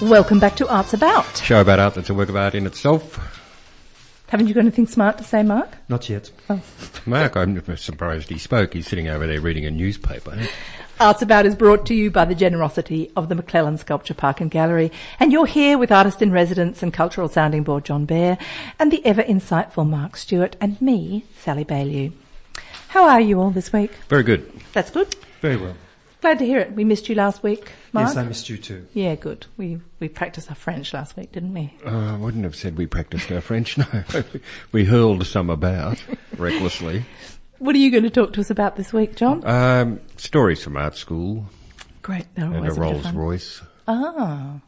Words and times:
Welcome 0.00 0.38
back 0.38 0.54
to 0.56 0.68
Arts 0.68 0.94
About. 0.94 1.38
Show 1.38 1.60
about 1.60 1.80
art 1.80 1.94
that's 1.94 2.08
a 2.08 2.14
work 2.14 2.28
of 2.28 2.36
art 2.36 2.54
in 2.54 2.66
itself. 2.66 3.18
Haven't 4.28 4.46
you 4.46 4.54
got 4.54 4.60
anything 4.60 4.86
smart 4.86 5.18
to 5.18 5.24
say, 5.24 5.42
Mark? 5.42 5.70
Not 5.88 6.08
yet. 6.08 6.30
Oh. 6.48 6.62
Mark, 7.06 7.36
I'm 7.36 7.60
surprised 7.76 8.28
he 8.28 8.38
spoke. 8.38 8.74
He's 8.74 8.86
sitting 8.86 9.08
over 9.08 9.26
there 9.26 9.40
reading 9.40 9.64
a 9.64 9.72
newspaper. 9.72 10.34
Eh? 10.38 10.46
Arts 11.00 11.20
About 11.20 11.46
is 11.46 11.56
brought 11.56 11.84
to 11.86 11.94
you 11.94 12.12
by 12.12 12.24
the 12.24 12.36
generosity 12.36 13.10
of 13.16 13.28
the 13.28 13.34
McClellan 13.34 13.76
Sculpture 13.76 14.14
Park 14.14 14.40
and 14.40 14.52
Gallery. 14.52 14.92
And 15.18 15.32
you're 15.32 15.46
here 15.46 15.76
with 15.76 15.90
artist 15.90 16.22
in 16.22 16.30
residence 16.30 16.80
and 16.80 16.94
cultural 16.94 17.28
sounding 17.28 17.64
board 17.64 17.84
John 17.84 18.04
Bear 18.04 18.38
and 18.78 18.92
the 18.92 19.04
ever 19.04 19.24
insightful 19.24 19.88
Mark 19.88 20.16
Stewart 20.16 20.54
and 20.60 20.80
me, 20.80 21.24
Sally 21.40 21.64
Bailey. 21.64 22.12
How 22.88 23.08
are 23.08 23.20
you 23.20 23.40
all 23.40 23.50
this 23.50 23.72
week? 23.72 23.90
Very 24.08 24.22
good. 24.22 24.48
That's 24.72 24.92
good. 24.92 25.16
Very 25.40 25.56
well. 25.56 25.74
Glad 26.20 26.40
to 26.40 26.44
hear 26.44 26.58
it. 26.58 26.72
We 26.72 26.84
missed 26.84 27.08
you 27.08 27.14
last 27.14 27.42
week, 27.42 27.70
Mark. 27.92 28.08
Yes, 28.08 28.16
I 28.16 28.24
missed 28.24 28.48
you 28.48 28.56
too. 28.58 28.86
yeah, 28.92 29.14
good. 29.14 29.46
We 29.56 29.80
we 30.00 30.08
practiced 30.08 30.48
our 30.50 30.56
French 30.56 30.92
last 30.92 31.16
week, 31.16 31.32
didn't 31.32 31.54
we? 31.54 31.72
Uh, 31.86 32.14
I 32.14 32.16
wouldn't 32.16 32.44
have 32.44 32.56
said 32.56 32.76
we 32.76 32.86
practiced 32.86 33.30
our 33.30 33.40
French, 33.40 33.78
no. 33.78 33.86
we 34.72 34.84
hurled 34.84 35.26
some 35.26 35.48
about 35.48 36.02
recklessly. 36.36 37.04
What 37.58 37.74
are 37.74 37.78
you 37.78 37.90
going 37.90 38.04
to 38.04 38.10
talk 38.10 38.32
to 38.34 38.40
us 38.40 38.50
about 38.50 38.76
this 38.76 38.92
week, 38.92 39.16
John? 39.16 39.44
Um, 39.44 40.00
stories 40.16 40.62
from 40.62 40.76
art 40.76 40.96
school 40.96 41.46
Great. 42.08 42.26
They're 42.34 42.46
and 42.46 42.66
a 42.66 42.70
a 42.70 42.74
Rolls. 42.74 43.12
Royce. 43.12 43.60
Ah, 43.86 44.60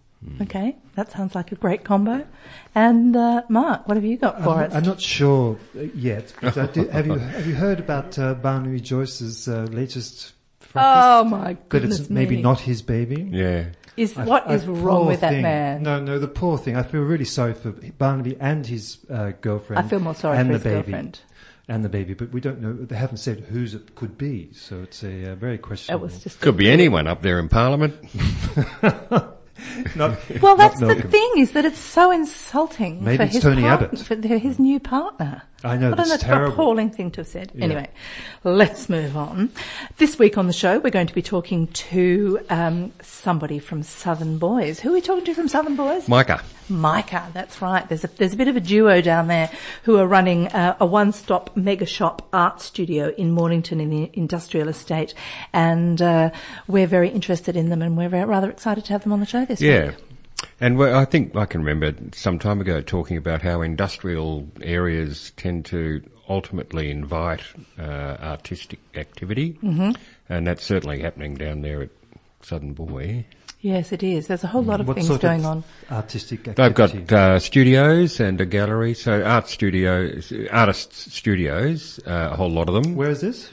okay. 0.43 0.77
That 0.95 1.11
sounds 1.11 1.35
like 1.35 1.53
a 1.53 1.55
great 1.55 1.85
combo. 1.85 2.27
And 2.75 3.17
uh, 3.17 3.45
Mark, 3.49 3.89
what 3.89 3.97
have 3.97 4.05
you 4.05 4.19
got 4.19 4.43
for 4.43 4.51
I'm, 4.51 4.65
us? 4.65 4.75
I'm 4.75 4.83
not 4.83 5.01
sure 5.01 5.59
uh, 5.75 5.85
yet. 5.95 6.35
But 6.43 6.59
I 6.59 6.67
did, 6.67 6.91
have 6.91 7.07
you 7.07 7.15
have 7.19 7.47
you 7.47 7.55
heard 7.55 7.81
about 7.81 8.19
uh, 8.19 8.35
Barnaby 8.35 8.81
Joyce's 8.81 9.49
uh, 9.49 9.67
latest? 10.75 11.03
oh 11.05 11.25
my 11.25 11.53
That 11.55 11.69
goodness 11.69 12.01
it's 12.01 12.11
maybe 12.11 12.37
me. 12.37 12.43
not 12.43 12.61
his 12.61 12.83
baby. 12.83 13.29
Yeah. 13.31 13.67
Is 13.97 14.17
I- 14.17 14.25
what 14.25 14.49
I- 14.49 14.55
is 14.55 14.67
wrong 14.67 14.99
poor 15.01 15.07
with 15.09 15.21
that 15.21 15.31
thing. 15.33 15.43
man? 15.43 15.83
No, 15.83 16.01
no, 16.01 16.19
the 16.19 16.29
poor 16.29 16.57
thing. 16.59 16.77
I 16.77 16.83
feel 16.83 17.03
really 17.03 17.25
sorry 17.25 17.55
for 17.55 17.73
Barnaby 17.73 18.37
and 18.41 18.67
his 18.67 18.99
uh, 19.11 19.33
girlfriend. 19.41 19.85
I 19.85 19.89
feel 19.89 20.01
more 20.01 20.15
sorry 20.15 20.39
and 20.39 20.49
for 20.49 20.59
the 20.59 20.59
his 20.59 20.65
baby, 20.65 20.93
girlfriend. 20.93 21.21
And 21.69 21.85
the 21.85 21.89
baby, 21.89 22.15
but 22.15 22.33
we 22.33 22.41
don't 22.41 22.61
know. 22.61 22.73
They 22.73 22.97
haven't 22.97 23.19
said 23.19 23.41
whose 23.41 23.75
it 23.75 23.95
could 23.95 24.19
be, 24.19 24.51
so 24.53 24.83
it's 24.83 25.05
a 25.05 25.33
uh, 25.33 25.35
very 25.37 25.55
It 25.55 25.63
questionable. 25.63 26.07
was 26.07 26.19
just 26.23 26.41
Could 26.41 26.57
be 26.57 26.69
anyone 26.71 27.07
up 27.07 27.23
there 27.23 27.39
in 27.39 27.49
Parliament. 27.49 27.95
not, 29.95 30.19
Well, 30.41 30.57
that's 30.57 30.81
not 30.81 30.97
the 30.97 31.03
thing 31.09 31.33
is 31.37 31.53
that 31.53 31.65
it's 31.65 31.79
so 31.79 32.11
insulting 32.11 33.05
Maybe 33.05 33.19
for 33.19 33.23
it's 33.25 33.35
his 33.35 33.43
Tony 33.43 33.63
partner, 33.63 33.87
Abbott. 33.89 34.01
for 34.01 34.17
his 34.39 34.59
new 34.59 34.81
partner. 34.81 35.43
I 35.63 35.77
know, 35.77 35.91
What 35.91 36.01
an 36.01 36.09
that's 36.09 36.23
terrible. 36.23 36.53
appalling 36.55 36.91
thing 36.91 37.11
to 37.13 37.21
have 37.21 37.29
said. 37.29 37.53
Yeah. 37.55 37.65
Anyway, 37.65 37.89
let's 38.45 38.89
move 38.89 39.17
on. 39.17 39.51
This 39.99 40.19
week 40.19 40.39
on 40.39 40.47
the 40.47 40.53
show, 40.55 40.79
we're 40.79 40.91
going 40.91 41.07
to 41.07 41.15
be 41.15 41.21
talking 41.23 41.67
to 41.67 42.41
um, 42.49 42.93
somebody 43.03 43.59
from 43.59 43.83
Southern 43.83 44.39
Boys. 44.39 44.81
Who 44.81 44.91
are 44.91 44.95
we 44.95 45.01
talking 45.03 45.25
to 45.27 45.35
from 45.35 45.49
Southern 45.49 45.77
Boys? 45.77 46.09
Micah. 46.09 46.43
Micah, 46.71 47.29
that's 47.35 47.61
right. 47.61 47.87
There's 47.89 48.05
a, 48.05 48.07
there's 48.07 48.33
a 48.33 48.37
bit 48.37 48.49
of 48.49 48.57
a 48.57 48.61
duo 48.61 49.01
down 49.03 49.27
there 49.27 49.51
who 49.83 49.99
are 49.99 50.07
running 50.07 50.47
uh, 50.49 50.77
a 50.81 50.87
one-stop 50.87 51.55
mega 51.57 51.85
shop 51.85 52.27
art 52.33 52.61
studio 52.63 53.13
in 53.19 53.33
Mornington 53.33 53.81
in 53.81 53.91
the 53.91 54.11
industrial 54.15 54.69
estate. 54.69 55.13
And 55.53 56.01
uh, 56.01 56.31
we're 56.69 56.87
very 56.87 57.11
interested 57.11 57.57
in 57.57 57.69
them 57.69 57.83
and 57.83 57.97
we're 57.97 58.09
rather 58.25 58.49
excited 58.51 58.85
to 58.87 58.93
have 58.95 59.03
them 59.03 59.13
on 59.13 59.21
the 59.21 59.27
show 59.27 59.45
this 59.45 59.61
Yeah. 59.61 59.89
week. 59.89 59.97
And 60.61 60.77
we 60.77 60.93
I 60.93 61.05
think 61.05 61.35
I 61.37 61.47
can 61.47 61.63
remember 61.63 61.95
some 62.13 62.39
time 62.39 62.61
ago 62.61 62.81
talking 62.81 63.17
about 63.17 63.43
how 63.43 63.63
industrial 63.63 64.47
areas 64.63 65.33
tend 65.37 65.65
to 65.67 66.03
ultimately 66.29 66.91
invite 66.91 67.43
uh, 67.79 68.17
artistic 68.21 68.79
activity. 68.95 69.59
Mm-hmm. 69.63 69.93
And 70.29 70.47
that's 70.47 70.65
certainly 70.65 71.01
happening 71.01 71.35
down 71.35 71.63
there 71.63 71.83
at 71.83 71.91
Southern 72.43 72.73
Boy. 72.75 73.25
Yes, 73.63 73.93
it 73.93 74.03
is. 74.03 74.29
There's 74.29 74.45
a 74.45 74.47
whole 74.47 74.63
lot 74.63 74.81
of 74.81 74.89
what 74.89 74.95
things 74.95 75.09
sort 75.09 75.21
going 75.21 75.41
of 75.41 75.47
on. 75.47 75.65
artistic 75.91 76.49
activity? 76.49 76.63
They've 76.63 77.09
got 77.09 77.13
uh, 77.13 77.39
studios 77.39 78.19
and 78.19 78.41
a 78.41 78.47
gallery, 78.47 78.95
so 78.95 79.23
art 79.23 79.49
studios, 79.49 80.33
artists' 80.51 81.15
studios, 81.15 82.01
uh, 82.07 82.31
a 82.33 82.37
whole 82.37 82.49
lot 82.51 82.69
of 82.71 82.75
them. 82.75 82.95
Where 82.95 83.11
is 83.11 83.21
this? 83.21 83.51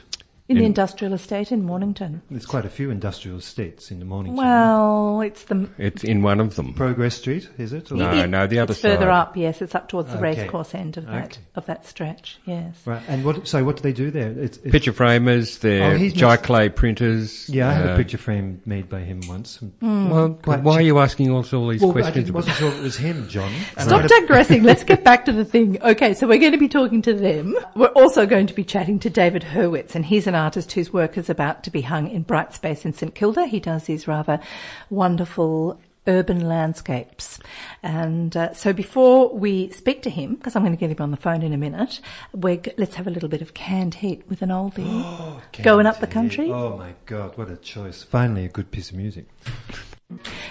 In 0.48 0.56
the 0.56 0.64
industrial 0.64 1.12
estate 1.12 1.52
in 1.52 1.62
Mornington. 1.62 2.22
There's 2.30 2.46
quite 2.46 2.64
a 2.64 2.70
few 2.70 2.90
industrial 2.90 3.36
estates 3.36 3.90
in 3.90 3.98
the 3.98 4.06
morning. 4.06 4.34
Well, 4.34 5.20
it's 5.20 5.44
the 5.44 5.68
It's 5.76 6.04
in 6.04 6.22
one 6.22 6.40
of 6.40 6.56
them. 6.56 6.72
Progress 6.72 7.16
Street, 7.16 7.50
is 7.58 7.74
it? 7.74 7.92
Or- 7.92 7.96
No, 7.96 8.10
it- 8.12 8.28
no, 8.28 8.46
the 8.46 8.58
other 8.60 8.72
it's 8.72 8.80
further 8.80 9.10
up. 9.10 9.36
Yes, 9.36 9.60
it's 9.60 9.74
up 9.74 9.88
towards 9.88 10.08
the 10.10 10.14
Okay. 10.16 10.22
racecourse 10.40 10.74
end 10.74 10.96
of 10.96 11.04
that 11.04 11.24
Okay. 11.32 11.40
of 11.54 11.66
that 11.66 11.86
stretch. 11.86 12.38
Yes. 12.46 12.74
Right. 12.86 13.02
And 13.08 13.26
what? 13.26 13.46
So 13.46 13.62
what 13.62 13.76
do 13.76 13.82
they 13.82 13.92
do 13.92 14.10
there? 14.10 14.30
It's, 14.30 14.56
it's, 14.56 14.70
Picture 14.72 14.92
framers, 14.94 15.58
they're 15.58 15.92
Oh, 15.92 15.96
he's 15.98 16.14
Jai 16.14 16.36
not- 16.36 16.42
clay 16.44 16.68
printers. 16.70 17.46
Yeah, 17.50 17.68
I 17.68 17.72
had 17.74 17.86
uh, 17.90 17.92
a 17.92 17.96
picture 17.98 18.16
frame 18.18 18.62
made 18.64 18.88
by 18.88 19.00
him 19.00 19.20
once. 19.28 19.58
Well, 19.82 20.38
Quite 20.42 20.62
why 20.62 20.76
are 20.76 20.80
you 20.80 20.98
asking 20.98 21.34
us 21.36 21.52
all 21.52 21.68
these 21.68 21.82
Well, 21.82 21.92
questions? 21.92 22.14
didn't, 22.24 22.34
wasn't 22.34 22.56
sure 22.56 22.72
it 22.72 22.82
was 22.82 22.96
him, 22.96 23.28
John. 23.28 23.52
Stop 23.76 24.06
digressing. 24.08 24.62
Let's 24.62 24.82
get 24.92 25.04
back 25.04 25.26
to 25.26 25.32
the 25.32 25.44
thing. 25.44 25.76
Okay, 25.82 26.14
so 26.14 26.26
we're 26.26 26.38
going 26.38 26.52
to 26.52 26.58
be 26.58 26.68
talking 26.68 27.02
to 27.02 27.12
them. 27.12 27.54
We're 27.76 27.88
also 27.88 28.24
going 28.24 28.46
to 28.46 28.54
be 28.54 28.64
chatting 28.64 28.98
to 29.00 29.10
David 29.10 29.42
Hurwitz, 29.42 29.94
and 29.94 30.06
he's 30.06 30.26
an 30.26 30.37
artist 30.38 30.72
whose 30.72 30.92
work 30.92 31.18
is 31.18 31.28
about 31.28 31.62
to 31.64 31.70
be 31.70 31.82
hung 31.82 32.08
in 32.08 32.24
Brightspace 32.24 32.84
in 32.84 32.94
St 32.94 33.14
Kilda. 33.14 33.46
He 33.46 33.60
does 33.60 33.84
these 33.84 34.08
rather 34.08 34.40
wonderful 34.88 35.78
urban 36.06 36.48
landscapes. 36.48 37.38
And 37.82 38.34
uh, 38.36 38.54
so 38.54 38.72
before 38.72 39.32
we 39.34 39.70
speak 39.70 40.02
to 40.02 40.10
him, 40.10 40.36
because 40.36 40.56
I'm 40.56 40.62
going 40.62 40.74
to 40.74 40.80
get 40.80 40.90
him 40.90 41.02
on 41.02 41.10
the 41.10 41.16
phone 41.18 41.42
in 41.42 41.52
a 41.52 41.58
minute, 41.58 42.00
we're, 42.32 42.56
g- 42.56 42.72
let's 42.78 42.94
have 42.94 43.06
a 43.06 43.10
little 43.10 43.28
bit 43.28 43.42
of 43.42 43.52
canned 43.54 43.94
heat 43.94 44.22
with 44.28 44.40
an 44.40 44.48
oldie. 44.48 45.42
Going 45.62 45.86
up 45.86 46.00
the 46.00 46.06
country. 46.06 46.50
Oh 46.50 46.76
my 46.78 46.94
God, 47.04 47.36
what 47.36 47.50
a 47.50 47.56
choice! 47.56 48.02
Finally, 48.02 48.46
a 48.46 48.48
good 48.48 48.70
piece 48.70 48.90
of 48.90 48.96
music. 48.96 49.26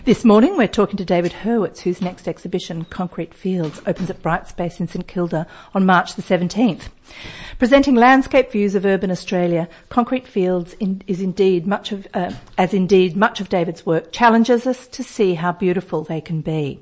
This 0.06 0.23
morning 0.23 0.56
we're 0.56 0.68
talking 0.68 0.97
to 0.97 1.03
David 1.03 1.31
Hurwitz, 1.31 1.79
whose 1.79 2.00
next 2.00 2.28
exhibition, 2.28 2.85
Concrete 2.91 3.34
Fields, 3.34 3.81
opens 3.88 4.07
at 4.12 4.22
Brightspace 4.22 4.79
in 4.79 4.88
St 4.88 5.07
Kilda 5.07 5.47
on 5.73 5.84
March 5.84 6.13
the 6.13 6.22
17th. 6.22 6.90
Presenting 7.57 7.95
landscape 7.95 8.51
views 8.51 8.75
of 8.75 8.85
urban 8.85 9.09
Australia, 9.09 9.68
Concrete 9.90 10.28
Fields 10.28 10.73
in, 10.73 11.01
is 11.07 11.22
indeed 11.22 11.66
much 11.66 11.91
of, 11.91 12.07
uh, 12.13 12.34
as 12.59 12.72
indeed 12.72 13.18
much 13.18 13.41
of 13.41 13.50
David's 13.50 13.84
work 13.84 14.12
challenges 14.12 14.68
us 14.68 14.85
to 14.90 15.03
see 15.03 15.34
how 15.34 15.53
beautiful 15.53 16.03
they 16.03 16.22
can 16.22 16.41
be. 16.41 16.79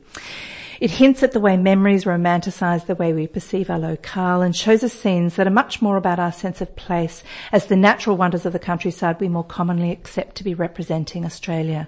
It 0.82 0.92
hints 0.92 1.24
at 1.24 1.32
the 1.32 1.40
way 1.40 1.56
memories 1.56 2.04
romanticise 2.04 2.88
the 2.88 2.96
way 2.96 3.14
we 3.14 3.26
perceive 3.26 3.70
our 3.70 3.80
locale 3.80 4.42
and 4.42 4.54
shows 4.54 4.84
us 4.84 4.92
scenes 4.92 5.38
that 5.38 5.48
are 5.48 5.50
much 5.50 5.82
more 5.82 5.96
about 5.96 6.20
our 6.20 6.34
sense 6.34 6.60
of 6.60 6.76
place 6.76 7.24
as 7.54 7.68
the 7.68 7.78
natural 7.78 8.18
wonders 8.18 8.46
of 8.46 8.52
the 8.52 8.60
countryside 8.60 9.22
we 9.22 9.30
more 9.30 9.46
commonly 9.46 9.92
accept 9.92 10.36
to 10.36 10.44
be 10.44 10.54
representing 10.54 11.24
Australia. 11.24 11.88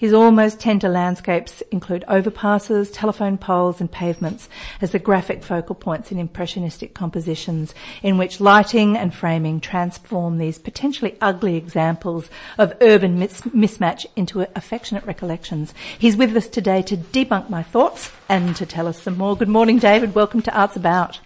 His 0.00 0.14
almost 0.14 0.60
tender 0.60 0.88
landscapes 0.88 1.62
include 1.70 2.06
overpasses, 2.08 2.88
telephone 2.90 3.36
poles 3.36 3.82
and 3.82 3.92
pavements 3.92 4.48
as 4.80 4.92
the 4.92 4.98
graphic 4.98 5.42
focal 5.42 5.74
points 5.74 6.10
in 6.10 6.18
impressionistic 6.18 6.94
compositions 6.94 7.74
in 8.02 8.16
which 8.16 8.40
lighting 8.40 8.96
and 8.96 9.12
framing 9.12 9.60
transform 9.60 10.38
these 10.38 10.56
potentially 10.56 11.18
ugly 11.20 11.54
examples 11.54 12.30
of 12.56 12.72
urban 12.80 13.18
mis- 13.18 13.42
mismatch 13.42 14.06
into 14.16 14.48
affectionate 14.56 15.04
recollections. 15.04 15.74
He's 15.98 16.16
with 16.16 16.34
us 16.34 16.48
today 16.48 16.80
to 16.80 16.96
debunk 16.96 17.50
my 17.50 17.62
thoughts 17.62 18.10
and 18.26 18.56
to 18.56 18.64
tell 18.64 18.86
us 18.86 19.02
some 19.02 19.18
more. 19.18 19.36
Good 19.36 19.50
morning, 19.50 19.78
David. 19.78 20.14
Welcome 20.14 20.40
to 20.40 20.58
Arts 20.58 20.76
About. 20.76 21.20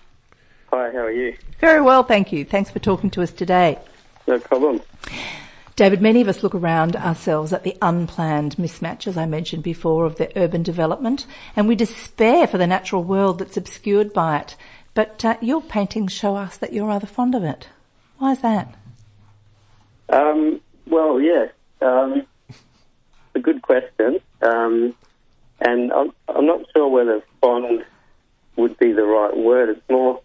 Hi, 0.72 0.90
how 0.90 0.98
are 0.98 1.12
you? 1.12 1.36
Very 1.60 1.80
well, 1.80 2.02
thank 2.02 2.32
you. 2.32 2.44
Thanks 2.44 2.72
for 2.72 2.80
talking 2.80 3.10
to 3.10 3.22
us 3.22 3.30
today. 3.30 3.78
No 4.26 4.40
problem. 4.40 4.80
David, 5.76 6.00
many 6.00 6.20
of 6.20 6.28
us 6.28 6.44
look 6.44 6.54
around 6.54 6.94
ourselves 6.94 7.52
at 7.52 7.64
the 7.64 7.76
unplanned 7.82 8.54
mismatch, 8.56 9.08
as 9.08 9.16
I 9.16 9.26
mentioned 9.26 9.64
before, 9.64 10.06
of 10.06 10.16
the 10.16 10.30
urban 10.38 10.62
development, 10.62 11.26
and 11.56 11.66
we 11.66 11.74
despair 11.74 12.46
for 12.46 12.58
the 12.58 12.66
natural 12.66 13.02
world 13.02 13.40
that's 13.40 13.56
obscured 13.56 14.12
by 14.12 14.38
it. 14.38 14.54
But 14.94 15.24
uh, 15.24 15.36
your 15.40 15.60
paintings 15.60 16.12
show 16.12 16.36
us 16.36 16.56
that 16.58 16.72
you're 16.72 16.86
rather 16.86 17.08
fond 17.08 17.34
of 17.34 17.42
it. 17.42 17.66
Why 18.18 18.32
is 18.32 18.40
that? 18.42 18.72
Um, 20.10 20.60
well, 20.86 21.20
yeah, 21.20 21.46
um, 21.82 22.24
a 23.34 23.40
good 23.40 23.60
question. 23.62 24.20
Um, 24.42 24.94
and 25.60 25.92
I'm, 25.92 26.12
I'm 26.28 26.46
not 26.46 26.66
sure 26.72 26.86
whether 26.86 27.20
fond 27.40 27.84
would 28.54 28.78
be 28.78 28.92
the 28.92 29.04
right 29.04 29.36
word. 29.36 29.70
It's 29.70 29.90
more 29.90 30.20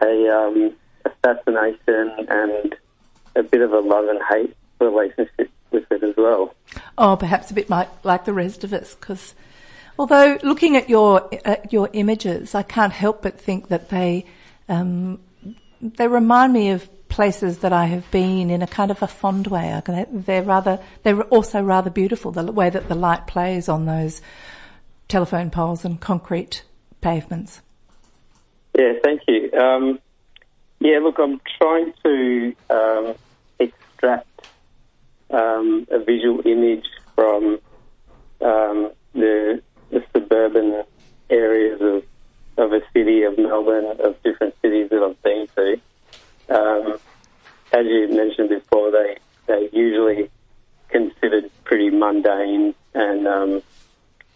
a, 0.00 0.28
um, 0.28 0.74
a 1.04 1.10
fascination 1.22 2.26
and 2.28 2.74
a 3.36 3.44
bit 3.44 3.60
of 3.60 3.72
a 3.72 3.78
love 3.78 4.08
and 4.08 4.20
hate 4.28 4.56
relationship 4.82 5.50
with 5.70 5.90
it 5.90 6.02
as 6.02 6.16
well. 6.16 6.54
Oh, 6.98 7.16
perhaps 7.16 7.50
a 7.50 7.54
bit 7.54 7.70
like, 7.70 7.88
like 8.04 8.24
the 8.24 8.32
rest 8.32 8.64
of 8.64 8.72
us, 8.72 8.94
because 8.94 9.34
although 9.98 10.38
looking 10.42 10.76
at 10.76 10.88
your 10.88 11.28
at 11.44 11.72
your 11.72 11.88
images, 11.92 12.54
I 12.54 12.62
can't 12.62 12.92
help 12.92 13.22
but 13.22 13.40
think 13.40 13.68
that 13.68 13.88
they 13.88 14.26
um, 14.68 15.20
they 15.80 16.08
remind 16.08 16.52
me 16.52 16.70
of 16.70 16.88
places 17.08 17.58
that 17.58 17.72
I 17.72 17.86
have 17.86 18.10
been 18.10 18.50
in 18.50 18.62
a 18.62 18.66
kind 18.66 18.90
of 18.90 19.02
a 19.02 19.06
fond 19.06 19.46
way. 19.46 19.80
They're 20.10 20.42
rather 20.42 20.78
they're 21.02 21.22
also 21.24 21.62
rather 21.62 21.90
beautiful. 21.90 22.32
The 22.32 22.50
way 22.50 22.70
that 22.70 22.88
the 22.88 22.94
light 22.94 23.26
plays 23.26 23.68
on 23.68 23.86
those 23.86 24.22
telephone 25.08 25.50
poles 25.50 25.84
and 25.84 26.00
concrete 26.00 26.62
pavements. 27.00 27.60
Yeah, 28.78 28.94
thank 29.04 29.20
you. 29.28 29.52
Um, 29.52 29.98
yeah, 30.80 30.98
look, 31.00 31.18
I'm 31.18 31.40
trying 31.58 31.92
to 32.02 32.54
um, 32.70 33.14
extract 33.58 34.26
um, 35.32 35.86
a 35.90 35.98
visual 35.98 36.46
image 36.46 36.86
from 37.14 37.58
um, 38.40 38.92
the 39.14 39.62
suburban 40.12 40.84
areas 41.30 41.80
of 41.80 42.04
of 42.58 42.72
a 42.72 42.82
city 42.92 43.22
of 43.22 43.38
Melbourne, 43.38 43.96
of 44.00 44.22
different 44.22 44.54
cities 44.60 44.90
that 44.90 45.02
I've 45.02 45.22
been 45.22 45.48
to. 45.56 45.80
Um, 46.54 46.98
as 47.72 47.86
you 47.86 48.08
mentioned 48.08 48.50
before, 48.50 48.90
they 48.90 49.16
they 49.46 49.68
usually 49.72 50.30
considered 50.88 51.50
pretty 51.64 51.90
mundane 51.90 52.74
and 52.94 53.26
um, 53.26 53.62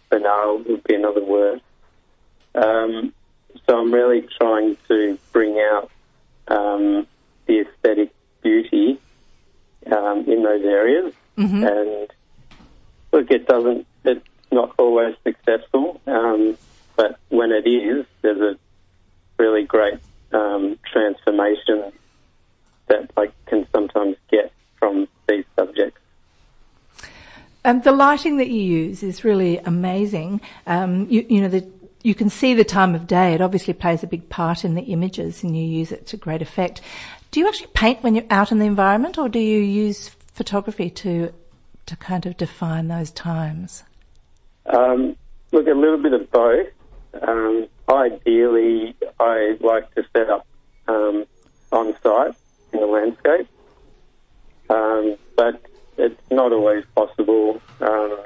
banal 0.09 0.57
would 0.59 0.83
be 0.83 0.95
another 0.95 1.23
word. 1.23 1.61
Um, 2.55 3.13
so 3.67 3.79
I'm 3.79 3.93
really 3.93 4.27
trying 4.39 4.77
to 4.87 5.19
bring 5.31 5.59
out 5.59 5.91
um, 6.47 7.05
the 7.45 7.59
aesthetic 7.59 8.11
beauty 8.41 8.99
um, 9.91 10.25
in 10.25 10.43
those 10.43 10.63
areas. 10.63 11.13
And 11.65 12.09
look, 13.11 13.31
it 13.31 13.47
doesn't. 13.47 13.85
It's 14.03 14.25
not 14.51 14.73
always 14.77 15.15
successful, 15.23 16.01
um, 16.07 16.57
but 16.95 17.19
when 17.29 17.51
it 17.51 17.67
is, 17.67 18.05
there's 18.21 18.39
a 18.39 18.57
really 19.37 19.63
great 19.63 19.99
um, 20.31 20.79
transformation 20.91 21.91
that 22.87 23.11
I 23.17 23.29
can 23.45 23.67
sometimes 23.71 24.15
get 24.29 24.51
from 24.79 25.07
these 25.27 25.45
subjects. 25.55 25.99
Um, 27.65 27.81
the 27.81 27.91
lighting 27.91 28.37
that 28.37 28.47
you 28.47 28.61
use 28.61 29.03
is 29.03 29.23
really 29.23 29.57
amazing. 29.57 30.39
Um, 30.65 31.05
you, 31.09 31.25
you 31.27 31.41
know, 31.41 31.49
the, 31.49 31.69
you 32.01 32.15
can 32.15 32.29
see 32.29 32.53
the 32.53 32.63
time 32.63 32.95
of 32.95 33.07
day. 33.07 33.33
It 33.33 33.41
obviously 33.41 33.73
plays 33.73 34.03
a 34.03 34.07
big 34.07 34.29
part 34.29 34.63
in 34.63 34.75
the 34.75 34.83
images, 34.83 35.43
and 35.43 35.57
you 35.57 35.65
use 35.65 35.91
it 35.91 36.07
to 36.07 36.17
great 36.17 36.41
effect. 36.41 36.79
Do 37.31 37.39
you 37.39 37.47
actually 37.47 37.67
paint 37.73 38.03
when 38.03 38.15
you're 38.15 38.25
out 38.29 38.51
in 38.51 38.59
the 38.59 38.65
environment, 38.65 39.17
or 39.17 39.29
do 39.29 39.39
you 39.39 39.59
use 39.59 40.09
photography 40.33 40.89
to 40.89 41.33
to 41.85 41.95
kind 41.95 42.25
of 42.25 42.37
define 42.37 42.87
those 42.87 43.11
times? 43.11 43.83
Um, 44.65 45.15
look, 45.51 45.67
a 45.67 45.71
little 45.71 45.97
bit 45.97 46.13
of 46.13 46.29
both. 46.31 46.67
Um, 47.21 47.67
ideally, 47.89 48.95
I 49.19 49.57
like 49.61 49.93
to 49.95 50.05
set 50.13 50.29
up 50.29 50.45
um, 50.87 51.25
on 51.71 51.95
site 52.03 52.35
in 52.73 52.79
the 52.79 52.85
landscape, 52.85 53.47
um, 54.69 55.15
but 55.35 55.61
it's 55.97 56.21
not 56.29 56.51
always 56.51 56.85
possible. 56.95 57.61
Um, 57.79 58.17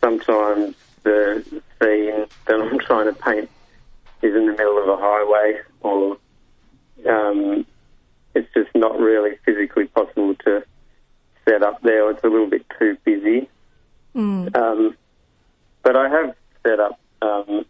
sometimes 0.00 0.74
the 1.02 1.44
scene 1.80 2.26
that 2.46 2.60
I'm 2.60 2.78
trying 2.80 3.06
to 3.06 3.12
paint 3.12 3.50
is 4.22 4.34
in 4.34 4.46
the 4.46 4.52
middle 4.52 4.82
of 4.82 4.88
a 4.88 4.96
highway, 4.96 5.60
or 5.80 6.16
um, 7.06 7.66
it's 8.36 8.52
just 8.52 8.74
not 8.74 8.98
really 9.00 9.36
physically 9.44 9.86
possible 9.86 10.34
to 10.34 10.62
set 11.48 11.62
up 11.62 11.80
there. 11.82 12.10
It's 12.10 12.22
a 12.22 12.28
little 12.28 12.48
bit 12.48 12.66
too 12.78 12.96
busy. 13.04 13.48
Um, 14.54 14.96
but 15.82 15.96
I 15.96 16.08
have 16.08 16.34
set 16.62 16.80
up. 16.80 17.00
Um, 17.22 17.64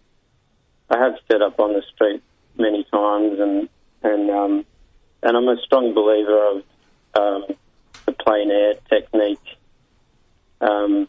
I 0.90 0.98
have 0.98 1.14
set 1.30 1.40
up 1.42 1.58
on 1.60 1.72
the 1.72 1.82
street 1.94 2.22
many 2.58 2.84
times, 2.84 3.38
and 3.38 3.68
and 4.02 4.30
um, 4.30 4.66
and 5.22 5.36
I'm 5.36 5.48
a 5.48 5.56
strong 5.62 5.94
believer 5.94 6.50
of 6.50 6.56
um, 7.14 7.56
the 8.06 8.12
plein 8.12 8.50
air 8.50 8.74
technique. 8.88 9.56
Um, 10.60 11.08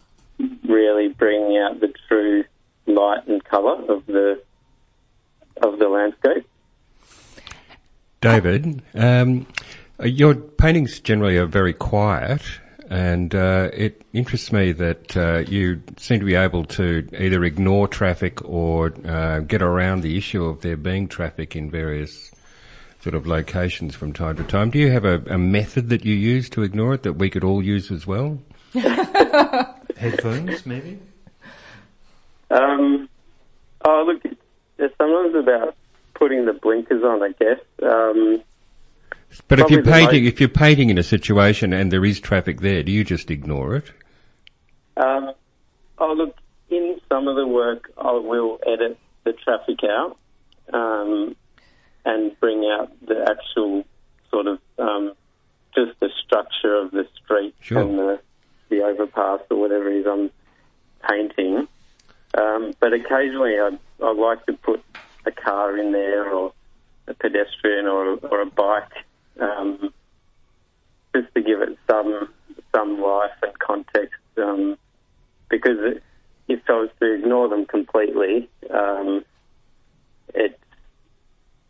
really 0.67 1.07
bringing 1.07 1.57
out 1.57 1.79
the 1.79 1.91
true 2.07 2.43
light 2.85 3.25
and 3.27 3.43
colour 3.43 3.81
of 3.91 4.05
the 4.05 4.41
of 5.61 5.79
the 5.79 5.89
landscape. 5.89 6.47
David, 8.21 8.81
um, 8.95 9.45
your 10.03 10.35
paintings 10.35 10.99
generally 10.99 11.37
are 11.37 11.45
very 11.45 11.73
quiet, 11.73 12.41
and 12.89 13.35
uh, 13.35 13.69
it 13.73 14.01
interests 14.13 14.51
me 14.51 14.71
that 14.71 15.15
uh, 15.15 15.37
you 15.39 15.81
seem 15.97 16.19
to 16.19 16.25
be 16.25 16.35
able 16.35 16.65
to 16.65 17.07
either 17.17 17.43
ignore 17.43 17.87
traffic 17.87 18.43
or 18.43 18.93
uh, 19.05 19.39
get 19.41 19.61
around 19.61 20.01
the 20.01 20.17
issue 20.17 20.45
of 20.45 20.61
there 20.61 20.77
being 20.77 21.07
traffic 21.07 21.55
in 21.55 21.69
various 21.69 22.31
sort 23.01 23.13
of 23.13 23.27
locations 23.27 23.93
from 23.93 24.13
time 24.13 24.35
to 24.37 24.43
time. 24.43 24.71
Do 24.71 24.79
you 24.79 24.91
have 24.91 25.05
a, 25.05 25.21
a 25.27 25.37
method 25.37 25.89
that 25.89 26.03
you 26.03 26.15
use 26.15 26.49
to 26.51 26.63
ignore 26.63 26.95
it 26.95 27.03
that 27.03 27.13
we 27.13 27.29
could 27.29 27.43
all 27.43 27.63
use 27.63 27.91
as 27.91 28.07
well? 28.07 28.39
Headphones, 28.73 30.65
maybe? 30.65 30.99
Um, 32.49 33.09
oh, 33.85 34.03
look, 34.07 34.23
it's 34.77 34.95
sometimes 34.97 35.35
about 35.35 35.75
putting 36.17 36.45
the 36.45 36.53
blinkers 36.53 37.03
on, 37.03 37.21
I 37.23 37.29
guess. 37.39 37.59
Um, 37.83 38.41
But 39.47 39.59
if 39.59 39.69
you're 39.69 39.83
painting, 39.83 40.23
most- 40.23 40.33
if 40.33 40.39
you're 40.39 40.49
painting 40.49 40.89
in 40.89 40.97
a 40.97 41.03
situation 41.03 41.73
and 41.73 41.91
there 41.91 42.03
is 42.05 42.19
traffic 42.19 42.61
there, 42.61 42.81
do 42.83 42.91
you 42.91 43.03
just 43.03 43.29
ignore 43.31 43.75
it? 43.75 43.91
um, 44.97 45.31
oh, 45.99 46.13
look, 46.13 46.35
in 46.69 46.99
some 47.07 47.27
of 47.27 47.35
the 47.35 47.45
work, 47.47 47.91
I 47.97 48.11
will 48.13 48.59
edit 48.65 48.97
the 49.25 49.33
traffic 49.33 49.79
out 49.83 50.17
um, 50.73 51.35
and 52.05 52.37
bring 52.39 52.65
out 52.65 52.91
the 53.05 53.29
actual 53.29 53.83
sort 54.31 54.47
of 54.47 54.59
um, 54.79 55.13
just 55.75 55.99
the 55.99 56.09
structure 56.25 56.75
of 56.75 56.91
the 56.91 57.07
street 57.23 57.53
Sure. 57.61 57.81
and 57.81 57.97
the, 57.99 58.19
the 58.69 58.81
overpass 58.81 59.41
or 59.51 59.57
whatever 59.59 59.87
it 59.89 59.97
is 60.01 60.07
I'm 60.07 60.31
painting. 61.07 61.67
Um, 62.33 62.73
but 62.79 62.93
occasionally, 62.93 63.55
I 63.59 63.77
I 64.03 64.11
like 64.13 64.45
to 64.47 64.53
put 64.53 64.83
a 65.27 65.31
car 65.31 65.77
in 65.77 65.91
there 65.91 66.31
or 66.33 66.53
a 67.07 67.13
pedestrian 67.13 67.85
or 67.85 68.17
or 68.17 68.41
a 68.41 68.45
bike, 68.45 68.93
um, 69.39 69.93
just 71.15 71.33
to 71.35 71.41
give 71.41 71.61
it 71.61 71.77
some 71.89 72.29
some 72.73 73.01
life 73.01 73.37
and 73.43 73.57
context. 73.59 74.15
Um, 74.37 74.77
because 75.49 75.77
it, 75.79 76.03
if 76.47 76.59
I 76.67 76.73
was 76.73 76.89
to 76.99 77.13
ignore 77.13 77.49
them 77.49 77.65
completely, 77.65 78.49
um, 78.69 79.23
it 80.33 80.59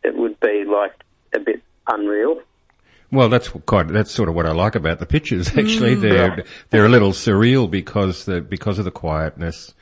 it 0.03 0.15
would 0.15 0.39
be 0.39 0.63
like 0.65 0.93
a 1.33 1.39
bit 1.39 1.61
unreal. 1.87 2.41
Well, 3.11 3.29
that's 3.29 3.47
quite. 3.47 3.87
That's 3.87 4.11
sort 4.11 4.27
of 4.27 4.35
what 4.35 4.45
I 4.45 4.51
like 4.51 4.75
about 4.75 4.99
the 4.99 5.05
pictures. 5.05 5.47
Actually, 5.57 5.95
they're 5.95 6.43
they're 6.69 6.85
a 6.85 6.89
little 6.89 7.11
surreal 7.11 7.69
because 7.69 8.25
the 8.25 8.41
because 8.41 8.79
of 8.79 8.85
the 8.85 8.91
quietness, 8.91 9.73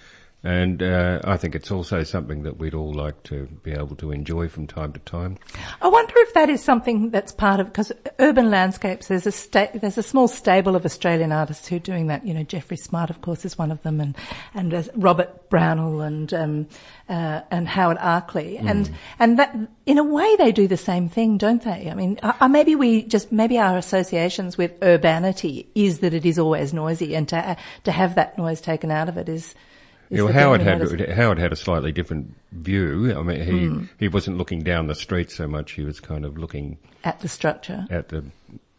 and 0.45 0.83
uh, 0.83 1.21
I 1.23 1.37
think 1.37 1.55
it's 1.55 1.71
also 1.71 2.03
something 2.03 2.43
that 2.43 2.57
we'd 2.57 2.75
all 2.75 2.93
like 2.93 3.23
to 3.23 3.47
be 3.63 3.71
able 3.71 3.95
to 3.95 4.11
enjoy 4.11 4.47
from 4.47 4.67
time 4.67 4.93
to 4.93 4.99
time. 4.99 5.39
I 5.81 5.87
wonder 5.87 6.13
if 6.17 6.35
that 6.35 6.51
is 6.51 6.63
something 6.63 7.09
that's 7.09 7.31
part 7.31 7.59
of 7.59 7.65
because 7.65 7.91
urban 8.19 8.51
landscapes. 8.51 9.07
There's 9.07 9.25
a 9.25 9.31
sta- 9.31 9.71
there's 9.73 9.97
a 9.97 10.03
small 10.03 10.27
stable 10.27 10.75
of 10.75 10.85
Australian 10.85 11.31
artists 11.31 11.67
who 11.67 11.77
are 11.77 11.79
doing 11.79 12.07
that. 12.07 12.27
You 12.27 12.35
know, 12.35 12.43
Jeffrey 12.43 12.77
Smart, 12.77 13.09
of 13.09 13.21
course, 13.21 13.43
is 13.43 13.57
one 13.57 13.71
of 13.71 13.81
them, 13.81 13.99
and 13.99 14.15
and 14.53 14.71
there's 14.71 14.87
Robert 14.95 15.49
Brownhall 15.49 16.01
and 16.01 16.31
um, 16.31 16.67
uh, 17.09 17.41
and 17.49 17.67
Howard 17.67 17.97
Arkley, 17.97 18.59
and 18.63 18.91
and 19.17 19.39
that 19.39 19.57
in 19.87 19.97
a 19.97 20.03
way 20.03 20.35
they 20.35 20.51
do 20.51 20.67
the 20.67 20.77
same 20.77 21.09
thing, 21.09 21.39
don't 21.39 21.63
they? 21.63 21.89
I 21.89 21.95
mean, 21.95 22.19
uh, 22.21 22.33
uh, 22.39 22.47
maybe 22.47 22.75
we 22.75 23.01
just 23.01 23.31
maybe 23.31 23.57
our 23.57 23.79
associations 23.79 24.59
with 24.59 24.73
urbanity 24.83 25.69
is 25.73 25.99
that 25.99 26.13
it 26.13 26.23
is 26.23 26.37
always 26.37 26.71
noisy, 26.71 27.15
and 27.15 27.27
to 27.29 27.57
to 27.83 27.91
have 27.91 28.13
that 28.13 28.37
noise 28.37 28.61
taken 28.61 28.91
out 28.91 29.09
of 29.09 29.17
it 29.17 29.27
is. 29.27 29.55
Is 30.09 30.17
You 30.19 30.27
know, 30.27 30.31
Howard 30.33 30.61
thing, 30.61 30.67
you 30.67 30.73
know, 30.73 30.79
had 30.89 30.97
doesn't- 30.99 31.11
Howard 31.17 31.39
had 31.39 31.51
a 31.53 31.55
slightly 31.55 31.91
different 31.91 32.33
view. 32.51 33.17
I 33.17 33.21
mean, 33.23 33.41
he 33.41 33.65
Hmm. 33.67 33.83
he 33.99 34.07
wasn't 34.07 34.37
looking 34.37 34.61
down 34.63 34.87
the 34.87 34.95
street 34.95 35.31
so 35.31 35.47
much. 35.47 35.71
He 35.73 35.83
was 35.83 35.99
kind 35.99 36.25
of 36.25 36.37
looking 36.37 36.77
at 37.03 37.19
the 37.21 37.27
structure. 37.27 37.85
at 37.89 38.09
the 38.09 38.23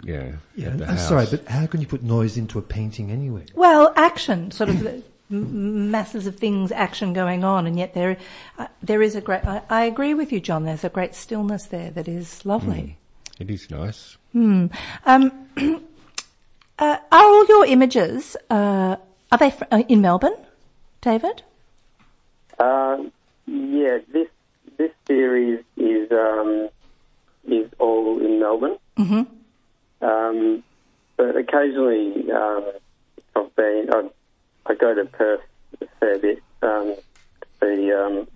yeah. 0.04 0.32
Yeah, 0.54 0.68
at 0.68 0.78
the 0.78 0.84
I'm 0.84 0.90
house. 0.96 1.08
sorry, 1.08 1.26
but 1.30 1.46
how 1.48 1.66
can 1.66 1.80
you 1.80 1.86
put 1.86 2.02
noise 2.02 2.36
into 2.36 2.58
a 2.58 2.62
painting 2.62 3.10
anyway? 3.10 3.44
Well, 3.54 3.92
action, 3.96 4.50
sort 4.50 4.68
of 4.70 5.02
masses 5.30 6.26
of 6.26 6.36
things, 6.36 6.70
action 6.70 7.12
going 7.12 7.42
on, 7.44 7.66
and 7.66 7.76
yet 7.78 7.94
there, 7.94 8.16
uh, 8.58 8.66
there 8.82 9.02
is 9.02 9.16
a 9.16 9.20
great. 9.20 9.44
I, 9.44 9.62
I 9.70 9.84
agree 9.84 10.14
with 10.14 10.32
you, 10.32 10.38
John. 10.40 10.64
There's 10.64 10.84
a 10.84 10.88
great 10.90 11.14
stillness 11.14 11.64
there 11.66 11.90
that 11.90 12.06
is 12.08 12.44
lovely. 12.46 12.98
it 13.40 13.50
is 13.50 13.70
nice. 13.70 14.16
Um, 14.34 14.70
uh, 15.56 15.80
are 16.78 16.98
all 17.10 17.46
your 17.46 17.66
images? 17.66 18.36
Uh, 18.50 18.96
are 19.32 19.38
they 19.38 19.50
fr- 19.50 19.64
uh, 19.72 19.82
in 19.88 20.00
Melbourne, 20.02 20.36
David? 21.06 21.44
Uh, 22.58 22.98
yeah, 23.46 23.98
this 24.12 24.26
this 24.76 24.90
series 25.06 25.62
is 25.76 26.10
um, 26.10 26.68
is 27.46 27.70
all 27.78 28.18
in 28.20 28.40
Melbourne. 28.40 28.76
Mm-hmm. 28.98 30.04
Um, 30.04 30.64
but 31.16 31.36
occasionally, 31.36 32.28
um, 32.32 32.72
I've 33.36 33.54
been 33.54 33.88
I, 33.92 34.08
I 34.66 34.74
go 34.74 34.96
to 34.96 35.04
Perth 35.04 35.42
a 35.80 35.86
fair 36.00 36.18
bit 36.18 36.42
um, 36.62 36.96
to 37.40 37.46
see 37.60 37.92
um, 37.92 38.26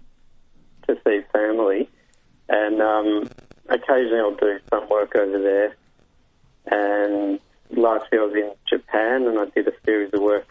to 0.86 0.96
see 1.04 1.22
family, 1.32 1.88
and 2.48 2.80
um, 2.80 3.28
occasionally 3.68 4.20
I'll 4.20 4.36
do 4.36 4.60
some 4.70 4.88
work 4.88 5.16
over 5.16 5.42
there. 5.42 5.74
And 6.66 7.40
last 7.76 8.06
year 8.12 8.22
I 8.22 8.26
was 8.26 8.34
in 8.36 8.52
Japan, 8.68 9.26
and 9.26 9.40
I 9.40 9.46
did 9.46 9.66
a 9.66 9.72
series 9.84 10.14
of 10.14 10.20
work 10.20 10.46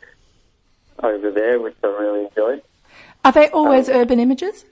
over 1.04 1.32
there, 1.32 1.60
which 1.60 1.76
I 1.84 1.88
really 1.88 2.26
enjoyed. 2.26 2.62
Are 3.26 3.32
they 3.32 3.50
always 3.50 3.90
urban 3.90 4.20
images? 4.20 4.66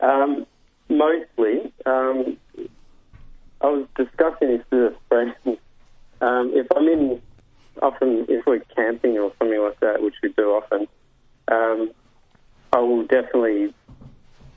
Um, 0.00 0.46
mostly. 0.88 1.72
Um, 1.84 2.36
I 3.60 3.66
was 3.66 3.86
discussing 3.96 4.48
this 4.48 4.64
with 4.70 4.92
a 4.92 4.96
friend. 5.08 5.34
Um, 6.20 6.52
if 6.54 6.66
I'm 6.76 6.88
in, 6.88 7.20
often 7.82 8.26
if 8.28 8.46
we're 8.46 8.60
camping 8.74 9.18
or 9.18 9.32
something 9.38 9.60
like 9.60 9.80
that, 9.80 10.02
which 10.02 10.14
we 10.22 10.32
do 10.32 10.50
often, 10.50 10.86
um, 11.48 11.90
I 12.72 12.78
will 12.78 13.04
definitely 13.04 13.74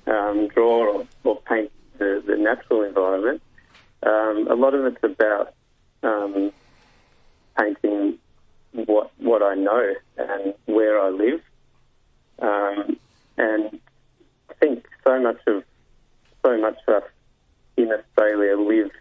um, 0.07 0.47
draw 0.49 0.99
or, 0.99 1.07
or 1.23 1.41
paint 1.41 1.71
the, 1.97 2.23
the 2.25 2.35
natural 2.35 2.83
environment. 2.83 3.41
Um, 4.03 4.47
a 4.49 4.55
lot 4.55 4.73
of 4.73 4.85
it's 4.85 5.03
about 5.03 5.53
um, 6.03 6.51
painting 7.57 8.17
what 8.71 9.11
what 9.17 9.41
I 9.41 9.55
know 9.69 9.93
and 10.17 10.53
where 10.65 10.99
I 10.99 11.09
live, 11.09 11.41
um, 12.39 12.97
and 13.37 13.79
I 14.49 14.53
think 14.59 14.87
so 15.05 15.21
much 15.21 15.39
of 15.47 15.63
so 16.43 16.57
much 16.59 16.77
of 16.87 17.03
us 17.03 17.09
in 17.77 17.91
Australia 17.91 18.57
live 18.57 18.91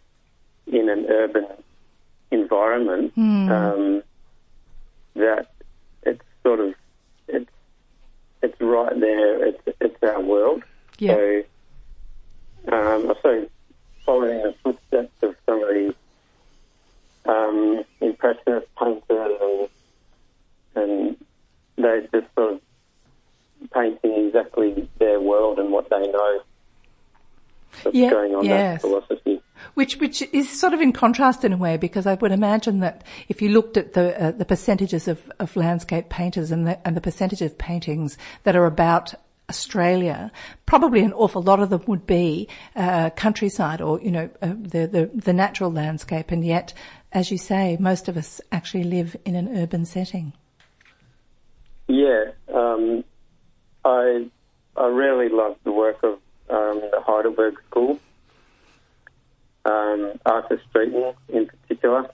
in 0.67 0.89
an 0.89 1.07
urban 1.09 1.47
environment 2.31 3.13
um, 3.17 4.03
that 5.15 5.47
it's 6.03 6.23
sort 6.43 6.61
of 6.61 6.75
it's 7.29 7.51
it's 8.43 8.61
right 8.61 8.99
there. 9.01 9.47
It's 9.49 9.63
it's 9.81 10.03
our 10.03 10.21
world. 10.23 10.63
Yeah. 10.99 11.15
So, 11.15 11.43
um, 12.73 13.11
I 13.11 13.15
suppose 13.15 13.49
following 14.05 14.43
the 14.43 14.55
footsteps 14.63 15.23
of 15.23 15.37
some 15.47 15.63
of 15.63 15.69
the 15.69 15.95
um, 17.27 17.85
impressionist 18.01 18.67
painters 18.77 19.39
and 19.41 19.69
and 20.75 21.17
they 21.77 22.01
just 22.13 22.35
sort 22.35 22.55
of 22.55 22.61
painting 23.73 24.27
exactly 24.27 24.89
their 24.99 25.21
world 25.21 25.59
and 25.59 25.71
what 25.73 25.89
they 25.91 26.07
know. 26.11 26.41
That's 27.85 27.95
Yeah, 27.95 28.11
going 28.11 28.35
on 28.35 28.45
yes. 28.45 28.81
that 28.83 28.89
philosophy. 28.89 29.43
Which, 29.75 29.97
which 29.99 30.23
is 30.33 30.49
sort 30.49 30.67
of 30.78 30.82
in 30.82 30.92
contrast 30.92 31.44
in 31.44 31.52
a 31.52 31.56
way, 31.56 31.76
because 31.76 32.06
I 32.06 32.14
would 32.14 32.32
imagine 32.32 32.80
that 32.80 33.04
if 33.28 33.42
you 33.42 33.49
looked 33.50 33.76
at 33.76 33.92
the 33.92 34.20
uh, 34.20 34.30
the 34.30 34.44
percentages 34.44 35.08
of, 35.08 35.20
of 35.38 35.54
landscape 35.56 36.08
painters 36.08 36.50
and 36.50 36.66
the 36.66 36.87
and 36.87 36.97
the 36.97 37.00
percentage 37.00 37.42
of 37.42 37.58
paintings 37.58 38.16
that 38.44 38.56
are 38.56 38.66
about 38.66 39.14
Australia, 39.50 40.30
probably 40.66 41.00
an 41.00 41.12
awful 41.12 41.42
lot 41.42 41.61
of 41.61 41.70
them 41.70 41.82
would 41.87 42.06
be 42.06 42.49
uh, 42.76 43.11
countryside 43.11 43.80
or 43.80 44.00
you 44.00 44.11
know 44.11 44.30
uh, 44.42 44.49
the, 44.49 44.87
the 44.87 45.11
the 45.14 45.32
natural 45.32 45.73
landscape, 45.73 46.30
and 46.30 46.44
yet, 46.44 46.73
as 47.12 47.30
you 47.30 47.38
say, 47.38 47.76
most 47.80 48.08
of 48.08 48.16
us 48.16 48.40
actually 48.52 48.85
live 48.85 49.16
in 49.25 49.35
an 49.35 49.56
urban 49.56 49.85
setting. 49.85 50.32
Yeah, 51.88 52.26
um, 52.54 53.04
I 53.85 54.30
I 54.76 54.87
really 54.87 55.28
love 55.28 55.56
the 55.64 55.73
work 55.73 56.02
of 56.02 56.14
um, 56.50 56.80
the 56.92 57.00
Heidelberg 57.04 57.56
School, 57.68 57.99
um, 59.69 60.19
Arthur 60.25 60.61
Streeton 60.69 61.15
in 61.29 61.47
particular. 61.47 62.11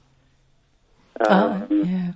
Um, 1.28 1.66
oh, 1.70 1.74
yeah. 1.74 2.12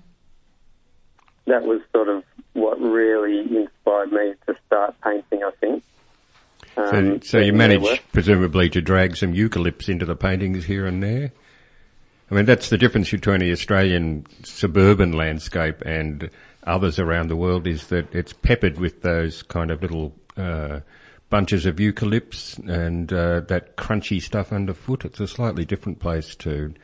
That 1.47 1.62
was 1.62 1.80
sort 1.95 2.09
of 2.09 2.25
what 2.52 2.80
really 2.80 3.40
inspired 3.40 4.12
me 4.12 4.35
to 4.47 4.57
start 4.66 4.95
painting. 5.02 5.42
I 5.45 5.50
think. 5.61 5.85
So, 6.75 6.85
Um, 6.85 7.23
so 7.23 7.38
you 7.38 7.52
managed 7.52 8.02
presumably 8.12 8.68
to 8.71 8.80
drag 8.80 9.16
some 9.16 9.33
eucalypts 9.33 9.88
into 9.88 10.04
the 10.04 10.16
paintings 10.16 10.64
here 10.66 10.87
and 10.87 11.02
there. 11.02 11.33
I 12.30 12.35
mean, 12.35 12.45
that's 12.45 12.68
the 12.68 12.76
difference 12.76 13.11
between 13.11 13.40
the 13.40 13.52
Australian 13.52 14.26
suburban 14.45 15.12
landscape 15.12 15.80
and 15.87 16.28
others 16.64 16.99
around 16.99 17.28
the 17.28 17.37
world 17.37 17.66
is 17.66 17.87
that 17.87 18.14
it's 18.14 18.35
peppered 18.35 18.78
with 18.78 19.00
those 19.00 19.42
kind 19.42 19.71
of 19.71 19.80
little 19.80 20.14
uh, 20.37 20.80
bunches 21.30 21.66
of 21.66 21.76
eucalypts 21.76 22.58
and 22.68 23.12
uh, 23.12 23.40
that 23.40 23.76
crunchy 23.76 24.20
stuff 24.20 24.52
underfoot. 24.52 25.04
It's 25.04 25.20
a 25.20 25.28
slightly 25.28 25.64
different 25.64 25.99
place 25.99 26.35
to 26.37 26.75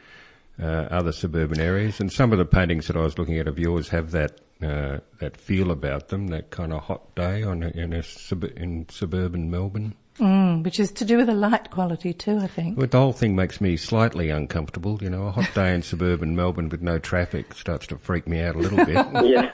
uh, 0.63 0.67
other 0.91 1.13
suburban 1.13 1.61
areas, 1.61 2.01
and 2.01 2.13
some 2.13 2.33
of 2.33 2.39
the 2.39 2.45
paintings 2.45 2.87
that 2.87 2.97
I 2.97 3.01
was 3.01 3.19
looking 3.19 3.39
at 3.39 3.49
of 3.49 3.59
yours 3.59 3.89
have 3.89 4.11
that 4.13 4.41
uh, 4.63 4.99
that 5.21 5.37
feel 5.37 5.71
about 5.71 6.09
them. 6.09 6.29
That 6.29 6.51
kind 6.51 6.73
of 6.73 6.85
hot 6.85 7.15
day 7.15 7.43
on 7.43 7.63
a, 7.63 7.69
in 7.71 7.93
a 7.93 8.03
sub- 8.03 8.45
in 8.57 8.87
suburban 8.89 9.51
Melbourne. 9.51 9.95
Mm, 10.21 10.63
which 10.63 10.79
is 10.79 10.93
to 10.93 11.05
do 11.05 11.17
with 11.17 11.27
the 11.27 11.35
light 11.35 11.73
quality 11.73 12.13
too, 12.13 12.39
I 12.39 12.47
think. 12.47 12.79
Well, 12.79 12.87
the 12.87 12.99
whole 13.01 13.13
thing 13.13 13.35
makes 13.35 13.61
me 13.61 13.77
slightly 13.77 14.31
uncomfortable. 14.31 15.01
You 15.03 15.11
know, 15.11 15.27
a 15.27 15.33
hot 15.33 15.53
day 15.55 15.75
in 15.75 15.83
suburban 15.83 16.37
Melbourne 16.37 16.69
with 16.69 16.83
no 16.83 17.01
traffic 17.01 17.53
starts 17.55 17.89
to 17.89 17.99
freak 17.99 18.29
me 18.29 18.41
out 18.41 18.55
a 18.55 18.59
little 18.59 18.85
bit. 18.85 18.95
Yeah. 19.25 19.51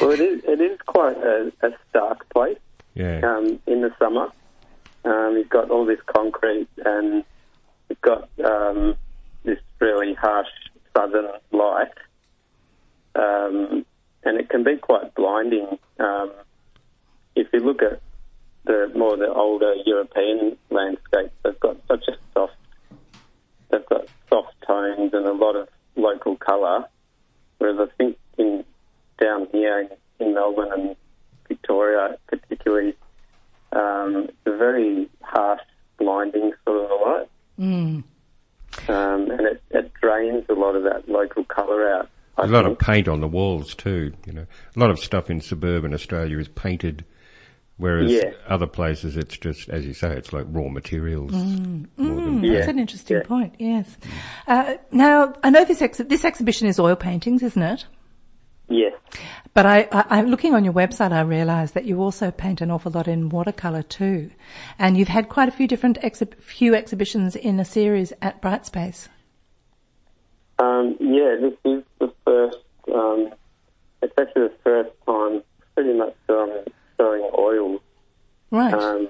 well, 0.00 0.10
it 0.10 0.20
is. 0.20 0.42
It 0.44 0.60
is 0.60 0.78
quite 0.86 1.16
a, 1.18 1.52
a 1.62 1.70
stark 1.88 2.28
place. 2.30 2.58
Yeah. 2.94 3.20
um, 3.22 3.60
in 3.66 3.82
the 3.82 3.92
summer. 3.98 4.28
Um, 5.04 5.36
you've 5.36 5.48
got 5.48 5.70
all 5.70 5.86
this 5.86 6.00
concrete 6.06 6.68
and 6.84 7.24
you've 7.88 8.00
got 8.00 8.28
um, 8.44 8.96
this 9.44 9.58
really 9.78 10.14
harsh 10.14 10.48
southern 10.94 11.30
light. 11.52 11.88
Um, 13.14 13.86
and 14.22 14.38
it 14.38 14.50
can 14.50 14.64
be 14.64 14.76
quite 14.76 15.14
blinding. 15.14 15.78
Um, 15.98 16.32
if 17.34 17.48
you 17.52 17.60
look 17.60 17.82
at 17.82 18.00
the 18.64 18.92
more 18.94 19.16
the 19.16 19.32
older 19.32 19.74
European 19.86 20.56
landscapes, 20.70 21.32
they've 21.42 21.60
got 21.60 21.76
such 21.88 22.06
a 22.08 22.16
soft, 22.34 22.54
they've 23.70 23.86
got 23.86 24.06
soft 24.28 24.54
tones 24.66 25.14
and 25.14 25.26
a 25.26 25.32
lot 25.32 25.56
of 25.56 25.68
local 25.96 26.36
colour. 26.36 26.84
Whereas 27.58 27.88
I 27.88 27.96
think 27.96 28.18
in 28.38 28.64
down 29.18 29.48
here 29.52 29.80
in, 29.80 30.26
in 30.26 30.34
Melbourne 30.34 30.70
and 30.72 30.96
Victoria, 31.54 32.16
particularly, 32.28 32.94
um, 33.72 34.26
it's 34.28 34.36
a 34.46 34.56
very 34.56 35.08
harsh, 35.22 35.60
blinding 35.98 36.52
sort 36.64 36.84
of 36.84 36.90
a 36.90 36.94
light, 36.94 37.28
Mm. 37.58 38.04
um, 38.88 39.30
and 39.30 39.40
it, 39.42 39.62
it 39.70 39.92
drains 40.00 40.44
a 40.48 40.54
lot 40.54 40.76
of 40.76 40.84
that 40.84 41.08
local 41.08 41.44
colour 41.44 41.92
out. 41.92 42.08
I 42.38 42.44
A 42.44 42.46
lot 42.46 42.64
of 42.64 42.78
paint 42.78 43.06
on 43.08 43.20
the 43.20 43.28
walls 43.28 43.74
too. 43.74 44.12
You 44.26 44.32
know, 44.32 44.46
a 44.74 44.78
lot 44.78 44.88
of 44.90 44.98
stuff 44.98 45.28
in 45.28 45.40
suburban 45.42 45.92
Australia 45.92 46.38
is 46.38 46.48
painted, 46.48 47.04
whereas 47.76 48.10
Yeah. 48.10 48.30
other 48.48 48.66
places 48.68 49.16
it's 49.16 49.36
just, 49.36 49.68
as 49.68 49.84
you 49.84 49.92
say, 49.92 50.16
it's 50.16 50.32
like 50.32 50.46
raw 50.48 50.68
materials. 50.68 51.32
more 51.32 51.40
than- 51.42 51.88
Mm, 51.98 52.46
Yeah. 52.46 52.52
That's 52.54 52.68
an 52.68 52.78
interesting 52.78 53.16
Yeah. 53.18 53.22
point. 53.24 53.54
Yes. 53.58 53.98
Uh, 54.46 54.76
now 54.90 55.34
I 55.44 55.50
know 55.50 55.64
this 55.66 55.82
ex- 55.82 55.98
this 55.98 56.24
exhibition 56.24 56.66
is 56.68 56.78
oil 56.80 56.96
paintings, 56.96 57.42
isn't 57.42 57.62
it? 57.62 57.84
Yes, 58.72 58.92
But 59.52 59.66
I, 59.66 59.88
I, 59.90 60.04
I'm 60.10 60.28
looking 60.28 60.54
on 60.54 60.62
your 60.62 60.72
website. 60.72 61.10
I 61.10 61.22
realise 61.22 61.72
that 61.72 61.86
you 61.86 62.00
also 62.00 62.30
paint 62.30 62.60
an 62.60 62.70
awful 62.70 62.92
lot 62.92 63.08
in 63.08 63.28
watercolour 63.28 63.82
too, 63.82 64.30
and 64.78 64.96
you've 64.96 65.08
had 65.08 65.28
quite 65.28 65.48
a 65.48 65.50
few 65.50 65.66
different 65.66 66.00
exhi- 66.02 66.40
few 66.40 66.76
exhibitions 66.76 67.34
in 67.34 67.58
a 67.58 67.64
series 67.64 68.12
at 68.22 68.40
Brightspace. 68.40 69.08
um, 70.60 70.96
yeah. 71.00 71.34
This 71.40 71.54
is 71.64 71.82
the 71.98 72.12
first. 72.24 72.58
Um, 72.94 73.32
it's 74.02 74.14
actually 74.16 74.48
the 74.48 74.54
first 74.62 74.90
time, 75.04 75.42
pretty 75.74 75.94
much, 75.94 76.14
um, 76.28 76.62
showing 76.96 77.28
oils. 77.36 77.80
Right. 78.52 78.72
Um, 78.72 79.08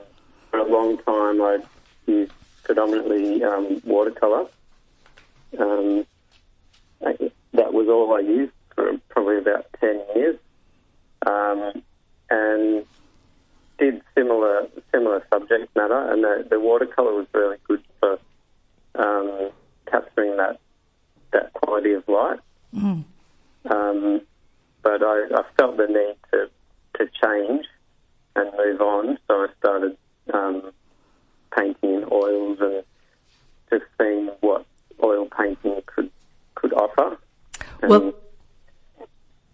for 0.51 0.61
a 0.61 0.65
long 0.65 0.97
time, 0.99 1.43
I 1.43 1.59
used 2.07 2.33
predominantly 2.65 3.45
um, 3.45 3.83
watercolor. 3.85 4.47
Um, 5.59 6.07
that 7.01 7.73
was 7.75 7.89
all 7.89 8.15
I 8.15 8.21
used 8.21 8.53
for 8.81 8.99
probably 9.09 9.39
about 9.39 9.67
ten 9.81 10.03
years, 10.15 10.37
um, 11.27 11.83
and 12.31 12.85
did 13.79 14.03
similar 14.17 14.67
similar 14.93 15.25
subject 15.33 15.75
matter. 15.77 16.13
And 16.13 16.25
the, 16.25 16.47
the 16.49 16.61
watercolor 16.61 17.15
was 17.15 17.27
really 17.33 17.59
good 17.65 17.83
for 17.99 18.19
um, 18.95 19.51
capturing 19.87 20.37
that 20.37 20.59
that 21.33 21.53
quality 21.53 21.93
of 21.93 22.09
light. 22.09 22.41
Mm. 22.75 23.05
Um, 23.71 24.21
but 24.83 25.03
I, 25.03 25.27
I 25.35 25.43
felt 25.57 25.77
the 25.77 25.87
need 25.87 26.17
to 26.33 26.51
to 26.99 27.11
change 27.23 27.67
and 28.37 28.51
move 28.57 28.81
on, 28.81 29.19
so 29.29 29.35
I 29.35 29.47
started 29.59 29.97
um, 30.33 30.73
painting 31.55 31.95
in 31.95 32.05
oils 32.11 32.59
and 32.61 32.83
just 33.71 33.85
seeing 34.01 34.31
what 34.41 34.65
oil 35.03 35.27
painting 35.27 35.83
could 35.87 36.11
could 36.55 36.73
offer. 36.73 37.19
And 37.83 37.91
Well, 37.91 38.15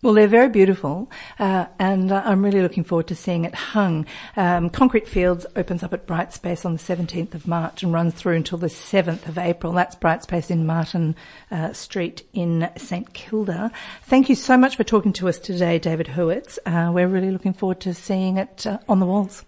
Well, 0.06 0.14
they're 0.14 0.28
very 0.28 0.48
beautiful, 0.48 1.10
uh, 1.40 1.66
and 1.80 2.12
uh, 2.12 2.22
I'm 2.24 2.44
really 2.44 2.62
looking 2.62 2.84
forward 2.84 3.08
to 3.08 3.16
seeing 3.16 3.44
it 3.44 3.56
hung. 3.56 4.06
Um, 4.36 4.70
Concrete 4.70 5.08
Fields 5.08 5.46
opens 5.56 5.82
up 5.82 5.92
at 5.92 6.06
Brightspace 6.06 6.64
on 6.64 6.74
the 6.74 6.78
17th 6.78 7.34
of 7.34 7.48
March 7.48 7.82
and 7.82 7.92
runs 7.92 8.14
through 8.14 8.36
until 8.36 8.56
the 8.56 8.68
7th 8.68 9.26
of 9.26 9.36
April. 9.36 9.72
That's 9.72 9.96
Brightspace 9.96 10.48
in 10.48 10.64
Martin 10.64 11.16
uh, 11.50 11.72
Street 11.72 12.22
in 12.32 12.70
St 12.76 13.12
Kilda. 13.14 13.72
Thank 14.04 14.28
you 14.28 14.36
so 14.36 14.56
much 14.56 14.76
for 14.76 14.84
talking 14.84 15.12
to 15.14 15.28
us 15.28 15.40
today, 15.40 15.80
David 15.80 16.06
Hurwitz. 16.06 16.60
Uh, 16.64 16.92
we're 16.92 17.08
really 17.08 17.32
looking 17.32 17.52
forward 17.52 17.80
to 17.80 17.92
seeing 17.92 18.36
it 18.36 18.64
uh, 18.64 18.78
on 18.88 19.00
the 19.00 19.06
walls. 19.06 19.44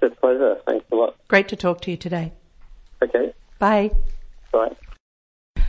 it's 0.00 0.16
a 0.16 0.20
pleasure. 0.20 0.60
Thanks 0.64 0.86
a 0.92 0.94
lot. 0.94 1.16
Great 1.26 1.48
to 1.48 1.56
talk 1.56 1.80
to 1.80 1.90
you 1.90 1.96
today. 1.96 2.30
Okay, 3.02 3.34
Bye. 3.58 3.90
bye. 4.52 4.76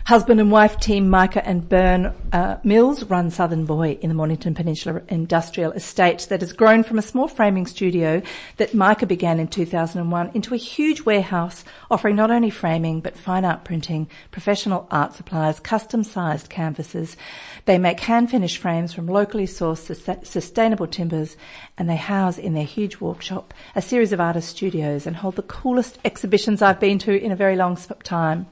Husband 0.05 0.41
and 0.41 0.51
wife 0.51 0.79
team 0.81 1.09
Micah 1.09 1.43
and 1.47 1.67
Bern 1.67 2.13
uh, 2.33 2.57
Mills 2.63 3.05
run 3.05 3.31
Southern 3.31 3.65
Boy 3.65 3.97
in 4.01 4.09
the 4.09 4.13
Mornington 4.13 4.53
Peninsula 4.53 5.01
Industrial 5.07 5.71
Estate 5.71 6.27
that 6.29 6.41
has 6.41 6.51
grown 6.51 6.83
from 6.83 6.99
a 6.99 7.01
small 7.01 7.29
framing 7.29 7.65
studio 7.65 8.21
that 8.57 8.73
Micah 8.73 9.07
began 9.07 9.39
in 9.39 9.47
2001 9.47 10.31
into 10.33 10.53
a 10.53 10.57
huge 10.57 11.01
warehouse 11.03 11.63
offering 11.89 12.17
not 12.17 12.31
only 12.31 12.49
framing 12.49 12.99
but 12.99 13.17
fine 13.17 13.45
art 13.45 13.63
printing, 13.63 14.09
professional 14.29 14.87
art 14.91 15.13
supplies, 15.13 15.61
custom 15.61 16.03
sized 16.03 16.49
canvases. 16.49 17.15
They 17.63 17.77
make 17.77 18.01
hand 18.01 18.29
finished 18.29 18.57
frames 18.57 18.93
from 18.93 19.07
locally 19.07 19.47
sourced 19.47 19.95
sus- 19.95 20.29
sustainable 20.29 20.87
timbers 20.87 21.37
and 21.77 21.89
they 21.89 21.95
house 21.95 22.37
in 22.37 22.55
their 22.55 22.65
huge 22.65 22.99
workshop 22.99 23.53
a 23.73 23.81
series 23.81 24.11
of 24.11 24.19
artist 24.19 24.49
studios 24.49 25.07
and 25.07 25.15
hold 25.15 25.37
the 25.37 25.41
coolest 25.43 25.97
exhibitions 26.03 26.61
I've 26.61 26.79
been 26.81 26.99
to 26.99 27.17
in 27.17 27.31
a 27.31 27.37
very 27.37 27.55
long 27.55 27.77
time. 28.03 28.47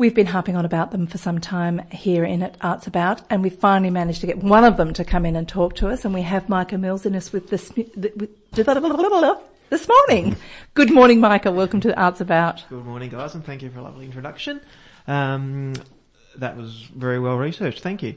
We've 0.00 0.14
been 0.14 0.28
harping 0.28 0.56
on 0.56 0.64
about 0.64 0.92
them 0.92 1.06
for 1.06 1.18
some 1.18 1.40
time 1.40 1.82
here 1.90 2.24
in 2.24 2.42
at 2.42 2.56
Arts 2.62 2.86
About, 2.86 3.20
and 3.28 3.42
we 3.42 3.50
finally 3.50 3.90
managed 3.90 4.22
to 4.22 4.26
get 4.26 4.38
one 4.38 4.64
of 4.64 4.78
them 4.78 4.94
to 4.94 5.04
come 5.04 5.26
in 5.26 5.36
and 5.36 5.46
talk 5.46 5.74
to 5.74 5.88
us. 5.88 6.06
And 6.06 6.14
we 6.14 6.22
have 6.22 6.48
Micah 6.48 6.78
Mills 6.78 7.04
in 7.04 7.14
us 7.14 7.34
with 7.34 7.50
this 7.50 7.70
with, 7.76 7.92
this 9.68 9.86
morning. 9.86 10.36
Good 10.72 10.90
morning, 10.90 11.20
Micah. 11.20 11.52
Welcome 11.52 11.82
to 11.82 11.94
Arts 12.00 12.22
About. 12.22 12.64
Good 12.70 12.86
morning, 12.86 13.10
guys, 13.10 13.34
and 13.34 13.44
thank 13.44 13.60
you 13.60 13.68
for 13.68 13.80
a 13.80 13.82
lovely 13.82 14.06
introduction. 14.06 14.62
Um, 15.06 15.74
that 16.38 16.56
was 16.56 16.88
very 16.96 17.20
well 17.20 17.36
researched. 17.36 17.82
Thank 17.82 18.02
you. 18.02 18.14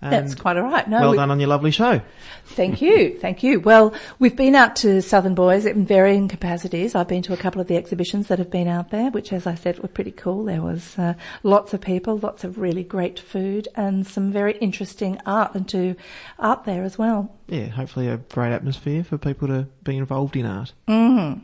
That's 0.00 0.34
quite 0.34 0.56
all 0.56 0.64
right. 0.64 0.88
No, 0.88 1.00
well 1.00 1.14
done 1.14 1.30
on 1.30 1.40
your 1.40 1.48
lovely 1.48 1.70
show. 1.70 2.00
Thank 2.44 2.80
you, 2.80 3.18
thank 3.18 3.42
you. 3.42 3.60
Well, 3.60 3.94
we've 4.18 4.36
been 4.36 4.54
out 4.54 4.76
to 4.76 5.02
Southern 5.02 5.34
Boys 5.34 5.66
in 5.66 5.86
varying 5.86 6.28
capacities. 6.28 6.94
I've 6.94 7.08
been 7.08 7.22
to 7.22 7.32
a 7.32 7.36
couple 7.36 7.60
of 7.60 7.66
the 7.66 7.76
exhibitions 7.76 8.28
that 8.28 8.38
have 8.38 8.50
been 8.50 8.68
out 8.68 8.90
there, 8.90 9.10
which, 9.10 9.32
as 9.32 9.46
I 9.46 9.54
said, 9.54 9.78
were 9.80 9.88
pretty 9.88 10.12
cool. 10.12 10.44
There 10.44 10.62
was 10.62 10.98
uh, 10.98 11.14
lots 11.42 11.74
of 11.74 11.80
people, 11.80 12.18
lots 12.18 12.44
of 12.44 12.58
really 12.58 12.84
great 12.84 13.18
food, 13.18 13.68
and 13.74 14.06
some 14.06 14.30
very 14.30 14.56
interesting 14.58 15.18
art 15.26 15.54
and 15.54 15.68
to 15.70 15.96
art 16.38 16.64
there 16.64 16.84
as 16.84 16.98
well. 16.98 17.34
Yeah, 17.48 17.66
hopefully 17.66 18.08
a 18.08 18.18
great 18.18 18.52
atmosphere 18.52 19.02
for 19.02 19.18
people 19.18 19.48
to 19.48 19.66
be 19.82 19.96
involved 19.96 20.36
in 20.36 20.46
art. 20.46 20.72
Mm. 20.88 21.42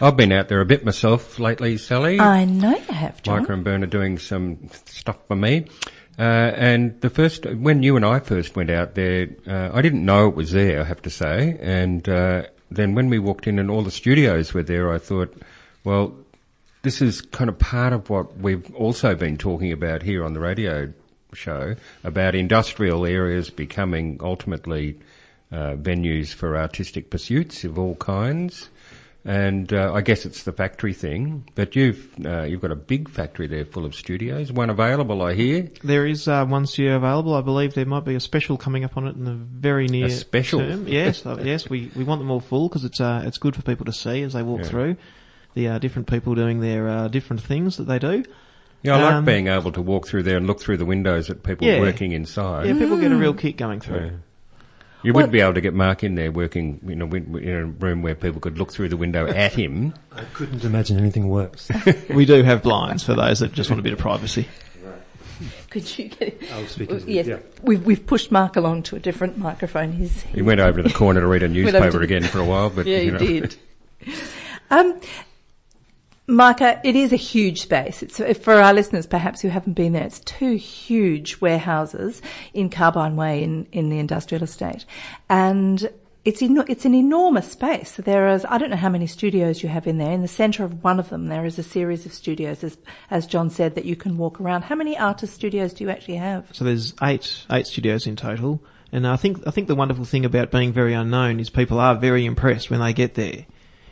I've 0.00 0.16
been 0.16 0.32
out 0.32 0.48
there 0.48 0.60
a 0.60 0.66
bit 0.66 0.84
myself 0.84 1.38
lately, 1.38 1.76
Sally. 1.76 2.20
I 2.20 2.44
know 2.44 2.70
you 2.70 2.94
have, 2.94 3.22
John. 3.22 3.40
Micah 3.40 3.52
and 3.52 3.64
Bern 3.64 3.82
are 3.82 3.86
doing 3.86 4.18
some 4.18 4.70
stuff 4.86 5.18
for 5.26 5.36
me. 5.36 5.66
Uh, 6.18 6.52
and 6.56 7.00
the 7.00 7.10
first, 7.10 7.46
when 7.46 7.82
you 7.82 7.94
and 7.94 8.04
I 8.04 8.18
first 8.18 8.56
went 8.56 8.70
out 8.70 8.94
there, 8.94 9.28
uh, 9.46 9.70
I 9.72 9.82
didn't 9.82 10.04
know 10.04 10.28
it 10.28 10.34
was 10.34 10.50
there, 10.50 10.80
I 10.80 10.84
have 10.84 11.02
to 11.02 11.10
say. 11.10 11.56
And 11.60 12.08
uh, 12.08 12.46
then 12.70 12.94
when 12.94 13.08
we 13.08 13.20
walked 13.20 13.46
in 13.46 13.58
and 13.58 13.70
all 13.70 13.82
the 13.82 13.90
studios 13.92 14.52
were 14.52 14.64
there, 14.64 14.92
I 14.92 14.98
thought, 14.98 15.32
well, 15.84 16.16
this 16.82 17.00
is 17.00 17.20
kind 17.20 17.48
of 17.48 17.58
part 17.58 17.92
of 17.92 18.10
what 18.10 18.36
we've 18.38 18.74
also 18.74 19.14
been 19.14 19.36
talking 19.36 19.72
about 19.72 20.02
here 20.02 20.24
on 20.24 20.32
the 20.32 20.40
radio 20.40 20.92
show 21.34 21.76
about 22.02 22.34
industrial 22.34 23.04
areas 23.06 23.50
becoming 23.50 24.18
ultimately 24.22 24.98
uh, 25.52 25.74
venues 25.74 26.32
for 26.32 26.56
artistic 26.56 27.10
pursuits 27.10 27.64
of 27.64 27.78
all 27.78 27.94
kinds. 27.96 28.70
And 29.28 29.74
uh, 29.74 29.92
I 29.92 30.00
guess 30.00 30.24
it's 30.24 30.44
the 30.44 30.52
factory 30.52 30.94
thing. 30.94 31.46
But 31.54 31.76
you've 31.76 32.08
uh, 32.24 32.44
you've 32.44 32.62
got 32.62 32.70
a 32.70 32.76
big 32.76 33.10
factory 33.10 33.46
there 33.46 33.66
full 33.66 33.84
of 33.84 33.94
studios. 33.94 34.50
One 34.50 34.70
available, 34.70 35.20
I 35.20 35.34
hear. 35.34 35.68
There 35.84 36.06
is 36.06 36.26
uh, 36.26 36.46
one 36.46 36.64
studio 36.64 36.96
available. 36.96 37.34
I 37.34 37.42
believe 37.42 37.74
there 37.74 37.84
might 37.84 38.06
be 38.06 38.14
a 38.14 38.20
special 38.20 38.56
coming 38.56 38.84
up 38.84 38.96
on 38.96 39.06
it 39.06 39.16
in 39.16 39.24
the 39.24 39.34
very 39.34 39.86
near 39.86 40.06
a 40.06 40.10
special. 40.10 40.60
term. 40.60 40.88
Yes, 40.88 41.26
uh, 41.26 41.38
yes. 41.44 41.68
We, 41.68 41.90
we 41.94 42.04
want 42.04 42.22
them 42.22 42.30
all 42.30 42.40
full 42.40 42.70
because 42.70 42.84
it's 42.84 43.02
uh, 43.02 43.22
it's 43.26 43.36
good 43.36 43.54
for 43.54 43.60
people 43.60 43.84
to 43.84 43.92
see 43.92 44.22
as 44.22 44.32
they 44.32 44.42
walk 44.42 44.60
yeah. 44.60 44.68
through. 44.68 44.96
The 45.52 45.68
uh, 45.68 45.78
different 45.78 46.08
people 46.08 46.34
doing 46.34 46.60
their 46.60 47.10
different 47.10 47.42
things 47.42 47.76
that 47.76 47.84
they 47.84 47.98
do. 47.98 48.24
Yeah, 48.82 48.96
I 48.96 49.02
like 49.02 49.12
um, 49.14 49.24
being 49.26 49.48
able 49.48 49.72
to 49.72 49.82
walk 49.82 50.06
through 50.06 50.22
there 50.22 50.38
and 50.38 50.46
look 50.46 50.60
through 50.60 50.76
the 50.78 50.86
windows 50.86 51.28
at 51.28 51.42
people 51.42 51.66
yeah. 51.66 51.80
working 51.80 52.12
inside. 52.12 52.66
Yeah, 52.66 52.74
people 52.74 52.96
mm. 52.96 53.00
get 53.00 53.12
a 53.12 53.16
real 53.16 53.34
kick 53.34 53.58
going 53.58 53.80
through. 53.80 54.04
Yeah. 54.04 54.10
You 55.02 55.12
wouldn't 55.12 55.32
be 55.32 55.40
able 55.40 55.54
to 55.54 55.60
get 55.60 55.74
Mark 55.74 56.02
in 56.02 56.16
there 56.16 56.32
working 56.32 56.80
you 56.86 56.96
know, 56.96 57.06
in 57.06 57.48
a 57.48 57.64
room 57.66 58.02
where 58.02 58.14
people 58.14 58.40
could 58.40 58.58
look 58.58 58.72
through 58.72 58.88
the 58.88 58.96
window 58.96 59.26
at 59.28 59.52
him. 59.52 59.94
I 60.12 60.24
couldn't 60.34 60.64
imagine 60.64 60.98
anything 60.98 61.28
worse. 61.28 61.70
we 62.10 62.24
do 62.24 62.42
have 62.42 62.62
blinds 62.62 63.04
for 63.04 63.14
those 63.14 63.40
that 63.40 63.52
just 63.52 63.70
want 63.70 63.80
a 63.80 63.82
bit 63.82 63.92
of 63.92 63.98
privacy. 63.98 64.48
Could 65.70 65.98
you 65.98 66.08
get? 66.08 66.42
I'll 66.52 66.66
speak. 66.66 66.90
Uh, 66.90 66.98
yes, 67.06 67.26
yeah. 67.26 67.38
we've 67.62 67.84
we've 67.84 68.04
pushed 68.04 68.32
Mark 68.32 68.56
along 68.56 68.84
to 68.84 68.96
a 68.96 68.98
different 68.98 69.38
microphone. 69.38 69.92
He's, 69.92 70.22
he 70.22 70.42
went 70.42 70.60
over 70.60 70.82
to 70.82 70.88
the 70.88 70.94
corner 70.94 71.20
to 71.20 71.26
read 71.26 71.42
a 71.42 71.48
newspaper 71.48 72.02
again 72.02 72.24
for 72.24 72.40
a 72.40 72.44
while, 72.44 72.70
but 72.70 72.86
yeah, 72.86 72.98
you 72.98 73.12
know. 73.12 73.18
he 73.18 73.40
did. 73.40 73.56
Um, 74.70 75.00
Micah, 76.30 76.78
it 76.84 76.94
is 76.94 77.10
a 77.10 77.16
huge 77.16 77.62
space. 77.62 78.02
It's 78.02 78.18
for 78.38 78.52
our 78.52 78.74
listeners, 78.74 79.06
perhaps 79.06 79.40
who 79.40 79.48
haven't 79.48 79.72
been 79.72 79.94
there. 79.94 80.04
It's 80.04 80.20
two 80.20 80.56
huge 80.56 81.40
warehouses 81.40 82.20
in 82.52 82.68
Carbine 82.68 83.16
Way 83.16 83.42
in, 83.42 83.66
in 83.72 83.88
the 83.88 83.98
industrial 83.98 84.44
estate, 84.44 84.84
and 85.30 85.88
it's 86.26 86.42
it's 86.42 86.84
an 86.84 86.94
enormous 86.94 87.50
space. 87.50 87.92
There 87.92 88.28
is 88.28 88.44
I 88.44 88.58
don't 88.58 88.68
know 88.68 88.76
how 88.76 88.90
many 88.90 89.06
studios 89.06 89.62
you 89.62 89.70
have 89.70 89.86
in 89.86 89.96
there. 89.96 90.12
In 90.12 90.20
the 90.20 90.28
centre 90.28 90.64
of 90.64 90.84
one 90.84 91.00
of 91.00 91.08
them, 91.08 91.28
there 91.28 91.46
is 91.46 91.58
a 91.58 91.62
series 91.62 92.04
of 92.04 92.12
studios, 92.12 92.62
as 92.62 92.76
as 93.10 93.26
John 93.26 93.48
said, 93.48 93.74
that 93.74 93.86
you 93.86 93.96
can 93.96 94.18
walk 94.18 94.38
around. 94.38 94.62
How 94.62 94.74
many 94.74 94.98
artist 94.98 95.32
studios 95.32 95.72
do 95.72 95.84
you 95.84 95.88
actually 95.88 96.16
have? 96.16 96.46
So 96.52 96.62
there's 96.62 96.92
eight 97.00 97.46
eight 97.50 97.66
studios 97.66 98.06
in 98.06 98.16
total, 98.16 98.62
and 98.92 99.06
I 99.06 99.16
think 99.16 99.46
I 99.46 99.50
think 99.50 99.66
the 99.66 99.74
wonderful 99.74 100.04
thing 100.04 100.26
about 100.26 100.50
being 100.50 100.74
very 100.74 100.92
unknown 100.92 101.40
is 101.40 101.48
people 101.48 101.80
are 101.80 101.94
very 101.94 102.26
impressed 102.26 102.68
when 102.68 102.80
they 102.80 102.92
get 102.92 103.14
there 103.14 103.46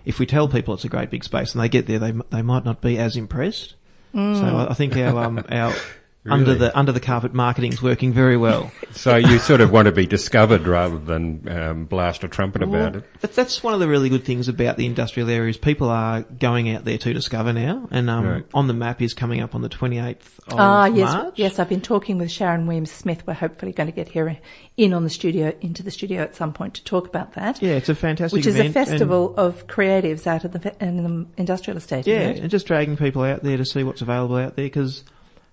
if 0.07 0.21
we 0.21 0.25
tell 0.25 0.49
people 0.49 0.73
it's 0.73 0.85
a 0.85 0.89
great 0.89 1.11
big 1.11 1.25
space 1.25 1.53
and 1.53 1.63
they 1.63 1.69
get 1.69 1.87
there, 1.87 1.99
they 1.99 2.13
they 2.31 2.41
might 2.41 2.65
not 2.65 2.81
be 2.81 2.97
as 2.97 3.17
impressed. 3.17 3.75
Mm. 4.15 4.41
So 4.41 4.71
I 4.71 4.73
think 4.73 4.97
our 4.97 5.25
um, 5.25 5.45
our 5.51 5.75
Really? 6.27 6.41
Under 6.41 6.55
the 6.57 6.77
under 6.77 6.91
the 6.91 7.01
carpet 7.01 7.35
marketing 7.35 7.73
is 7.73 7.81
working 7.81 8.13
very 8.13 8.37
well. 8.37 8.73
so 8.91 9.15
you 9.15 9.39
sort 9.39 9.61
of 9.61 9.71
want 9.71 9.87
to 9.87 9.93
be 9.93 10.07
discovered 10.07 10.67
rather 10.67 10.99
than 10.99 11.49
um, 11.49 11.85
blast 11.85 12.25
a 12.25 12.29
trumpet 12.29 12.67
well, 12.67 12.89
about 12.89 12.97
it. 12.97 13.33
That's 13.33 13.63
one 13.63 13.75
of 13.75 13.81
the 13.81 13.87
really 13.87 14.09
good 14.09 14.25
things 14.25 14.49
about 14.49 14.77
the 14.77 14.87
industrial 14.87 15.31
areas. 15.31 15.57
People 15.57 15.89
are 15.89 16.23
going 16.23 16.69
out 16.71 16.85
there 16.85 16.99
to 16.99 17.13
discover 17.13 17.53
now, 17.53 17.87
and 17.93 18.11
um, 18.11 18.27
right. 18.27 18.47
on 18.53 18.67
the 18.67 18.75
map 18.75 19.01
is 19.01 19.15
coming 19.15 19.41
up 19.41 19.55
on 19.55 19.63
the 19.63 19.69
28th 19.69 20.17
of 20.49 20.57
March. 20.57 20.59
ah, 20.59 20.87
yes, 20.87 21.13
March. 21.13 21.35
Yes, 21.37 21.59
I've 21.61 21.69
been 21.69 21.81
talking 21.81 22.19
with 22.19 22.31
Sharon 22.33 22.67
Williams 22.67 22.91
Smith. 22.91 23.25
We're 23.25 23.35
hopefully 23.35 23.73
going 23.73 23.89
to 23.89 23.95
get 23.95 24.09
her 24.13 24.37
in 24.77 24.93
on 24.93 25.05
the 25.05 25.11
studio, 25.11 25.53
into 25.61 25.83
the 25.83 25.93
studio 25.93 26.23
at 26.23 26.35
some 26.35 26.53
point 26.53 26.75
to 26.75 26.85
talk 26.85 27.07
about 27.07 27.35
that. 27.35 27.63
Yeah, 27.63 27.73
it's 27.73 27.89
a 27.89 27.95
fantastic 27.95 28.37
Which 28.37 28.47
is 28.47 28.59
a 28.59 28.71
festival 28.71 29.35
of 29.37 29.67
creatives 29.67 30.27
out 30.27 30.45
of 30.45 30.53
the, 30.53 30.85
in 30.85 31.03
the 31.03 31.27
industrial 31.37 31.77
estate. 31.77 32.07
Yeah, 32.07 32.29
and 32.29 32.51
just 32.51 32.67
dragging 32.67 32.97
people 32.97 33.23
out 33.23 33.43
there 33.43 33.57
to 33.57 33.65
see 33.65 33.85
what's 33.85 34.03
available 34.03 34.37
out 34.37 34.57
there 34.57 34.67
because 34.67 35.05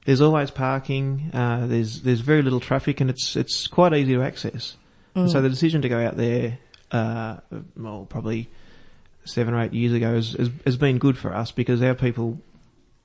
there's 0.05 0.21
always 0.21 0.51
parking. 0.51 1.31
Uh, 1.33 1.67
there's 1.67 2.01
there's 2.01 2.19
very 2.19 2.41
little 2.41 2.59
traffic, 2.59 3.01
and 3.01 3.09
it's 3.09 3.35
it's 3.35 3.67
quite 3.67 3.93
easy 3.93 4.13
to 4.13 4.21
access. 4.21 4.75
Mm. 5.15 5.31
so 5.31 5.41
the 5.41 5.49
decision 5.49 5.83
to 5.83 5.89
go 5.89 5.99
out 5.99 6.17
there, 6.17 6.57
uh, 6.91 7.37
well, 7.77 8.07
probably 8.09 8.49
seven 9.25 9.53
or 9.53 9.61
eight 9.61 9.73
years 9.73 9.93
ago, 9.93 10.15
has, 10.15 10.31
has, 10.33 10.49
has 10.65 10.75
been 10.75 10.97
good 10.97 11.17
for 11.17 11.33
us 11.33 11.51
because 11.51 11.83
our 11.83 11.93
people 11.93 12.39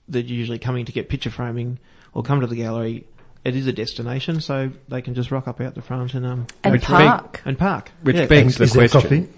that 0.08 0.24
are 0.24 0.28
usually 0.28 0.58
coming 0.58 0.86
to 0.86 0.92
get 0.92 1.10
picture 1.10 1.30
framing 1.30 1.78
or 2.14 2.22
come 2.22 2.40
to 2.40 2.46
the 2.46 2.56
gallery, 2.56 3.04
it 3.44 3.54
is 3.54 3.66
a 3.66 3.72
destination, 3.72 4.40
so 4.40 4.70
they 4.88 5.02
can 5.02 5.14
just 5.14 5.30
rock 5.30 5.46
up 5.46 5.60
out 5.60 5.74
the 5.74 5.82
front 5.82 6.14
and 6.14 6.24
um 6.24 6.46
and 6.64 6.82
park 6.82 7.42
and 7.44 7.58
park. 7.58 7.92
Which 8.02 8.16
yeah. 8.16 8.26
begs 8.26 8.56
the 8.56 8.66
question. 8.66 9.00
Coffee? 9.00 9.28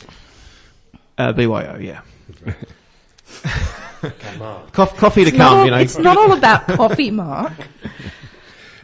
Uh, 1.18 1.32
BYO, 1.32 1.76
yeah. 1.78 2.00
coffee 4.72 5.24
to 5.24 5.28
it's 5.28 5.36
come, 5.36 5.58
all, 5.58 5.64
you 5.64 5.70
know. 5.70 5.78
It's 5.78 5.98
not 5.98 6.16
all 6.16 6.32
about 6.32 6.66
coffee, 6.66 7.10
Mark. 7.10 7.52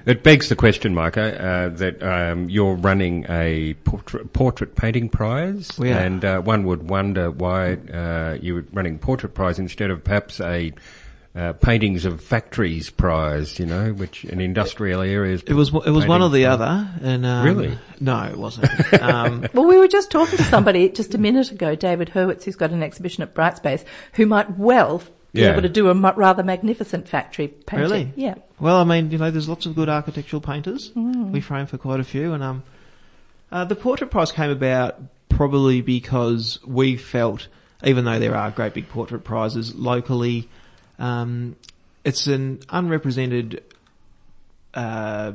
It 0.07 0.23
begs 0.23 0.49
the 0.49 0.55
question, 0.55 0.95
Micah, 0.95 1.37
uh, 1.45 1.69
that 1.71 2.01
um, 2.01 2.49
you're 2.49 2.77
running 2.77 3.27
a 3.29 3.75
portrait, 3.83 4.33
portrait 4.33 4.77
painting 4.77 5.09
prize, 5.09 5.77
and 5.81 6.25
uh, 6.25 6.41
one 6.43 6.65
would 6.65 6.89
wonder 6.89 7.33
why 7.33 7.73
uh, 7.73 8.39
you 8.41 8.55
were 8.55 8.65
running 8.73 9.01
portrait 9.01 9.35
prize 9.35 9.59
instead 9.59 9.91
of 9.91 10.05
perhaps 10.05 10.41
a 10.41 10.73
uh, 11.37 11.53
paintings 11.53 12.07
of 12.07 12.23
factories 12.23 12.89
prize, 12.89 13.59
you 13.59 13.67
know, 13.67 13.93
which 13.93 14.25
in 14.25 14.41
industrial 14.41 15.03
areas. 15.03 15.43
It 15.47 15.53
was 15.53 15.69
it 15.69 15.91
was 15.91 16.07
one 16.07 16.23
or 16.23 16.31
the 16.31 16.45
prize. 16.45 16.55
other, 16.55 16.91
and 17.03 17.27
um, 17.27 17.45
really, 17.45 17.79
no, 18.01 18.23
it 18.23 18.39
wasn't. 18.39 18.93
Um, 19.03 19.47
well, 19.53 19.67
we 19.67 19.79
were 19.79 19.89
just 19.89 20.11
talking 20.11 20.39
to 20.39 20.45
somebody 20.45 20.89
just 20.89 21.15
a 21.15 21.19
minute 21.19 21.51
ago, 21.51 21.75
David 21.75 22.09
Hurwitz, 22.09 22.45
who's 22.45 22.57
got 22.57 22.71
an 22.71 22.83
exhibition 22.83 23.23
at 23.23 23.35
Brightspace, 23.35 23.85
who 24.15 24.25
might 24.25 24.57
well 24.57 25.03
be 25.35 25.43
yeah. 25.43 25.53
able 25.53 25.61
to 25.63 25.69
do 25.69 25.91
a 25.91 25.95
rather 25.95 26.43
magnificent 26.43 27.07
factory 27.07 27.49
painting. 27.49 27.91
Really? 27.91 28.13
Yeah. 28.17 28.37
Well, 28.59 28.77
I 28.77 28.85
mean, 28.85 29.11
you 29.11 29.19
know, 29.19 29.31
there's 29.31 29.49
lots 29.49 29.67
of 29.67 29.75
good 29.75 29.91
architectural 29.91 30.41
painters. 30.41 30.91
Mm. 30.93 31.33
We 31.33 31.43
frame 31.43 31.67
for 31.67 31.77
quite 31.77 32.01
a 32.01 32.05
few, 32.05 32.33
and 32.33 32.43
um, 32.43 32.63
uh, 33.53 33.67
the 33.67 33.77
portrait 33.77 34.11
prize 34.11 34.33
came 34.33 34.51
about 34.51 34.99
probably 35.29 35.83
because 35.83 36.61
we 36.67 36.97
felt, 36.97 37.49
even 37.85 38.07
though 38.07 38.19
there 38.19 38.35
are 38.35 38.51
great 38.51 38.73
big 38.73 38.89
portrait 38.89 39.23
prizes 39.23 39.75
locally 39.75 40.49
um, 40.99 41.57
it's 42.05 42.27
an 42.27 42.61
unrepresented 42.69 43.63
uh, 44.75 45.33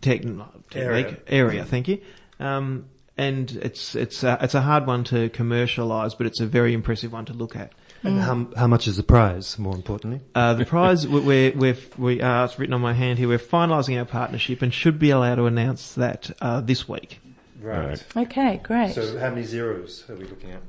techn- 0.00 0.44
technique 0.70 0.72
area. 0.74 1.16
area. 1.26 1.64
Thank 1.64 1.88
you. 1.88 2.00
Um, 2.40 2.86
and 3.18 3.50
it's 3.50 3.94
it's 3.94 4.22
a, 4.24 4.38
it's 4.40 4.54
a 4.54 4.62
hard 4.62 4.86
one 4.86 5.04
to 5.04 5.28
commercialise, 5.30 6.16
but 6.16 6.26
it's 6.26 6.40
a 6.40 6.46
very 6.46 6.72
impressive 6.72 7.12
one 7.12 7.26
to 7.26 7.32
look 7.34 7.56
at. 7.56 7.72
And 8.04 8.18
how, 8.18 8.48
how 8.56 8.66
much 8.66 8.88
is 8.88 8.96
the 8.96 9.04
prize, 9.04 9.56
more 9.60 9.76
importantly? 9.76 10.22
Uh, 10.34 10.54
the 10.54 10.64
prize 10.64 11.06
we- 11.06 11.20
we're, 11.20 11.52
we're, 11.52 11.76
we 11.96 12.20
uh, 12.20 12.46
it's 12.46 12.58
written 12.58 12.74
on 12.74 12.80
my 12.80 12.94
hand 12.94 13.18
here. 13.20 13.28
We're 13.28 13.38
finalising 13.38 13.96
our 13.96 14.04
partnership 14.04 14.60
and 14.62 14.74
should 14.74 14.98
be 14.98 15.10
allowed 15.10 15.36
to 15.36 15.44
announce 15.46 15.94
that 15.94 16.30
uh, 16.40 16.60
this 16.62 16.88
week. 16.88 17.20
Right. 17.60 18.02
Okay, 18.16 18.60
great. 18.64 18.94
So 18.94 19.18
how 19.20 19.28
many 19.30 19.44
zeros 19.44 20.04
are 20.10 20.16
we 20.16 20.24
looking 20.24 20.50
at? 20.50 20.62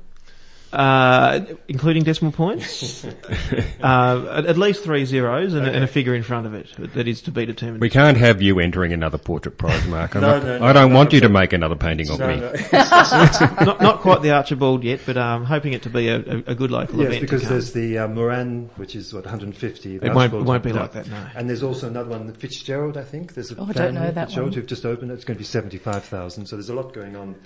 Uh, 0.74 1.44
including 1.68 2.02
decimal 2.02 2.32
points, 2.32 3.04
uh, 3.82 4.26
at, 4.32 4.46
at 4.46 4.58
least 4.58 4.82
three 4.82 5.04
zeros 5.04 5.54
and, 5.54 5.66
a, 5.68 5.72
and 5.72 5.84
a 5.84 5.86
figure 5.86 6.16
in 6.16 6.22
front 6.24 6.46
of 6.46 6.54
it 6.54 6.66
that 6.94 7.06
is 7.06 7.22
to 7.22 7.30
be 7.30 7.46
determined. 7.46 7.80
We 7.80 7.88
can't 7.90 8.16
have 8.16 8.42
you 8.42 8.58
entering 8.58 8.92
another 8.92 9.16
portrait 9.16 9.56
prize, 9.56 9.86
Mark. 9.86 10.16
I'm 10.16 10.22
No, 10.22 10.28
not- 10.38 10.42
no, 10.42 10.58
no, 10.58 10.64
I 10.66 10.72
don't 10.72 10.90
no, 10.90 10.96
want 10.96 11.12
no, 11.12 11.14
you 11.14 11.20
to 11.20 11.28
make 11.28 11.52
another 11.52 11.76
painting 11.76 12.10
of 12.10 12.18
me. 12.18 12.36
not, 12.72 13.80
not 13.80 14.00
quite 14.00 14.22
the 14.22 14.32
Archibald 14.32 14.82
yet, 14.82 15.00
but 15.06 15.16
um, 15.16 15.44
hoping 15.44 15.74
it 15.74 15.82
to 15.82 15.90
be 15.90 16.08
a, 16.08 16.16
a, 16.16 16.36
a 16.48 16.54
good 16.56 16.72
local 16.72 16.98
Yes, 16.98 17.06
event. 17.06 17.20
to 17.20 17.26
because 17.26 17.42
come. 17.42 17.50
there's 17.50 17.72
the 17.72 17.98
uh, 17.98 18.08
Moran, 18.08 18.68
which 18.74 18.96
is 18.96 19.14
what 19.14 19.24
150. 19.24 19.98
the 19.98 20.06
It 20.06 20.08
won't- 20.12 20.16
it 20.16 20.18
Archibald's 20.36 20.48
won't 20.48 20.62
be 20.64 20.72
not. 20.72 20.80
like 20.82 20.92
that, 21.04 21.08
no. 21.08 21.26
And 21.36 21.48
there's 21.48 21.62
also 21.62 21.86
another 21.86 22.10
one, 22.10 22.26
the 22.26 22.34
Fitzgerald, 22.34 22.96
I 22.96 23.04
think. 23.04 23.34
There's 23.34 23.52
a 23.52 23.60
Oh, 23.60 23.66
I 23.68 23.72
don't 23.72 23.94
know 23.94 24.10
that 24.10 24.26
Fitzgerald, 24.26 24.50
one. 24.50 24.54
who've 24.58 24.66
just 24.66 24.84
opened 24.84 25.12
it. 25.12 25.14
It's 25.14 25.24
going 25.24 25.36
to 25.36 25.38
be 25.38 25.44
75,000. 25.44 26.46
So 26.46 26.56
there's 26.56 26.68
a 26.68 26.74
lot 26.74 26.92
going 26.92 27.14
on. 27.14 27.36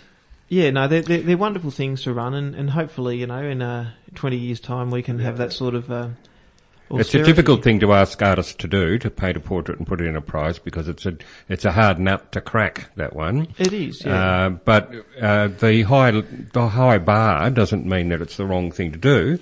Yeah, 0.49 0.71
no, 0.71 0.89
they're, 0.89 1.03
they're, 1.03 1.21
they're 1.21 1.37
wonderful 1.37 1.71
things 1.71 2.03
to 2.03 2.13
run, 2.15 2.33
and, 2.35 2.55
and 2.55 2.71
hopefully, 2.71 3.19
you 3.19 3.27
know, 3.27 3.43
in 3.43 3.61
uh, 3.61 3.91
20 4.15 4.37
years' 4.37 4.61
time, 4.61 4.91
we 4.91 5.03
can 5.03 5.19
have 5.19 5.37
that 5.39 5.53
sort 5.53 5.75
of. 5.75 5.91
Uh, 5.91 6.09
It's 6.91 7.15
a 7.15 7.23
difficult 7.23 7.63
thing 7.63 7.81
to 7.81 7.93
ask 7.93 8.23
artists 8.23 8.55
to 8.55 8.67
do, 8.69 8.99
to 8.99 9.11
paint 9.11 9.37
a 9.37 9.41
portrait 9.41 9.77
and 9.77 9.87
put 9.87 10.01
it 10.01 10.07
in 10.07 10.17
a 10.17 10.23
prize, 10.23 10.59
because 10.59 10.89
it's 10.89 11.05
a 11.05 11.19
it's 11.51 11.67
a 11.67 11.73
hard 11.73 11.99
nut 11.99 12.33
to 12.33 12.41
crack. 12.41 12.91
That 12.97 13.15
one. 13.15 13.49
It 13.59 13.75
is, 13.75 14.03
yeah. 14.07 14.47
Uh, 14.47 14.49
but 14.51 14.95
uh, 15.21 15.49
the 15.49 15.83
high 15.83 16.13
the 16.13 16.69
high 16.69 16.97
bar 16.99 17.51
doesn't 17.51 17.85
mean 17.85 18.09
that 18.09 18.23
it's 18.23 18.39
the 18.39 18.47
wrong 18.47 18.73
thing 18.73 18.93
to 18.93 18.99
do. 18.99 19.39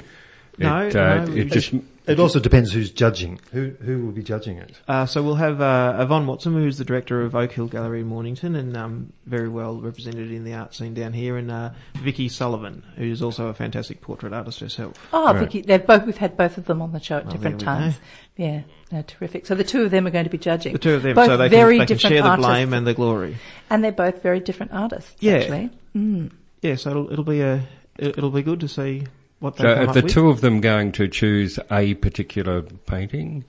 No, 0.58 0.86
it, 0.88 0.96
uh, 0.96 1.24
no, 1.24 1.32
it 1.34 1.52
just 1.52 1.72
It 2.06 2.20
also 2.20 2.38
depends 2.38 2.72
who's 2.72 2.90
judging. 2.90 3.40
Who 3.52 3.70
who 3.82 4.04
will 4.06 4.12
be 4.12 4.22
judging 4.22 4.58
it? 4.58 4.76
Uh, 4.86 5.06
so 5.06 5.22
we'll 5.22 5.34
have 5.36 5.60
uh, 5.60 5.96
Yvonne 5.98 6.26
Watson, 6.26 6.52
who's 6.54 6.78
the 6.78 6.84
director 6.84 7.22
of 7.22 7.34
Oak 7.34 7.52
Hill 7.52 7.66
Gallery 7.66 8.00
in 8.00 8.06
Mornington, 8.06 8.54
and 8.54 8.76
um, 8.76 9.12
very 9.26 9.48
well 9.48 9.80
represented 9.80 10.30
in 10.30 10.44
the 10.44 10.54
art 10.54 10.74
scene 10.74 10.94
down 10.94 11.12
here, 11.12 11.36
and 11.36 11.50
uh, 11.50 11.70
Vicky 11.96 12.28
Sullivan, 12.28 12.84
who's 12.96 13.22
also 13.22 13.48
a 13.48 13.54
fantastic 13.54 14.00
portrait 14.00 14.32
artist 14.32 14.60
herself. 14.60 14.94
Oh, 15.12 15.26
Right. 15.26 15.40
Vicky, 15.40 15.62
they've 15.62 15.84
both, 15.84 16.06
we've 16.06 16.16
had 16.16 16.36
both 16.36 16.56
of 16.58 16.66
them 16.66 16.80
on 16.80 16.92
the 16.92 17.00
show 17.00 17.16
at 17.16 17.24
Well, 17.24 17.34
different 17.34 17.58
there 17.58 17.74
we 17.74 17.80
times. 17.80 17.94
Yeah, 18.36 18.62
no, 18.92 19.02
terrific. 19.02 19.46
So 19.46 19.54
the 19.54 19.64
two 19.64 19.82
of 19.82 19.90
them 19.90 20.06
are 20.06 20.10
going 20.10 20.24
to 20.24 20.30
be 20.30 20.38
judging. 20.38 20.74
The 20.74 20.78
two 20.78 20.94
of 20.94 21.02
them, 21.02 21.14
both 21.16 21.26
so 21.26 21.36
they 21.36 21.48
very 21.48 21.78
can, 21.78 21.78
they 21.80 21.86
can 21.86 21.96
different 21.96 22.12
share 22.14 22.22
the 22.22 22.28
artists, 22.28 22.46
blame 22.46 22.72
and 22.72 22.86
the 22.86 22.94
glory. 22.94 23.36
and 23.70 23.82
they're 23.82 23.90
both 23.92 24.22
very 24.22 24.40
different 24.40 24.72
artists. 24.72 25.16
Yeah. 25.20 25.34
actually. 25.38 25.70
Mm. 25.96 26.30
Yeah, 26.62 26.76
so 26.76 26.90
it'll, 26.90 27.12
it'll 27.12 27.24
be 27.24 27.40
a 27.40 27.62
it'll 27.98 28.30
be 28.30 28.42
good 28.42 28.60
to 28.60 28.68
see 28.68 29.04
what 29.40 29.56
they 29.56 29.64
so 29.64 29.74
come 29.74 29.84
are 29.84 29.88
up 29.88 29.94
the 29.94 30.02
with. 30.02 30.12
two 30.12 30.28
of 30.30 30.40
them 30.40 30.60
going 30.60 30.92
to 30.92 31.08
choose 31.08 31.58
a 31.70 31.94
particular 31.94 32.62
painting? 32.62 33.44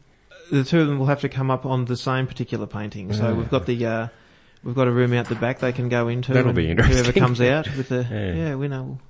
the 0.51 0.63
two 0.63 0.79
of 0.79 0.87
them 0.87 0.97
will 0.99 1.07
have 1.07 1.21
to 1.21 1.29
come 1.29 1.51
up 1.51 1.65
on 1.65 1.85
the 1.85 1.97
same 1.97 2.25
particular 2.27 2.65
painting. 2.67 3.11
So 3.13 3.33
we've 3.33 3.49
got 3.49 3.65
the 3.65 3.85
uh, 3.85 4.07
we've 4.63 4.75
got 4.75 4.87
a 4.87 4.91
room 4.91 5.11
out 5.13 5.27
the 5.27 5.35
back 5.35 5.59
they 5.59 5.73
can 5.73 5.89
go 5.89 6.07
into. 6.07 6.31
That'll 6.33 6.49
and 6.49 6.55
be 6.55 6.73
Whoever 6.83 7.11
comes 7.13 7.41
out 7.41 7.67
with 7.77 7.89
the 7.89 8.07
Yeah. 8.09 8.33
yeah, 8.33 8.55
winner. 8.55 8.83
will- 8.83 9.01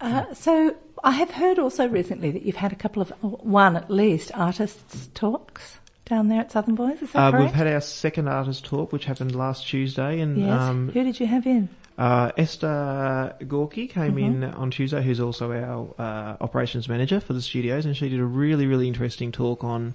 Uh, 0.00 0.32
so 0.34 0.74
I 1.04 1.10
have 1.12 1.30
heard 1.30 1.58
also 1.58 1.88
recently 1.88 2.30
that 2.30 2.42
you've 2.42 2.56
had 2.56 2.72
a 2.72 2.76
couple 2.76 3.02
of, 3.02 3.10
one 3.20 3.76
at 3.76 3.90
least, 3.90 4.30
artists' 4.34 5.08
talks 5.14 5.78
down 6.06 6.28
there 6.28 6.40
at 6.40 6.50
Southern 6.52 6.74
Boys. 6.76 7.02
Is 7.02 7.12
that 7.12 7.18
Uh, 7.18 7.30
correct? 7.32 7.44
we've 7.46 7.54
had 7.54 7.66
our 7.66 7.80
second 7.80 8.28
artist 8.28 8.64
talk, 8.64 8.92
which 8.92 9.04
happened 9.06 9.34
last 9.34 9.66
Tuesday, 9.66 10.20
and 10.20 10.38
yes. 10.38 10.50
um, 10.60 10.88
Who 10.92 11.04
did 11.04 11.18
you 11.20 11.26
have 11.26 11.46
in? 11.46 11.68
Uh, 12.00 12.32
Esther 12.38 13.36
Gorky 13.46 13.86
came 13.86 14.14
Mm-hmm. 14.14 14.42
in 14.42 14.44
on 14.44 14.70
Tuesday, 14.70 15.02
who's 15.02 15.20
also 15.20 15.52
our 15.52 15.94
uh, 15.98 16.36
operations 16.40 16.88
manager 16.88 17.20
for 17.20 17.34
the 17.34 17.42
studios, 17.42 17.84
and 17.84 17.94
she 17.94 18.08
did 18.08 18.18
a 18.20 18.24
really, 18.24 18.66
really 18.66 18.88
interesting 18.88 19.30
talk 19.32 19.62
on 19.62 19.92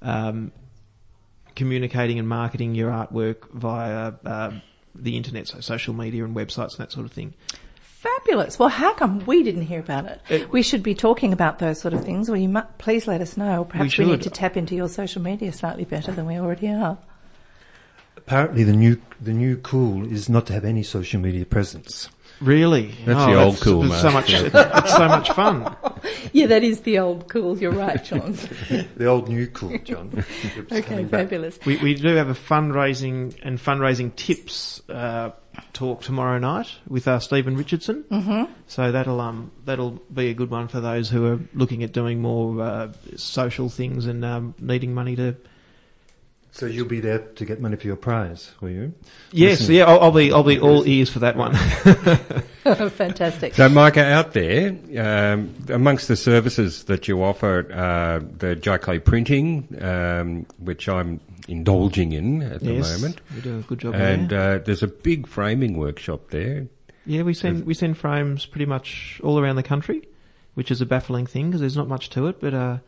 um, 0.00 0.50
communicating 1.54 2.18
and 2.18 2.26
marketing 2.26 2.74
your 2.74 2.90
artwork 2.90 3.50
via 3.52 4.14
uh, 4.24 4.50
the 4.94 5.16
internet, 5.18 5.46
so 5.46 5.60
social 5.60 5.92
media 5.92 6.24
and 6.24 6.34
websites 6.34 6.70
and 6.70 6.78
that 6.78 6.92
sort 6.92 7.04
of 7.04 7.12
thing. 7.12 7.34
Fabulous. 7.82 8.58
Well, 8.58 8.70
how 8.70 8.94
come 8.94 9.22
we 9.26 9.42
didn't 9.42 9.66
hear 9.66 9.80
about 9.80 10.06
it? 10.06 10.22
It- 10.30 10.50
we 10.50 10.62
should 10.62 10.82
be 10.82 10.94
talking 10.94 11.34
about 11.34 11.58
those 11.58 11.78
sort 11.78 11.92
of 11.92 12.02
things. 12.02 12.30
Well, 12.30 12.40
you 12.40 12.48
mu- 12.48 12.62
please 12.78 13.06
let 13.06 13.20
us 13.20 13.36
know. 13.36 13.64
Perhaps 13.64 13.98
we, 13.98 14.06
need 14.06 14.22
to 14.22 14.30
tap 14.30 14.56
into 14.56 14.74
your 14.74 14.88
social 14.88 15.20
media 15.20 15.52
slightly 15.52 15.84
better 15.84 16.12
than 16.12 16.24
we 16.24 16.38
already 16.38 16.68
are. 16.68 16.96
Apparently, 18.16 18.64
the 18.64 18.72
new 18.72 19.00
the 19.20 19.32
new 19.32 19.56
cool 19.56 20.10
is 20.10 20.28
not 20.28 20.46
to 20.46 20.52
have 20.52 20.64
any 20.64 20.82
social 20.82 21.20
media 21.20 21.44
presence. 21.44 22.08
Really, 22.40 22.94
That's 23.04 23.26
the 23.26 23.34
old 23.34 23.60
cool, 23.60 23.84
it's 23.92 24.00
so 24.00 24.10
much. 24.10 24.32
It's 24.32 24.92
so 24.92 25.08
much 25.08 25.30
fun. 25.32 25.76
Yeah, 26.32 26.46
that 26.46 26.62
is 26.62 26.80
the 26.82 26.98
old 26.98 27.28
cool. 27.28 27.58
You're 27.58 27.72
right, 27.72 28.02
John. 28.02 28.36
The 28.96 29.06
old 29.06 29.28
new 29.28 29.46
cool, 29.48 29.76
John. 29.78 30.24
okay, 30.70 31.04
fabulous. 31.04 31.58
We, 31.66 31.76
we 31.78 31.94
do 31.94 32.14
have 32.14 32.28
a 32.28 32.34
fundraising 32.34 33.36
and 33.42 33.58
fundraising 33.58 34.14
tips 34.14 34.80
uh, 34.88 35.30
talk 35.72 36.02
tomorrow 36.02 36.38
night 36.38 36.68
with 36.88 37.08
uh, 37.08 37.18
Stephen 37.18 37.56
Richardson. 37.56 38.04
Mm-hmm. 38.10 38.52
So 38.66 38.92
that'll 38.92 39.20
um 39.20 39.50
that'll 39.64 40.00
be 40.12 40.28
a 40.28 40.34
good 40.34 40.50
one 40.50 40.68
for 40.68 40.80
those 40.80 41.10
who 41.10 41.26
are 41.26 41.40
looking 41.52 41.82
at 41.82 41.92
doing 41.92 42.22
more 42.22 42.60
uh, 42.62 42.92
social 43.16 43.68
things 43.68 44.06
and 44.06 44.24
um, 44.24 44.54
needing 44.58 44.94
money 44.94 45.16
to. 45.16 45.36
So 46.60 46.66
you'll 46.66 46.86
be 46.86 47.00
there 47.00 47.20
to 47.20 47.46
get 47.46 47.58
money 47.58 47.76
for 47.76 47.86
your 47.86 47.96
prize, 47.96 48.52
will 48.60 48.68
you? 48.68 48.92
Yes, 49.32 49.60
Listen. 49.60 49.76
yeah, 49.76 49.84
I'll, 49.86 50.00
I'll 50.00 50.12
be 50.12 50.30
I'll 50.30 50.42
be 50.42 50.60
all 50.60 50.86
ears 50.86 51.08
for 51.08 51.20
that 51.20 51.34
one. 51.34 51.54
Fantastic. 52.90 53.54
So, 53.54 53.66
Micah, 53.70 54.04
out 54.04 54.34
there, 54.34 54.76
um, 54.98 55.54
amongst 55.70 56.08
the 56.08 56.16
services 56.16 56.84
that 56.84 57.08
you 57.08 57.24
offer, 57.24 57.66
uh, 57.72 58.20
the 58.36 58.56
dry 58.56 58.76
printing, 58.76 59.74
um, 59.82 60.44
which 60.58 60.86
I'm 60.86 61.20
indulging 61.48 62.12
in 62.12 62.42
at 62.42 62.60
the 62.60 62.74
yes, 62.74 62.92
moment, 62.92 63.22
we 63.34 63.40
do 63.40 63.60
a 63.60 63.62
good 63.62 63.78
job. 63.78 63.94
and 63.94 64.28
there. 64.28 64.56
uh, 64.56 64.58
there's 64.58 64.82
a 64.82 64.88
big 64.88 65.26
framing 65.26 65.78
workshop 65.78 66.28
there. 66.28 66.68
yeah, 67.06 67.22
we 67.22 67.32
send 67.32 67.64
we 67.64 67.72
send 67.72 67.96
frames 67.96 68.44
pretty 68.44 68.66
much 68.66 69.18
all 69.24 69.38
around 69.38 69.56
the 69.56 69.62
country, 69.62 70.06
which 70.52 70.70
is 70.70 70.82
a 70.82 70.86
baffling 70.86 71.24
thing 71.24 71.46
because 71.46 71.62
there's 71.62 71.78
not 71.78 71.88
much 71.88 72.10
to 72.10 72.26
it, 72.26 72.38
but 72.38 72.52
uh, 72.52 72.78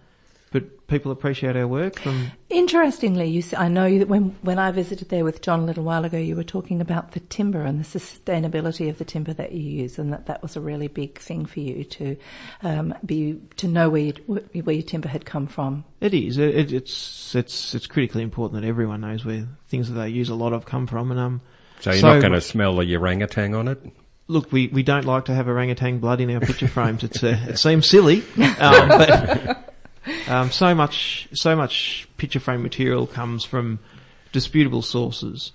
but 0.52 0.86
people 0.86 1.10
appreciate 1.10 1.56
our 1.56 1.66
work 1.66 1.98
from 1.98 2.30
Interestingly, 2.50 3.26
you, 3.28 3.38
s- 3.40 3.54
I 3.54 3.68
know 3.68 3.98
that 3.98 4.08
when, 4.08 4.36
when 4.42 4.58
I 4.58 4.70
visited 4.72 5.08
there 5.08 5.24
with 5.24 5.40
John 5.40 5.60
a 5.60 5.64
little 5.64 5.84
while 5.84 6.04
ago, 6.04 6.18
you 6.18 6.36
were 6.36 6.44
talking 6.44 6.80
about 6.82 7.12
the 7.12 7.20
timber 7.20 7.62
and 7.62 7.80
the 7.82 7.98
sustainability 7.98 8.90
of 8.90 8.98
the 8.98 9.04
timber 9.04 9.32
that 9.32 9.52
you 9.52 9.62
use, 9.62 9.98
and 9.98 10.12
that 10.12 10.26
that 10.26 10.42
was 10.42 10.54
a 10.54 10.60
really 10.60 10.88
big 10.88 11.18
thing 11.18 11.46
for 11.46 11.60
you 11.60 11.82
to 11.84 12.16
um, 12.62 12.94
be 13.04 13.40
to 13.56 13.66
know 13.66 13.88
where 13.88 14.02
you, 14.02 14.12
where 14.62 14.74
your 14.76 14.82
timber 14.84 15.08
had 15.08 15.24
come 15.24 15.46
from. 15.46 15.84
It 16.00 16.12
is. 16.14 16.36
It, 16.38 16.54
it, 16.54 16.72
it's 16.72 17.34
it's 17.34 17.74
it's 17.74 17.86
critically 17.86 18.22
important 18.22 18.60
that 18.60 18.68
everyone 18.68 19.00
knows 19.00 19.24
where 19.24 19.48
things 19.68 19.88
that 19.88 19.94
they 19.94 20.10
use 20.10 20.28
a 20.28 20.34
lot 20.34 20.52
of 20.52 20.66
come 20.66 20.86
from. 20.86 21.10
And 21.10 21.18
um, 21.18 21.40
So 21.80 21.90
you're 21.90 22.00
So- 22.00 22.12
not 22.14 22.20
going 22.20 22.32
to 22.34 22.40
smell 22.42 22.76
the 22.76 22.96
orangutan 22.96 23.54
on 23.54 23.68
it? 23.68 23.78
look, 24.28 24.50
we, 24.52 24.68
we 24.68 24.82
don't 24.82 25.04
like 25.04 25.26
to 25.26 25.34
have 25.34 25.46
orangutan 25.48 25.98
blood 25.98 26.18
in 26.20 26.30
our 26.30 26.40
picture 26.40 26.68
frames. 26.68 27.02
It's 27.04 27.22
uh, 27.22 27.38
it 27.48 27.58
seems 27.58 27.86
silly, 27.86 28.22
um, 28.60 28.88
but 28.88 29.71
um, 30.28 30.50
so 30.50 30.74
much 30.74 31.28
so 31.32 31.54
much 31.56 32.08
picture 32.16 32.40
frame 32.40 32.62
material 32.62 33.06
comes 33.06 33.44
from 33.44 33.78
disputable 34.32 34.82
sources. 34.82 35.52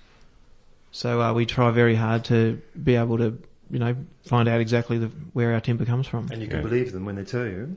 So 0.92 1.20
uh, 1.20 1.32
we 1.34 1.46
try 1.46 1.70
very 1.70 1.94
hard 1.94 2.24
to 2.26 2.60
be 2.82 2.94
able 2.96 3.18
to 3.18 3.38
you 3.70 3.78
know 3.78 3.96
find 4.24 4.48
out 4.48 4.60
exactly 4.60 4.98
the, 4.98 5.06
where 5.32 5.52
our 5.54 5.60
timber 5.60 5.84
comes 5.84 6.06
from. 6.06 6.28
And 6.32 6.40
you 6.40 6.48
can 6.48 6.58
Yeah. 6.58 6.62
believe 6.62 6.92
them 6.92 7.04
when 7.04 7.16
they 7.16 7.24
tell 7.24 7.46
you. 7.46 7.76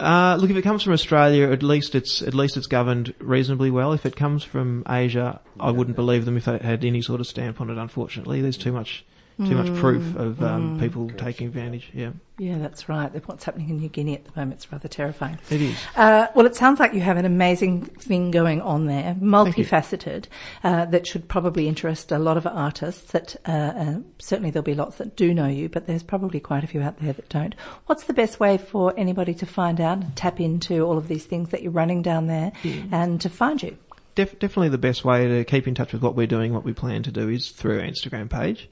Uh, 0.00 0.36
look, 0.40 0.50
if 0.50 0.56
it 0.56 0.62
comes 0.62 0.82
from 0.82 0.92
Australia, 0.92 1.50
at 1.52 1.62
least 1.62 1.94
it's 1.94 2.20
at 2.20 2.34
least 2.34 2.56
it's 2.56 2.66
governed 2.66 3.14
reasonably 3.20 3.70
well. 3.70 3.92
If 3.92 4.04
it 4.04 4.16
comes 4.16 4.42
from 4.42 4.82
Asia, 4.88 5.40
I 5.60 5.70
wouldn't 5.70 5.94
believe 5.96 6.24
them 6.24 6.36
if 6.36 6.46
they 6.46 6.58
had 6.58 6.84
any 6.84 7.00
sort 7.00 7.20
of 7.20 7.28
stamp 7.28 7.60
on 7.60 7.70
it. 7.70 7.78
Unfortunately, 7.78 8.40
there's 8.42 8.56
too 8.58 8.72
much 8.72 9.04
too 9.38 9.56
much 9.56 9.74
proof 9.80 10.16
of 10.16 10.42
um, 10.42 10.78
people 10.78 11.10
taking 11.10 11.48
advantage. 11.48 11.90
Yeah, 11.92 12.12
Yeah, 12.38 12.58
that's 12.58 12.88
right. 12.88 13.10
What's 13.26 13.44
happening 13.44 13.68
in 13.68 13.78
New 13.78 13.88
Guinea 13.88 14.14
at 14.14 14.24
the 14.24 14.32
moment 14.36 14.60
is 14.60 14.70
rather 14.70 14.86
terrifying. 14.86 15.38
it 15.50 15.60
is. 15.60 15.76
Uh, 15.96 16.28
well, 16.34 16.46
it 16.46 16.54
sounds 16.54 16.78
like 16.78 16.94
you 16.94 17.00
have 17.00 17.16
an 17.16 17.24
amazing 17.24 17.86
thing 17.86 18.30
going 18.30 18.60
on 18.60 18.86
there, 18.86 19.16
multifaceted, 19.20 20.26
uh, 20.62 20.84
that 20.86 21.06
should 21.06 21.28
probably 21.28 21.68
interest 21.68 22.12
a 22.12 22.18
lot 22.18 22.36
of 22.36 22.46
artists. 22.46 23.10
That 23.12 23.36
uh, 23.46 23.50
uh, 23.50 23.98
certainly 24.18 24.50
there'll 24.50 24.64
be 24.64 24.74
lots 24.74 24.98
that 24.98 25.16
do 25.16 25.34
know 25.34 25.48
you, 25.48 25.68
but 25.68 25.86
there's 25.86 26.02
probably 26.02 26.40
quite 26.40 26.64
a 26.64 26.66
few 26.66 26.80
out 26.80 26.98
there 27.00 27.12
that 27.12 27.28
don't. 27.28 27.54
What's 27.86 28.04
the 28.04 28.12
best 28.14 28.38
way 28.38 28.58
for 28.58 28.94
anybody 28.96 29.34
to 29.34 29.46
find 29.46 29.80
out 29.80 29.98
and 29.98 30.14
tap 30.16 30.40
into 30.40 30.82
all 30.82 30.96
of 30.96 31.08
these 31.08 31.24
things 31.24 31.50
that 31.50 31.62
you're 31.62 31.72
running 31.72 32.02
down 32.02 32.26
there 32.26 32.52
and 32.92 33.20
to 33.20 33.28
find 33.28 33.62
you? 33.62 33.76
Def- 34.14 34.38
definitely 34.38 34.68
the 34.68 34.78
best 34.78 35.04
way 35.04 35.26
to 35.26 35.44
keep 35.44 35.66
in 35.66 35.74
touch 35.74 35.92
with 35.92 36.00
what 36.02 36.14
we're 36.14 36.28
doing, 36.28 36.52
what 36.52 36.62
we 36.64 36.72
plan 36.72 37.02
to 37.02 37.10
do, 37.10 37.28
is 37.28 37.50
through 37.50 37.80
our 37.80 37.84
Instagram 37.86 38.30
page, 38.30 38.68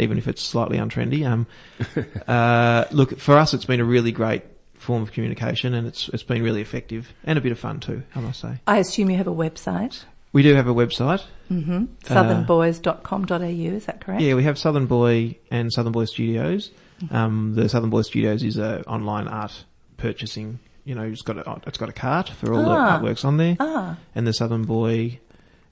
even 0.00 0.18
if 0.18 0.26
it's 0.28 0.42
slightly 0.42 0.78
untrendy. 0.78 1.26
Um, 1.26 1.46
uh, 2.28 2.84
look, 2.90 3.18
for 3.18 3.36
us, 3.36 3.54
it's 3.54 3.64
been 3.66 3.80
a 3.80 3.84
really 3.84 4.12
great 4.12 4.42
form 4.74 5.02
of 5.02 5.12
communication, 5.12 5.74
and 5.74 5.86
it's 5.86 6.08
it's 6.10 6.22
been 6.22 6.42
really 6.42 6.60
effective 6.62 7.12
and 7.24 7.38
a 7.38 7.40
bit 7.42 7.52
of 7.52 7.58
fun 7.58 7.80
too. 7.80 8.02
I 8.14 8.20
must 8.20 8.40
say. 8.40 8.60
I 8.66 8.78
assume 8.78 9.10
you 9.10 9.16
have 9.16 9.26
a 9.28 9.34
website. 9.34 10.04
We 10.32 10.42
do 10.42 10.54
have 10.54 10.68
a 10.68 10.74
website. 10.74 11.22
Mm-hmm. 11.50 11.84
Southernboys.com.au, 12.04 13.36
is 13.76 13.86
that 13.86 14.00
correct? 14.00 14.20
Yeah, 14.20 14.34
we 14.34 14.42
have 14.44 14.58
Southern 14.58 14.86
Boy 14.86 15.36
and 15.50 15.72
Southern 15.72 15.92
Boy 15.92 16.04
Studios. 16.04 16.70
Um, 17.10 17.54
the 17.54 17.68
Southern 17.68 17.90
Boy 17.90 18.02
Studios 18.02 18.42
is 18.42 18.56
a 18.58 18.82
online 18.88 19.28
art 19.28 19.64
purchasing. 19.96 20.58
You 20.84 20.94
know, 20.94 21.02
it's 21.02 21.22
got 21.22 21.38
a 21.38 21.60
it's 21.66 21.78
got 21.78 21.88
a 21.88 21.92
cart 21.92 22.28
for 22.28 22.52
all 22.54 22.68
Ah. 22.70 22.98
the 22.98 23.06
artworks 23.08 23.24
on 23.24 23.36
there, 23.38 23.56
Ah, 23.58 23.96
and 24.14 24.26
the 24.26 24.32
Southern 24.32 24.64
Boy 24.64 25.18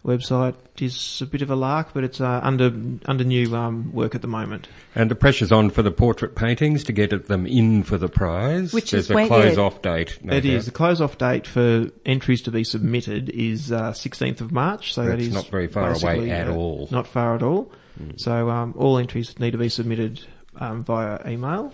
website 0.05 0.55
is 0.81 1.21
a 1.23 1.27
bit 1.27 1.40
of 1.43 1.51
a 1.51 1.57
lark, 1.57 1.88
but 1.95 2.05
it's 2.05 2.21
uh, 2.21 2.40
under 2.43 2.73
under 3.07 3.25
new 3.25 3.55
um, 3.57 3.93
work 3.93 4.14
at 4.14 4.23
the 4.23 4.29
moment. 4.29 4.69
And 4.95 5.11
the 5.11 5.14
pressure's 5.14 5.53
on 5.53 5.71
for 5.71 5.83
the 5.83 5.90
portrait 5.90 6.35
paintings 6.35 6.85
to 6.85 6.93
get 6.93 7.27
them 7.29 7.47
in 7.47 7.83
for 7.85 7.97
the 7.97 8.09
prize. 8.09 8.73
Which 8.73 8.90
There's 8.90 9.05
is 9.07 9.11
a 9.11 9.14
when- 9.14 9.29
close 9.29 9.57
off 9.59 9.83
date. 9.83 10.19
No 10.23 10.35
It 10.35 10.45
is 10.45 10.64
doubt. 10.64 10.67
the 10.67 10.71
close 10.77 11.01
off 11.01 11.19
date 11.19 11.47
for 11.47 11.88
entries 12.05 12.43
to 12.43 12.51
be 12.51 12.64
submitted 12.64 13.31
is 13.31 13.73
uh, 13.73 13.93
16th 13.93 14.40
of 14.40 14.53
March, 14.53 14.93
so 14.93 15.05
that 15.07 15.19
That's 15.19 15.33
not 15.33 15.49
very 15.49 15.69
far 15.69 15.93
away 15.95 16.31
at 16.31 16.49
uh, 16.49 16.55
all. 16.55 16.88
Not 16.90 17.07
far 17.07 17.35
at 17.35 17.43
all. 17.43 17.71
So 18.17 18.51
um, 18.51 18.75
all 18.77 18.99
entries 18.99 19.38
need 19.38 19.53
to 19.53 19.59
be 19.59 19.69
submitted 19.69 20.21
um, 20.59 20.83
via 20.85 21.21
email 21.27 21.73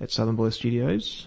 at 0.00 0.10
southernboystudios.com.au 0.10 1.26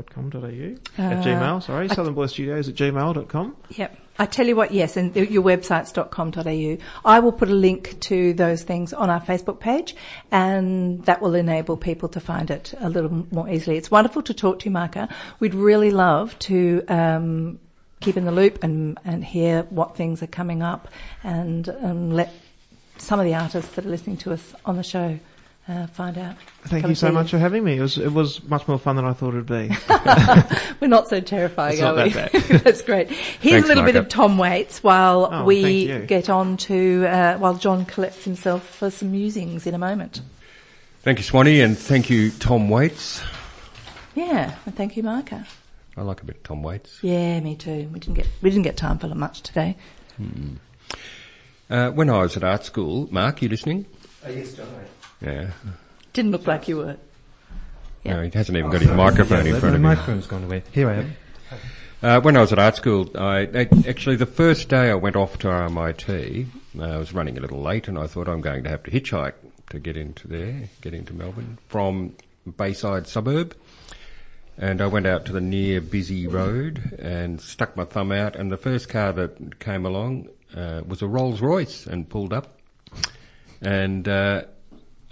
at 0.00 0.38
Uh, 0.38 1.22
Gmail. 1.22 1.62
Sorry, 1.62 1.88
southernboystudios 1.88 2.68
at 2.68 2.74
gmail.com. 2.74 3.56
Yep. 3.70 3.96
I 4.18 4.26
tell 4.26 4.46
you 4.46 4.54
what, 4.54 4.72
yes, 4.72 4.96
and 4.96 5.16
your 5.16 5.42
website's 5.42 5.92
.com.au. 6.10 6.76
I 7.04 7.20
will 7.20 7.32
put 7.32 7.48
a 7.48 7.54
link 7.54 7.98
to 8.00 8.34
those 8.34 8.62
things 8.62 8.92
on 8.92 9.08
our 9.08 9.20
Facebook 9.20 9.60
page 9.60 9.96
and 10.30 11.02
that 11.06 11.22
will 11.22 11.34
enable 11.34 11.76
people 11.78 12.08
to 12.10 12.20
find 12.20 12.50
it 12.50 12.74
a 12.80 12.90
little 12.90 13.26
more 13.30 13.48
easily. 13.48 13.78
It's 13.78 13.90
wonderful 13.90 14.22
to 14.22 14.34
talk 14.34 14.58
to 14.60 14.64
you, 14.66 14.72
Micah. 14.72 15.08
We'd 15.38 15.54
really 15.54 15.90
love 15.90 16.38
to, 16.40 16.84
um, 16.88 17.58
keep 18.00 18.16
in 18.16 18.24
the 18.24 18.32
loop 18.32 18.62
and, 18.62 18.98
and 19.04 19.24
hear 19.24 19.62
what 19.70 19.96
things 19.96 20.22
are 20.22 20.26
coming 20.26 20.62
up 20.62 20.88
and, 21.22 21.68
um, 21.82 22.10
let 22.10 22.32
some 22.98 23.18
of 23.18 23.24
the 23.24 23.34
artists 23.34 23.74
that 23.74 23.86
are 23.86 23.88
listening 23.88 24.18
to 24.18 24.32
us 24.32 24.54
on 24.66 24.76
the 24.76 24.82
show, 24.82 25.18
uh, 25.68 25.86
find 25.88 26.18
out. 26.18 26.36
Thank 26.64 26.82
Come 26.82 26.90
you 26.90 26.94
so 26.94 27.08
see 27.08 27.12
much 27.14 27.30
for 27.30 27.38
having 27.38 27.62
me. 27.64 27.76
It 27.78 27.80
was 27.80 27.96
it 27.98 28.12
was 28.12 28.42
much 28.44 28.66
more 28.66 28.78
fun 28.78 28.96
than 28.96 29.04
I 29.04 29.12
thought 29.12 29.34
it'd 29.34 29.46
be. 29.46 29.70
We're 30.80 30.88
not 30.88 31.08
so 31.08 31.20
terrifying, 31.20 31.74
It's 31.74 31.82
are 31.82 31.94
not 31.94 32.04
we? 32.06 32.12
that 32.12 32.32
bad. 32.32 32.42
That's 32.64 32.82
great. 32.82 33.08
Here's 33.10 33.52
Thanks, 33.52 33.64
a 33.66 33.68
little 33.68 33.84
bit 33.84 33.96
of 33.96 34.08
Tom 34.08 34.36
Waits 34.38 34.82
while 34.82 35.28
Oh, 35.30 35.44
we 35.44 36.06
get 36.06 36.28
on 36.28 36.56
to, 36.58 37.06
uh, 37.06 37.38
while 37.38 37.54
John 37.54 37.84
collects 37.84 38.24
himself 38.24 38.66
for 38.68 38.90
some 38.90 39.12
musings 39.12 39.66
in 39.66 39.74
a 39.74 39.78
moment. 39.78 40.22
Thank 41.02 41.18
you, 41.18 41.24
Swanee, 41.24 41.60
and 41.60 41.78
thank 41.78 42.10
you, 42.10 42.30
Tom 42.30 42.68
Waits. 42.68 43.22
Yeah, 44.14 44.54
and 44.66 44.74
thank 44.74 44.96
you, 44.96 45.02
Micah. 45.02 45.46
I 45.96 46.02
like 46.02 46.20
a 46.20 46.24
bit 46.24 46.36
of 46.36 46.42
Tom 46.42 46.62
Waits. 46.62 46.98
Yeah, 47.02 47.38
me 47.40 47.54
too. 47.56 47.88
We 47.92 48.00
didn't 48.00 48.14
get 48.14 48.26
we 48.42 48.50
didn't 48.50 48.64
get 48.64 48.76
time 48.76 48.98
for 48.98 49.06
much 49.08 49.42
today. 49.42 49.76
Uh, 51.70 51.90
when 51.90 52.10
I 52.10 52.18
was 52.18 52.36
at 52.36 52.42
art 52.44 52.64
school, 52.64 53.08
Mark, 53.12 53.42
you 53.42 53.48
listening? 53.48 53.86
yes, 54.28 54.54
John. 54.54 54.66
Yeah. 55.20 55.50
Didn't 56.12 56.30
look 56.32 56.46
like 56.46 56.68
you 56.68 56.78
were. 56.78 56.96
Yeah. 58.02 58.16
No, 58.16 58.22
he 58.22 58.30
hasn't 58.30 58.56
even 58.56 58.70
got 58.70 58.80
his 58.80 58.90
microphone 58.90 59.46
in 59.46 59.52
the, 59.52 59.60
front 59.60 59.74
of 59.74 59.80
him. 59.80 59.82
microphone's 59.82 60.26
gone 60.26 60.44
away. 60.44 60.62
Here 60.72 60.88
I 60.88 60.94
am. 60.94 61.16
Uh, 62.02 62.18
when 62.20 62.34
I 62.34 62.40
was 62.40 62.50
at 62.50 62.58
art 62.58 62.76
school, 62.76 63.10
I 63.14 63.40
ac- 63.40 63.86
actually 63.86 64.16
the 64.16 64.24
first 64.24 64.70
day 64.70 64.90
I 64.90 64.94
went 64.94 65.16
off 65.16 65.38
to 65.40 65.48
RMIT, 65.48 66.46
uh, 66.78 66.82
I 66.82 66.96
was 66.96 67.12
running 67.12 67.36
a 67.36 67.42
little 67.42 67.60
late, 67.60 67.88
and 67.88 67.98
I 67.98 68.06
thought 68.06 68.26
I'm 68.26 68.40
going 68.40 68.64
to 68.64 68.70
have 68.70 68.82
to 68.84 68.90
hitchhike 68.90 69.34
to 69.68 69.78
get 69.78 69.98
into 69.98 70.26
there, 70.26 70.70
get 70.80 70.94
into 70.94 71.12
Melbourne 71.12 71.58
from 71.68 72.16
Bayside 72.56 73.06
suburb. 73.06 73.54
And 74.56 74.80
I 74.80 74.86
went 74.86 75.06
out 75.06 75.26
to 75.26 75.32
the 75.32 75.40
near 75.42 75.82
busy 75.82 76.26
road 76.26 76.98
and 76.98 77.38
stuck 77.38 77.76
my 77.76 77.84
thumb 77.84 78.12
out, 78.12 78.34
and 78.34 78.50
the 78.50 78.56
first 78.56 78.88
car 78.88 79.12
that 79.12 79.58
came 79.58 79.84
along 79.84 80.28
uh, 80.56 80.80
was 80.86 81.02
a 81.02 81.06
Rolls 81.06 81.42
Royce 81.42 81.86
and 81.86 82.08
pulled 82.08 82.32
up. 82.32 82.58
And 83.60 84.08
uh, 84.08 84.44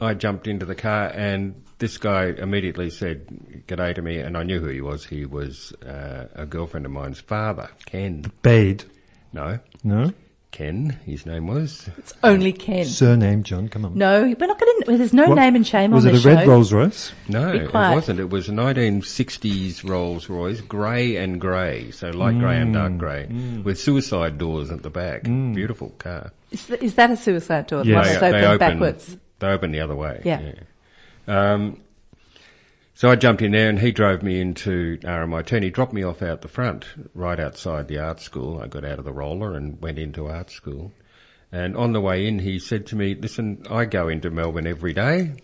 I 0.01 0.15
jumped 0.15 0.47
into 0.47 0.65
the 0.65 0.75
car, 0.75 1.09
and 1.09 1.63
this 1.79 1.99
guy 1.99 2.27
immediately 2.27 2.91
said 2.91 3.27
"G'day" 3.67 3.95
to 3.95 4.03
me, 4.03 4.19
and 4.19 4.37
I 4.37 4.43
knew 4.43 4.61
who 4.61 4.69
he 4.69 4.81
was. 4.81 5.05
He 5.07 5.25
was 5.27 5.73
uh, 5.85 6.27
a 6.35 6.47
girlfriend 6.47 6.87
of 6.87 6.93
mine's 6.93 7.21
father, 7.21 7.69
Ken. 7.87 8.31
Bade. 8.43 8.85
No, 9.33 9.59
No? 9.85 10.13
Ken. 10.51 10.99
His 11.05 11.27
name 11.27 11.47
was. 11.47 11.91
It's 11.99 12.15
only 12.23 12.53
Ken. 12.53 12.87
Surname, 12.87 13.43
John, 13.43 13.69
come 13.69 13.85
on. 13.85 13.97
No, 13.97 14.23
we're 14.23 14.47
not 14.47 14.59
going 14.59 14.83
to. 14.83 14.97
There's 14.97 15.13
no 15.13 15.29
What- 15.29 15.35
name 15.35 15.55
and 15.55 15.67
shame 15.67 15.91
Was 15.91 16.07
on 16.07 16.15
it 16.15 16.25
a 16.25 16.29
red. 16.29 16.49
Rolls 16.49 16.73
Royce? 16.73 17.13
No, 17.29 17.53
it 17.53 17.73
wasn't. 17.73 18.19
It 18.19 18.31
was 18.31 18.49
a 18.49 18.53
1960s 18.53 19.89
Rolls 19.89 20.29
Royce, 20.29 20.61
grey 20.63 21.17
and 21.17 21.41
grey, 21.41 21.91
so 21.91 22.11
light 22.11 22.39
grey 22.39 22.61
and 22.61 22.73
dark 22.73 22.93
mm. 22.93 22.99
grey, 22.99 23.27
mm. 23.31 23.63
with 23.63 23.79
suicide 23.79 24.39
doors 24.39 24.71
at 24.71 24.83
the 24.83 24.91
back. 24.91 25.25
Mm. 25.25 25.55
Beautiful 25.55 25.91
car. 25.99 26.33
Is, 26.51 26.67
th- 26.67 26.81
is 26.81 26.95
that 26.95 27.11
a 27.11 27.17
suicide 27.17 27.67
door? 27.67 27.85
The 27.85 27.91
Yes. 27.91 28.19
They, 28.19 28.31
they 28.31 28.39
open 28.39 28.45
open 28.45 28.59
backwards. 28.59 29.17
They 29.39 29.49
open 29.49 29.73
the 29.73 29.81
other 29.81 29.97
way. 29.97 30.21
Yeah. 30.25 30.53
Um, 31.27 31.81
so 32.99 33.11
I 33.11 33.15
jumped 33.15 33.43
in 33.43 33.53
there 33.53 33.69
and 33.69 33.79
he 33.79 33.93
drove 33.93 34.25
me 34.25 34.41
into 34.41 34.99
RMIT 35.03 35.53
and 35.53 35.63
he 35.63 35.71
dropped 35.71 35.93
me 35.93 36.03
off 36.03 36.21
out 36.21 36.41
the 36.41 36.49
front, 36.49 36.85
right 37.15 37.39
outside 37.39 37.87
the 37.87 37.99
art 37.99 38.21
school. 38.21 38.61
I 38.61 38.67
got 38.67 38.85
out 38.85 38.99
of 38.99 39.05
the 39.05 39.13
roller 39.13 39.55
and 39.55 39.81
went 39.81 40.01
into 40.01 40.27
art 40.27 40.51
school. 40.51 40.91
And 41.53 41.77
on 41.77 41.93
the 41.93 42.01
way 42.01 42.27
in, 42.27 42.41
he 42.41 42.59
said 42.59 42.87
to 42.89 42.97
me, 42.97 43.15
listen, 43.15 43.65
I 43.71 43.85
go 43.85 44.09
into 44.09 44.31
Melbourne 44.31 44.67
every 44.67 44.95
day. 44.95 45.35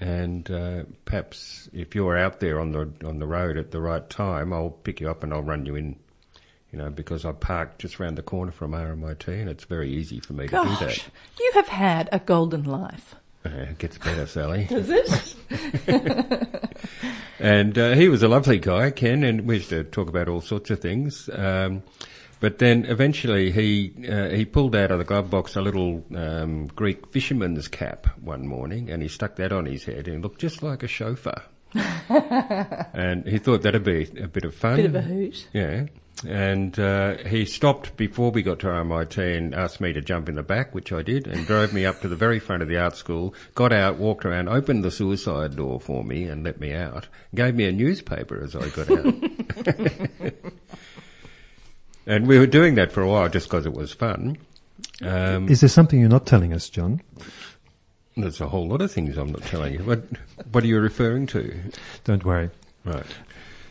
And, 0.00 0.50
uh, 0.50 0.82
perhaps 1.04 1.68
if 1.72 1.94
you're 1.94 2.18
out 2.18 2.40
there 2.40 2.58
on 2.58 2.72
the, 2.72 2.92
on 3.04 3.20
the 3.20 3.28
road 3.28 3.58
at 3.58 3.70
the 3.70 3.80
right 3.80 4.10
time, 4.10 4.52
I'll 4.52 4.70
pick 4.70 5.00
you 5.00 5.08
up 5.08 5.22
and 5.22 5.32
I'll 5.32 5.42
run 5.42 5.66
you 5.66 5.76
in, 5.76 5.96
you 6.72 6.78
know, 6.78 6.90
because 6.90 7.24
I 7.24 7.30
parked 7.30 7.80
just 7.80 8.00
round 8.00 8.18
the 8.18 8.22
corner 8.22 8.50
from 8.50 8.72
RMIT 8.72 9.28
and 9.28 9.48
it's 9.48 9.64
very 9.64 9.90
easy 9.90 10.18
for 10.18 10.32
me 10.32 10.48
to 10.48 10.50
do 10.50 10.64
that. 10.64 10.80
Gosh, 10.80 11.06
you 11.38 11.52
have 11.54 11.68
had 11.68 12.08
a 12.10 12.18
golden 12.18 12.64
life. 12.64 13.14
Uh, 13.44 13.50
it 13.50 13.78
gets 13.78 13.98
better, 13.98 14.26
Sally. 14.26 14.66
Is 14.70 14.90
it? 14.90 15.34
And 17.40 17.78
uh, 17.78 17.94
he 17.94 18.08
was 18.08 18.22
a 18.22 18.28
lovely 18.28 18.58
guy, 18.58 18.90
Ken, 18.90 19.22
and 19.22 19.46
we 19.46 19.56
used 19.56 19.68
to 19.68 19.84
talk 19.84 20.08
about 20.08 20.28
all 20.28 20.40
sorts 20.40 20.70
of 20.70 20.80
things. 20.80 21.30
Um, 21.32 21.82
but 22.40 22.58
then 22.58 22.84
eventually 22.84 23.50
he 23.50 23.92
uh, 24.08 24.28
he 24.28 24.44
pulled 24.44 24.74
out 24.76 24.90
of 24.90 24.98
the 24.98 25.04
glove 25.04 25.30
box 25.30 25.56
a 25.56 25.60
little 25.60 26.04
um, 26.14 26.66
Greek 26.68 27.06
fisherman's 27.08 27.68
cap 27.68 28.06
one 28.20 28.46
morning, 28.46 28.90
and 28.90 29.02
he 29.02 29.08
stuck 29.08 29.36
that 29.36 29.52
on 29.52 29.66
his 29.66 29.84
head, 29.84 30.08
and 30.08 30.16
he 30.16 30.18
looked 30.18 30.40
just 30.40 30.62
like 30.62 30.82
a 30.82 30.88
chauffeur. 30.88 31.42
and 31.74 33.26
he 33.26 33.38
thought 33.38 33.62
that'd 33.62 33.84
be 33.84 34.08
a 34.20 34.28
bit 34.28 34.44
of 34.44 34.54
fun. 34.54 34.76
Bit 34.76 34.86
of 34.86 34.94
a 34.94 35.02
hoot. 35.02 35.48
Yeah. 35.52 35.86
And 36.26 36.78
uh, 36.78 37.18
he 37.18 37.44
stopped 37.44 37.96
before 37.96 38.30
we 38.30 38.42
got 38.42 38.58
to 38.60 38.66
RMIT 38.66 39.36
and 39.36 39.54
asked 39.54 39.80
me 39.80 39.92
to 39.92 40.00
jump 40.00 40.28
in 40.28 40.34
the 40.34 40.42
back, 40.42 40.74
which 40.74 40.92
I 40.92 41.02
did, 41.02 41.26
and 41.26 41.46
drove 41.46 41.72
me 41.72 41.86
up 41.86 42.00
to 42.00 42.08
the 42.08 42.16
very 42.16 42.38
front 42.38 42.62
of 42.62 42.68
the 42.68 42.78
art 42.78 42.96
school, 42.96 43.34
got 43.54 43.72
out, 43.72 43.96
walked 43.98 44.24
around, 44.24 44.48
opened 44.48 44.84
the 44.84 44.90
suicide 44.90 45.56
door 45.56 45.80
for 45.80 46.02
me 46.02 46.24
and 46.24 46.44
let 46.44 46.60
me 46.60 46.72
out, 46.72 47.08
gave 47.34 47.54
me 47.54 47.64
a 47.66 47.72
newspaper 47.72 48.42
as 48.42 48.56
I 48.56 48.68
got 48.70 48.90
out. 48.90 49.14
and 52.06 52.26
we 52.26 52.38
were 52.38 52.46
doing 52.46 52.74
that 52.76 52.90
for 52.92 53.02
a 53.02 53.08
while 53.08 53.28
just 53.28 53.46
because 53.46 53.66
it 53.66 53.74
was 53.74 53.92
fun. 53.92 54.38
Um, 55.02 55.48
Is 55.48 55.60
there 55.60 55.68
something 55.68 56.00
you're 56.00 56.08
not 56.08 56.26
telling 56.26 56.52
us, 56.52 56.68
John? 56.68 57.00
there's 58.16 58.40
a 58.40 58.48
whole 58.48 58.66
lot 58.66 58.80
of 58.80 58.90
things 58.90 59.16
I'm 59.16 59.30
not 59.30 59.42
telling 59.42 59.74
you. 59.74 59.80
What, 59.80 60.04
what 60.50 60.64
are 60.64 60.66
you 60.66 60.80
referring 60.80 61.26
to? 61.28 61.54
Don't 62.04 62.24
worry. 62.24 62.50
Right. 62.84 63.06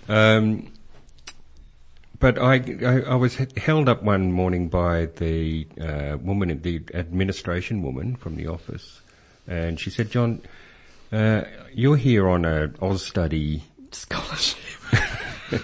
Um, 0.08 0.72
but 2.20 2.38
I, 2.40 2.56
I, 2.86 3.02
I 3.12 3.16
was 3.16 3.36
held 3.58 3.88
up 3.90 4.04
one 4.04 4.32
morning 4.32 4.70
by 4.70 5.08
the 5.18 5.68
uh, 5.80 6.18
woman, 6.22 6.62
the 6.62 6.82
administration 6.94 7.82
woman 7.84 8.16
from 8.16 8.36
the 8.36 8.48
office, 8.48 9.02
and 9.48 9.80
she 9.80 9.90
said, 9.90 10.10
"John, 10.12 10.42
uh, 11.12 11.44
you're 11.74 11.98
here 11.98 12.28
on 12.28 12.46
a 12.46 12.68
Austudy. 12.82 13.62
Scholarship. 13.92 14.58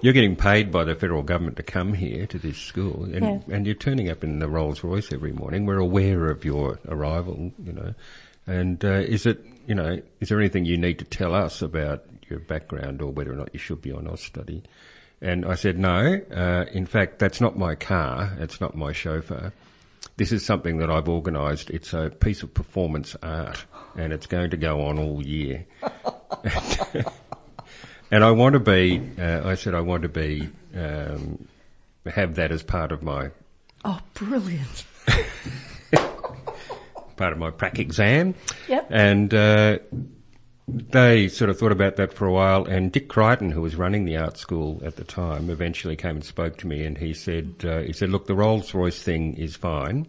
You're 0.00 0.12
getting 0.12 0.36
paid 0.36 0.70
by 0.70 0.84
the 0.84 0.94
federal 0.94 1.22
government 1.24 1.56
to 1.56 1.64
come 1.64 1.92
here 1.92 2.24
to 2.28 2.38
this 2.38 2.56
school, 2.56 3.02
and, 3.04 3.14
Yeah. 3.24 3.40
and 3.54 3.66
you're 3.66 3.74
turning 3.74 4.08
up 4.08 4.22
in 4.22 4.38
the 4.38 4.48
Rolls 4.48 4.84
Royce 4.84 5.12
every 5.12 5.32
morning. 5.32 5.66
We're 5.66 5.78
aware 5.78 6.30
of 6.30 6.44
your 6.44 6.78
arrival, 6.86 7.52
you 7.64 7.72
know. 7.72 7.94
And 8.46 8.82
uh, 8.84 8.88
is 8.88 9.26
it, 9.26 9.44
you 9.66 9.74
know, 9.74 10.00
is 10.20 10.28
there 10.28 10.38
anything 10.38 10.64
you 10.64 10.76
need 10.78 11.00
to 11.00 11.04
tell 11.04 11.34
us 11.34 11.62
about 11.62 12.04
your 12.30 12.38
background 12.38 13.02
or 13.02 13.10
whether 13.10 13.32
or 13.32 13.36
not 13.36 13.50
you 13.52 13.58
should 13.58 13.82
be 13.82 13.90
on 13.92 14.04
Austudy? 14.04 14.62
And 15.20 15.44
I 15.44 15.54
said, 15.54 15.78
no. 15.78 16.20
Uh, 16.30 16.64
in 16.72 16.86
fact, 16.86 17.18
that's 17.18 17.40
not 17.40 17.58
my 17.58 17.74
car. 17.74 18.32
It's 18.38 18.60
not 18.60 18.76
my 18.76 18.92
chauffeur. 18.92 19.52
This 20.16 20.32
is 20.32 20.44
something 20.44 20.78
that 20.78 20.90
I've 20.90 21.08
organised. 21.08 21.70
It's 21.70 21.92
a 21.92 22.10
piece 22.10 22.42
of 22.42 22.52
performance 22.54 23.16
art, 23.22 23.64
and 23.96 24.12
it's 24.12 24.26
going 24.26 24.50
to 24.50 24.56
go 24.56 24.86
on 24.86 24.98
all 24.98 25.24
year. 25.24 25.66
And 28.10 28.24
I 28.24 28.30
want 28.30 28.54
to 28.54 28.60
be, 28.60 29.02
uh, 29.18 29.42
I 29.46 29.54
said 29.54 29.74
I 29.74 29.82
want 29.82 30.02
to 30.02 30.08
be, 30.08 30.48
um, 30.74 31.46
have 32.06 32.36
that 32.36 32.52
as 32.52 32.62
part 32.62 32.90
of 32.92 33.02
my, 33.02 33.30
Oh, 33.84 34.00
brilliant. 34.14 34.84
part 37.16 37.32
of 37.32 37.38
my 37.38 37.50
prac 37.50 37.78
exam. 37.78 38.34
Yep. 38.66 38.86
And, 38.90 39.34
uh, 39.34 39.78
they 40.68 41.28
sort 41.28 41.50
of 41.50 41.58
thought 41.58 41.72
about 41.72 41.96
that 41.96 42.12
for 42.12 42.26
a 42.26 42.32
while, 42.32 42.64
and 42.66 42.92
Dick 42.92 43.08
Crichton, 43.08 43.50
who 43.50 43.62
was 43.62 43.74
running 43.74 44.04
the 44.04 44.16
art 44.16 44.36
school 44.36 44.80
at 44.84 44.96
the 44.96 45.04
time, 45.04 45.48
eventually 45.48 45.96
came 45.96 46.16
and 46.16 46.24
spoke 46.24 46.58
to 46.58 46.66
me, 46.66 46.84
and 46.84 46.98
he 46.98 47.14
said, 47.14 47.54
uh, 47.64 47.80
"He 47.80 47.92
said, 47.92 48.10
look, 48.10 48.26
the 48.26 48.34
Rolls 48.34 48.74
Royce 48.74 49.02
thing 49.02 49.34
is 49.34 49.56
fine 49.56 50.06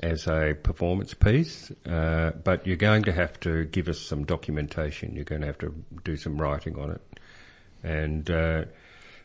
as 0.00 0.26
a 0.26 0.56
performance 0.62 1.12
piece, 1.12 1.70
uh, 1.86 2.32
but 2.42 2.66
you're 2.66 2.76
going 2.76 3.02
to 3.02 3.12
have 3.12 3.38
to 3.40 3.66
give 3.66 3.88
us 3.88 4.00
some 4.00 4.24
documentation. 4.24 5.14
You're 5.14 5.24
going 5.24 5.42
to 5.42 5.46
have 5.46 5.58
to 5.58 5.74
do 6.04 6.16
some 6.16 6.40
writing 6.40 6.78
on 6.78 6.92
it, 6.92 7.02
and." 7.82 8.30
Uh, 8.30 8.64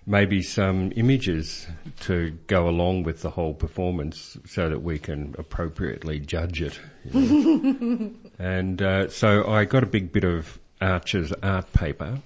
maybe 0.08 0.41
some 0.41 0.93
images 0.96 1.67
to 2.00 2.32
go 2.48 2.70
along 2.70 3.04
with 3.04 3.22
the 3.22 3.30
whole 3.30 3.54
performance 3.54 4.38
so 4.46 4.70
that 4.70 4.82
we 4.82 4.98
can 4.98 5.36
appropriately 5.38 6.17
judge 6.17 6.62
it. 6.62 6.80
you 7.12 7.22
know. 7.22 8.12
and 8.39 8.82
uh, 8.82 9.10
so 9.10 9.46
I 9.46 9.65
got 9.65 9.84
a 9.84 9.88
big 9.88 10.13
bit 10.13 10.24
of 10.24 10.58
Arches 10.80 11.34
art 11.43 11.74
paper 11.74 12.20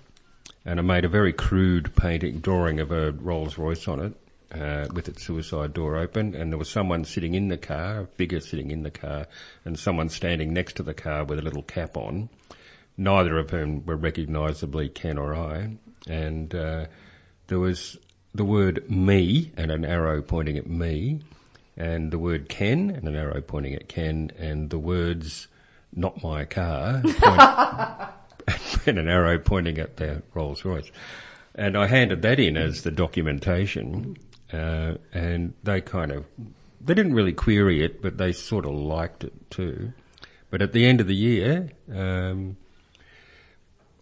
and 0.64 0.80
I 0.80 0.84
made 0.84 1.06
a 1.06 1.10
very 1.10 1.34
crude 1.34 1.96
painting, 1.96 2.40
drawing 2.40 2.80
of 2.80 2.92
a 2.92 3.12
Rolls 3.14 3.58
Royce 3.58 3.88
on 3.88 4.00
it. 4.00 4.14
Uh, 4.54 4.86
with 4.92 5.08
its 5.08 5.24
suicide 5.24 5.72
door 5.72 5.96
open, 5.96 6.36
and 6.36 6.52
there 6.52 6.58
was 6.58 6.70
someone 6.70 7.06
sitting 7.06 7.36
in 7.36 7.48
the 7.48 7.56
car, 7.56 8.02
a 8.02 8.06
figure 8.06 8.42
sitting 8.42 8.70
in 8.70 8.84
the 8.84 8.92
car, 8.92 9.26
and 9.64 9.80
someone 9.80 10.10
standing 10.10 10.52
next 10.52 10.74
to 10.74 10.84
the 10.84 10.94
car 10.94 11.24
with 11.24 11.40
a 11.40 11.42
little 11.42 11.64
cap 11.64 11.96
on. 11.96 12.28
Neither 12.98 13.38
of 13.38 13.52
whom 13.52 13.86
were 13.86 13.96
recognisably 13.96 14.90
Ken 14.90 15.18
or 15.18 15.34
I, 15.34 15.78
and 16.06 16.54
uh, 16.54 16.88
there 17.52 17.60
was 17.60 17.98
the 18.34 18.46
word 18.46 18.90
me 18.90 19.52
and 19.58 19.72
an 19.72 19.84
arrow 19.84 20.22
pointing 20.22 20.58
at 20.58 20.70
me, 20.70 21.20
and 21.76 22.10
the 22.10 22.18
word 22.18 22.48
Ken 22.48 22.90
and 22.90 23.10
an 23.10 23.16
arrow 23.18 23.42
pointing 23.42 23.74
at 23.74 23.90
Ken, 23.90 24.32
and 24.40 24.70
the 24.70 24.80
words 24.80 25.50
not 25.94 26.24
my 26.24 26.46
car 26.46 27.02
point, 27.04 28.88
and 28.88 28.98
an 28.98 29.10
arrow 29.10 29.38
pointing 29.38 29.80
at 29.80 29.98
the 29.98 30.24
Rolls 30.34 30.64
Royce. 30.64 30.90
And 31.54 31.78
I 31.78 31.88
handed 31.88 32.22
that 32.22 32.40
in 32.40 32.56
as 32.56 32.84
the 32.84 32.92
documentation, 32.92 34.16
uh, 34.54 34.94
and 35.12 35.54
they 35.62 35.82
kind 35.82 36.14
of, 36.14 36.24
they 36.80 36.94
didn't 36.94 37.16
really 37.16 37.34
query 37.34 37.84
it, 37.84 38.02
but 38.02 38.18
they 38.18 38.32
sort 38.32 38.66
of 38.66 38.72
liked 38.72 39.26
it 39.26 39.52
too. 39.52 39.92
But 40.50 40.62
at 40.62 40.72
the 40.72 40.86
end 40.86 41.02
of 41.02 41.08
the 41.08 41.16
year, 41.16 41.68
um, 41.94 42.56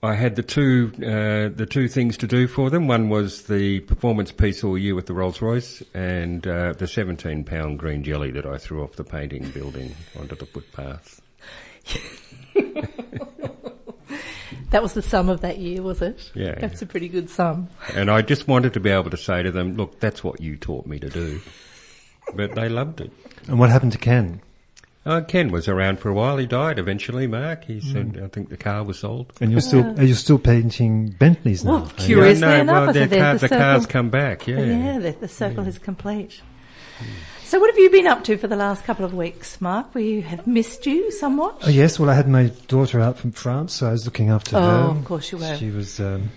I 0.02 0.16
had 0.16 0.36
the 0.36 0.44
two 0.44 0.92
uh, 0.98 1.56
the 1.56 1.68
two 1.70 1.88
things 1.88 2.18
to 2.18 2.28
do 2.28 2.48
for 2.48 2.70
them. 2.70 2.88
One 2.88 3.10
was 3.10 3.44
the 3.44 3.82
performance 3.82 4.32
piece 4.32 4.64
all 4.64 4.78
year 4.78 4.96
with 4.96 5.08
the 5.08 5.14
Rolls 5.14 5.42
Royce, 5.42 5.84
and 5.94 6.46
uh, 6.48 6.74
the 6.74 6.88
seventeen 6.88 7.44
pound 7.44 7.80
green 7.80 8.04
jelly 8.04 8.32
that 8.32 8.46
I 8.46 8.58
threw 8.58 8.84
off 8.84 8.94
the 8.94 9.04
painting 9.04 9.50
building 9.50 9.96
onto 10.18 10.36
the 10.36 10.46
footpath. 10.46 11.22
That 14.72 14.84
was 14.84 14.94
the 14.94 15.02
sum 15.02 15.30
of 15.30 15.42
that 15.42 15.58
year, 15.58 15.82
was 15.82 16.02
it? 16.02 16.32
Yeah. 16.36 16.56
That's 16.60 16.82
a 16.82 16.86
pretty 16.86 17.08
good 17.08 17.30
sum. 17.30 17.70
And 17.96 18.12
I 18.12 18.22
just 18.22 18.48
wanted 18.48 18.74
to 18.74 18.80
be 18.80 18.92
able 18.92 19.10
to 19.10 19.18
say 19.18 19.42
to 19.42 19.52
them, 19.52 19.76
"Look, 19.76 20.00
that's 20.00 20.24
what 20.24 20.42
you 20.42 20.58
taught 20.58 20.86
me 20.86 21.00
to 21.00 21.10
do." 21.10 21.42
But 22.36 22.54
they 22.54 22.70
loved 22.70 23.02
it. 23.02 23.12
And 23.48 23.58
what 23.60 23.72
happened 23.72 23.94
to 23.94 23.98
Ken? 23.98 24.42
Uh, 25.10 25.22
Ken 25.22 25.50
was 25.52 25.68
around 25.68 26.00
for 26.00 26.10
a 26.10 26.14
while. 26.14 26.38
He 26.38 26.46
died 26.46 26.78
eventually. 26.78 27.26
Mark, 27.26 27.66
he 27.66 27.80
said, 27.82 28.22
"I 28.24 28.28
think 28.28 28.50
the 28.50 28.58
car 28.58 28.84
was 28.84 29.00
sold." 29.00 29.34
And 29.42 29.52
you're 29.52 29.60
still 29.60 30.00
are 30.00 30.04
you 30.04 30.14
still 30.14 30.38
painting 30.38 31.10
Bentleys 31.10 31.66
now? 31.66 31.72
Well, 31.72 31.82
Are 31.86 31.86
you? 32.02 32.06
curious. 32.06 32.40
No, 32.40 32.54
enough, 32.62 32.74
well, 32.74 32.90
I 32.90 32.92
their 32.92 33.04
said 33.04 33.10
there's 33.10 33.22
car, 33.22 33.34
the 33.40 33.48
the 33.48 33.56
car's 33.56 33.86
come 33.88 34.10
back. 34.12 34.46
Yeah. 34.48 34.60
Yeah, 34.62 35.00
the, 35.00 35.12
the 35.14 35.28
circle 35.28 35.66
is 35.68 35.80
complete. 35.80 36.42
So, 37.46 37.60
what 37.60 37.72
have 37.72 37.80
you 37.80 37.90
been 37.90 38.06
up 38.06 38.24
to 38.26 38.38
for 38.38 38.48
the 38.48 38.56
last 38.56 38.84
couple 38.84 39.04
of 39.04 39.16
weeks, 39.16 39.60
Mark? 39.60 39.96
We 39.96 40.22
have 40.22 40.46
missed 40.46 40.86
you 40.86 41.12
somewhat. 41.12 41.58
Oh, 41.66 41.70
yes, 41.70 41.98
well, 42.00 42.10
I 42.12 42.14
had 42.14 42.28
my 42.28 42.52
daughter 42.68 43.00
out 43.00 43.18
from 43.18 43.32
France, 43.32 43.74
so 43.74 43.88
I 43.88 43.92
was 43.94 44.06
looking 44.06 44.30
after 44.30 44.58
Oh, 44.58 44.62
her. 44.62 44.68
Oh, 44.68 44.92
of 44.92 45.06
course 45.06 45.32
you 45.32 45.40
were. 45.40 45.56
She 45.58 45.72
was 45.72 46.00
um, 46.00 46.30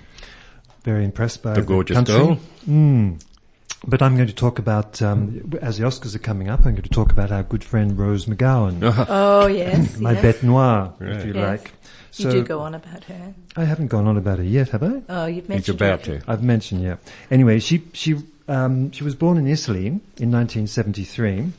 very 0.84 1.04
impressed 1.04 1.42
by 1.42 1.52
The 1.52 1.60
gorgeous 1.62 1.96
country. 1.96 2.14
girl. 2.14 2.38
Mm. 2.66 3.22
But 3.84 4.00
I'm 4.00 4.14
going 4.14 4.28
to 4.28 4.34
talk 4.34 4.60
about, 4.60 5.02
um, 5.02 5.52
as 5.60 5.78
the 5.78 5.84
Oscars 5.84 6.14
are 6.14 6.20
coming 6.20 6.48
up, 6.48 6.60
I'm 6.60 6.72
going 6.72 6.82
to 6.82 6.88
talk 6.88 7.10
about 7.10 7.32
our 7.32 7.42
good 7.42 7.64
friend 7.64 7.98
Rose 7.98 8.26
McGowan, 8.26 8.78
Oh 9.08 9.46
yes, 9.48 9.98
my 10.00 10.12
yes. 10.12 10.22
bête 10.22 10.42
noire, 10.44 10.94
if 11.00 11.26
you 11.26 11.34
Yes. 11.34 11.60
like. 11.60 11.72
You 12.16 12.30
do 12.30 12.44
go 12.44 12.60
on 12.60 12.74
about 12.74 13.04
her. 13.04 13.34
I 13.56 13.64
haven't 13.64 13.86
gone 13.88 14.06
on 14.06 14.16
about 14.18 14.38
her 14.38 14.44
yet, 14.44 14.68
have 14.68 14.82
I? 14.82 15.02
Oh, 15.08 15.26
you've 15.26 15.44
He's 15.44 15.48
mentioned 15.48 15.80
about 15.80 16.06
her. 16.06 16.18
to. 16.20 16.30
I've 16.30 16.42
mentioned, 16.42 16.82
yeah. 16.82 16.96
Anyway, 17.30 17.58
she 17.58 17.82
she 17.94 18.16
um, 18.48 18.92
she 18.92 19.02
was 19.02 19.14
born 19.14 19.38
in 19.38 19.46
Italy 19.48 19.86
in 19.86 20.30
1973, 20.30 21.50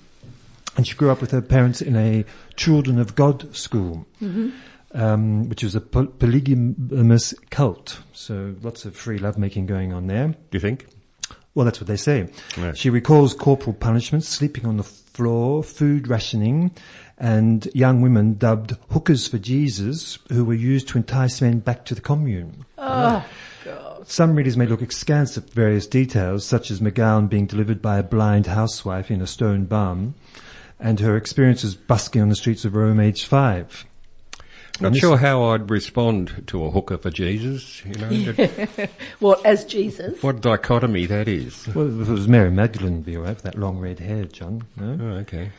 and 0.77 0.87
she 0.87 0.93
grew 0.95 1.09
up 1.09 1.21
with 1.21 1.31
her 1.31 1.41
parents 1.41 1.81
in 1.81 1.95
a 1.95 2.23
Children 2.55 2.99
of 2.99 3.15
God 3.15 3.53
school, 3.55 4.05
um, 4.93 5.49
which 5.49 5.63
was 5.63 5.73
a 5.75 5.81
polygamous 5.81 7.33
cult. 7.49 7.99
So 8.13 8.55
lots 8.61 8.85
of 8.85 8.95
free 8.95 9.17
lovemaking 9.17 9.65
going 9.65 9.91
on 9.91 10.05
there. 10.07 10.27
Do 10.27 10.35
you 10.51 10.59
think? 10.59 10.85
Well, 11.55 11.65
that's 11.65 11.79
what 11.79 11.87
they 11.87 11.97
say. 11.97 12.29
Right. 12.57 12.75
She 12.77 12.89
recalls 12.89 13.33
corporal 13.33 13.73
punishment, 13.73 14.23
sleeping 14.23 14.65
on 14.65 14.77
the 14.77 14.83
floor, 14.83 15.63
food 15.63 16.07
rationing, 16.07 16.71
and 17.17 17.67
young 17.75 18.01
women 18.01 18.33
dubbed 18.33 18.75
hookers 18.89 19.27
for 19.27 19.37
Jesus, 19.37 20.17
who 20.29 20.43
were 20.45 20.55
used 20.55 20.87
to 20.89 20.97
entice 20.97 21.41
men 21.41 21.59
back 21.59 21.85
to 21.85 21.95
the 21.95 22.01
commune. 22.01 22.65
Oh, 22.77 23.23
Some 24.05 24.35
readers 24.35 24.57
may 24.57 24.65
look 24.65 24.81
askance 24.81 25.37
at 25.37 25.49
various 25.51 25.87
details, 25.87 26.45
such 26.45 26.71
as 26.71 26.79
McGowan 26.79 27.29
being 27.29 27.45
delivered 27.45 27.81
by 27.81 27.99
a 27.99 28.03
blind 28.03 28.47
housewife 28.47 29.11
in 29.11 29.21
a 29.21 29.27
stone 29.27 29.65
barn, 29.65 30.15
and 30.79 30.99
her 30.99 31.15
experiences 31.15 31.75
busking 31.75 32.21
on 32.21 32.29
the 32.29 32.35
streets 32.35 32.65
of 32.65 32.75
Rome 32.75 32.99
aged 32.99 33.27
five. 33.27 33.85
Not 34.81 34.95
sure 34.97 35.17
how 35.17 35.43
I'd 35.51 35.69
respond 35.69 36.43
to 36.47 36.65
a 36.65 36.71
hooker 36.71 36.97
for 36.97 37.11
Jesus. 37.11 37.83
You 37.85 37.93
know, 37.93 38.09
that- 38.33 38.89
what 39.19 39.45
as 39.45 39.65
Jesus? 39.65 40.21
what 40.23 40.41
dichotomy 40.41 41.05
that 41.05 41.27
is. 41.27 41.67
Well, 41.75 42.01
if 42.01 42.09
it 42.09 42.11
was 42.11 42.27
Mary 42.27 42.49
Magdalene, 42.51 42.93
it'd 42.93 43.05
be 43.05 43.15
all 43.15 43.23
right 43.23 43.35
with 43.35 43.43
that 43.43 43.57
long 43.57 43.77
red 43.79 43.99
hair, 43.99 44.25
John. 44.25 44.63
No? 44.77 44.97
Oh, 44.99 45.07
okay. 45.19 45.51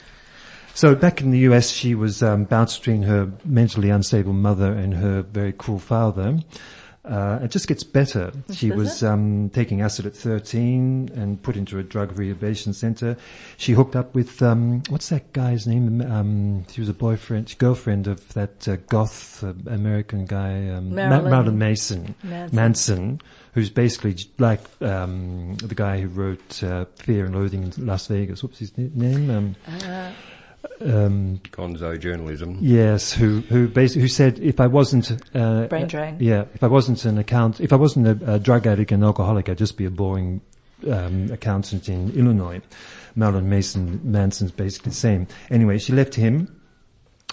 So 0.75 0.97
back 0.97 1.21
in 1.21 1.31
the 1.31 1.39
US, 1.51 1.71
she 1.71 1.95
was 1.95 2.23
um, 2.23 2.45
bounced 2.45 2.81
between 2.81 3.05
her 3.05 3.31
mentally 3.45 3.91
unstable 3.91 4.33
mother 4.33 4.73
and 4.73 4.93
her 4.95 5.23
very 5.23 5.53
cruel 5.53 5.79
father. 5.79 6.41
Uh, 7.05 7.39
it 7.43 7.51
just 7.51 7.69
gets 7.69 7.85
better. 7.85 8.33
she 8.53 8.71
was 8.71 9.03
um, 9.03 9.51
taking 9.51 9.83
acid 9.83 10.07
at 10.07 10.15
13 10.17 11.11
and 11.15 11.43
put 11.43 11.55
into 11.55 11.79
a 11.79 11.83
drug 11.83 12.19
rehabilitation 12.19 12.73
center. 12.73 13.17
She 13.59 13.73
hooked 13.73 13.95
up 13.95 14.15
with, 14.15 14.41
um, 14.43 14.83
what's 14.89 15.11
that 15.11 15.33
guy's 15.35 15.67
name? 15.67 16.01
Um, 16.01 16.65
she 16.69 16.81
was 16.81 16.89
a 16.89 16.95
boyfriend, 16.95 17.55
girlfriend 17.59 18.07
of 18.07 18.33
that 18.33 18.67
uh, 18.67 18.77
goth 18.89 19.45
uh, 19.45 19.53
American 19.67 20.25
guy, 20.25 20.69
um, 20.71 20.91
Ma- 20.95 21.09
Marilyn 21.09 21.31
Marilyn 21.31 21.59
Mason. 21.59 22.15
Manson. 22.23 22.57
Manson, 22.57 23.21
who's 23.53 23.69
basically 23.69 24.17
like 24.39 24.61
um, 24.81 25.57
the 25.57 25.75
guy 25.75 26.01
who 26.01 26.09
wrote 26.09 26.63
uh, 26.63 26.87
Fear 26.97 27.27
and 27.27 27.35
Loathing 27.35 27.65
in 27.65 27.87
Las 27.87 28.07
Vegas. 28.07 28.43
What's 28.43 28.59
his 28.61 28.77
na- 28.79 28.89
name? 28.95 29.57
Um, 30.81 31.41
Gonzo 31.51 31.99
journalism. 31.99 32.59
Yes, 32.61 33.13
who 33.13 33.41
who 33.41 33.69
basically 33.69 34.03
who 34.03 34.09
said 34.09 34.39
if 34.39 34.61
I 34.61 34.67
wasn't 34.67 35.11
uh, 35.35 35.67
Brain 35.67 35.85
uh, 35.85 35.87
drain. 35.87 36.17
yeah, 36.21 36.45
if 36.55 36.63
I 36.63 36.67
wasn't 36.67 37.05
an 37.05 37.19
account, 37.19 37.61
if 37.61 37.73
I 37.73 37.77
wasn't 37.77 38.07
a, 38.07 38.35
a 38.35 38.39
drug 38.39 38.67
addict 38.67 38.93
and 38.93 39.05
alcoholic, 39.05 39.49
I'd 39.49 39.59
just 39.59 39.77
be 39.77 39.85
a 39.85 39.91
boring 39.91 40.41
um, 40.91 41.31
accountant 41.31 41.89
in 41.89 42.11
Illinois. 42.13 42.61
Marilyn 43.15 43.49
Mason 43.49 44.01
Manson's 44.03 44.53
basically 44.53 44.91
the 44.91 44.97
same. 44.97 45.27
Anyway, 45.51 45.79
she 45.79 45.93
left 45.93 46.15
him. 46.15 46.61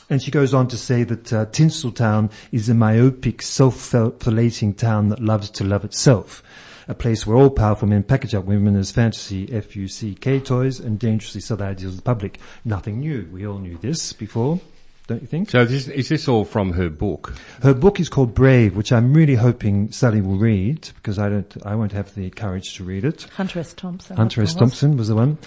And 0.09 0.21
she 0.21 0.29
goes 0.29 0.53
on 0.53 0.67
to 0.67 0.77
say 0.77 1.03
that 1.03 1.31
uh, 1.31 1.45
Tinseltown 1.45 2.31
is 2.51 2.67
a 2.67 2.73
myopic, 2.73 3.41
self-flating 3.41 4.73
town 4.73 5.07
that 5.07 5.21
loves 5.21 5.49
to 5.51 5.63
love 5.63 5.85
itself. 5.85 6.43
A 6.87 6.93
place 6.93 7.25
where 7.27 7.37
all 7.37 7.49
powerful 7.49 7.87
men 7.87 8.03
package 8.03 8.33
up 8.35 8.45
women 8.45 8.75
as 8.75 8.91
fantasy 8.91 9.51
F-U-C-K 9.51 10.39
toys 10.41 10.79
and 10.79 10.97
dangerously 10.99 11.41
sell 11.41 11.57
the 11.57 11.65
ideals 11.65 11.93
of 11.93 11.97
the 11.97 12.03
public. 12.03 12.39
Nothing 12.65 12.99
new. 12.99 13.29
We 13.31 13.45
all 13.45 13.59
knew 13.59 13.77
this 13.77 14.13
before, 14.13 14.59
don't 15.07 15.21
you 15.21 15.27
think? 15.27 15.49
So 15.51 15.63
this, 15.65 15.87
is 15.87 16.09
this 16.09 16.27
all 16.27 16.43
from 16.45 16.73
her 16.73 16.89
book? 16.89 17.33
Her 17.61 17.73
book 17.73 17.99
is 17.99 18.09
called 18.09 18.33
Brave, 18.33 18.75
which 18.75 18.91
I'm 18.91 19.13
really 19.13 19.35
hoping 19.35 19.91
Sally 19.91 20.21
will 20.21 20.37
read 20.37 20.89
because 20.95 21.19
I 21.19 21.29
don't, 21.29 21.57
I 21.65 21.75
won't 21.75 21.91
have 21.91 22.13
the 22.15 22.29
courage 22.31 22.75
to 22.75 22.83
read 22.83 23.05
it. 23.05 23.23
Hunter 23.35 23.59
S. 23.59 23.73
Thompson. 23.73 24.17
Hunter 24.17 24.41
S. 24.41 24.53
Thompson 24.55 24.97
was 24.97 25.07
the 25.07 25.15
one. 25.15 25.37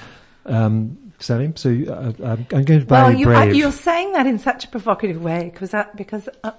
Um, 0.47 0.99
Sally, 1.21 1.53
so 1.55 1.71
uh, 1.71 2.13
I'm 2.25 2.47
I'm 2.53 2.65
going 2.65 2.81
to 2.81 2.87
buy 2.87 3.05
Well, 3.05 3.13
you, 3.15 3.31
uh, 3.31 3.45
Brave. 3.45 3.55
you're 3.55 3.73
saying 3.73 4.13
that 4.13 4.27
in 4.27 4.39
such 4.39 4.65
a 4.65 4.69
provocative 4.69 5.23
way 5.23 5.49
because 5.53 5.71
that, 5.71 5.97
because 5.97 6.29
uh, 6.43 6.51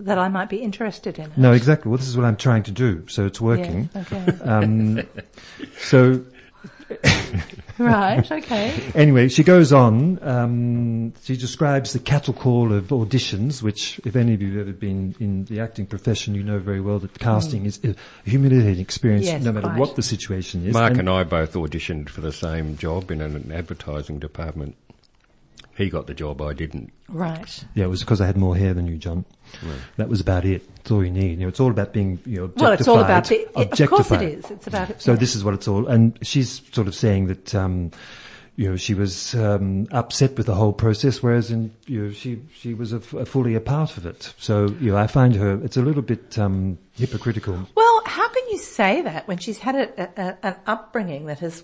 that 0.00 0.18
I 0.18 0.28
might 0.28 0.48
be 0.48 0.58
interested 0.58 1.18
in 1.18 1.26
it. 1.26 1.36
no, 1.38 1.52
exactly. 1.52 1.90
Well, 1.90 1.98
this 1.98 2.08
is 2.08 2.16
what 2.16 2.24
I'm 2.26 2.36
trying 2.36 2.62
to 2.64 2.70
do, 2.70 3.06
so 3.08 3.26
it's 3.26 3.40
working. 3.40 3.90
Yes, 3.94 4.12
okay. 4.12 4.38
Um, 4.44 5.02
so 5.80 6.24
right. 7.78 8.30
Okay. 8.30 8.90
anyway, 8.94 9.28
she 9.28 9.44
goes 9.44 9.72
on. 9.72 10.18
Um, 10.22 11.12
she 11.22 11.36
describes 11.36 11.92
the 11.92 11.98
cattle 11.98 12.32
call 12.34 12.72
of 12.72 12.84
auditions, 12.88 13.62
which, 13.62 14.00
if 14.04 14.16
any 14.16 14.34
of 14.34 14.42
you 14.42 14.58
have 14.58 14.68
ever 14.68 14.76
been 14.76 15.14
in 15.20 15.44
the 15.44 15.60
acting 15.60 15.86
profession, 15.86 16.34
you 16.34 16.42
know 16.42 16.58
very 16.58 16.80
well 16.80 16.98
that 17.00 17.18
casting 17.18 17.66
is 17.66 17.78
a 17.84 17.94
humiliating 18.28 18.80
experience, 18.80 19.26
Yes, 19.26 19.42
no 19.42 19.52
matter 19.52 19.68
quite. 19.68 19.78
what 19.78 19.96
the 19.96 20.02
situation 20.02 20.66
is. 20.66 20.72
Mark 20.74 20.92
And- 20.92 21.00
and 21.00 21.10
I 21.10 21.24
both 21.24 21.52
auditioned 21.54 22.08
for 22.08 22.20
the 22.20 22.32
same 22.32 22.76
job 22.76 23.10
in 23.10 23.20
an 23.20 23.52
advertising 23.52 24.18
department. 24.18 24.76
He 25.78 25.90
got 25.90 26.08
the 26.08 26.14
job, 26.14 26.42
I 26.42 26.54
didn't. 26.54 26.92
Right. 27.08 27.64
Yeah, 27.74 27.84
it 27.84 27.88
was 27.88 28.00
because 28.00 28.20
I 28.20 28.26
had 28.26 28.36
more 28.36 28.56
hair 28.56 28.74
than 28.74 28.88
you, 28.88 28.96
John. 28.96 29.24
That 29.96 30.08
was 30.08 30.20
about 30.20 30.44
it. 30.44 30.68
It's 30.80 30.90
all 30.90 31.04
you 31.04 31.10
need. 31.12 31.30
You 31.30 31.36
know, 31.36 31.48
it's 31.48 31.60
all 31.60 31.70
about 31.70 31.92
being, 31.92 32.18
you 32.26 32.38
know, 32.38 32.44
objectified. 32.46 32.64
Well, 32.64 32.72
it's 32.72 32.88
all 32.88 32.98
about 32.98 33.28
the. 33.28 33.46
Of 33.46 33.52
course, 33.54 33.60
it 33.60 33.70
objectified. 33.70 34.22
is. 34.22 34.50
It's 34.50 34.66
about 34.66 34.90
it. 34.90 35.00
So 35.00 35.12
yeah. 35.12 35.18
this 35.18 35.36
is 35.36 35.44
what 35.44 35.54
it's 35.54 35.68
all, 35.68 35.86
and 35.86 36.18
she's 36.20 36.62
sort 36.72 36.88
of 36.88 36.96
saying 36.96 37.28
that, 37.28 37.54
um, 37.54 37.92
you 38.56 38.68
know, 38.68 38.74
she 38.74 38.94
was 38.94 39.36
um, 39.36 39.86
upset 39.92 40.36
with 40.36 40.46
the 40.46 40.54
whole 40.56 40.72
process, 40.72 41.22
whereas 41.22 41.52
in, 41.52 41.72
you 41.86 42.06
know, 42.06 42.10
she 42.12 42.42
she 42.52 42.74
was 42.74 42.92
a, 42.92 42.96
f- 42.96 43.14
a 43.14 43.24
fully 43.24 43.54
a 43.54 43.60
part 43.60 43.96
of 43.96 44.04
it. 44.04 44.34
So 44.36 44.66
you 44.80 44.90
know, 44.90 44.96
I 44.96 45.06
find 45.06 45.36
her 45.36 45.64
it's 45.64 45.76
a 45.76 45.82
little 45.82 46.02
bit 46.02 46.36
um, 46.40 46.76
hypocritical. 46.94 47.68
Well, 47.76 48.02
how 48.04 48.28
can 48.28 48.42
you 48.50 48.58
say 48.58 49.00
that 49.02 49.28
when 49.28 49.38
she's 49.38 49.58
had 49.58 49.76
a, 49.76 50.02
a, 50.02 50.08
a, 50.16 50.46
an 50.48 50.56
upbringing 50.66 51.26
that 51.26 51.38
has 51.38 51.62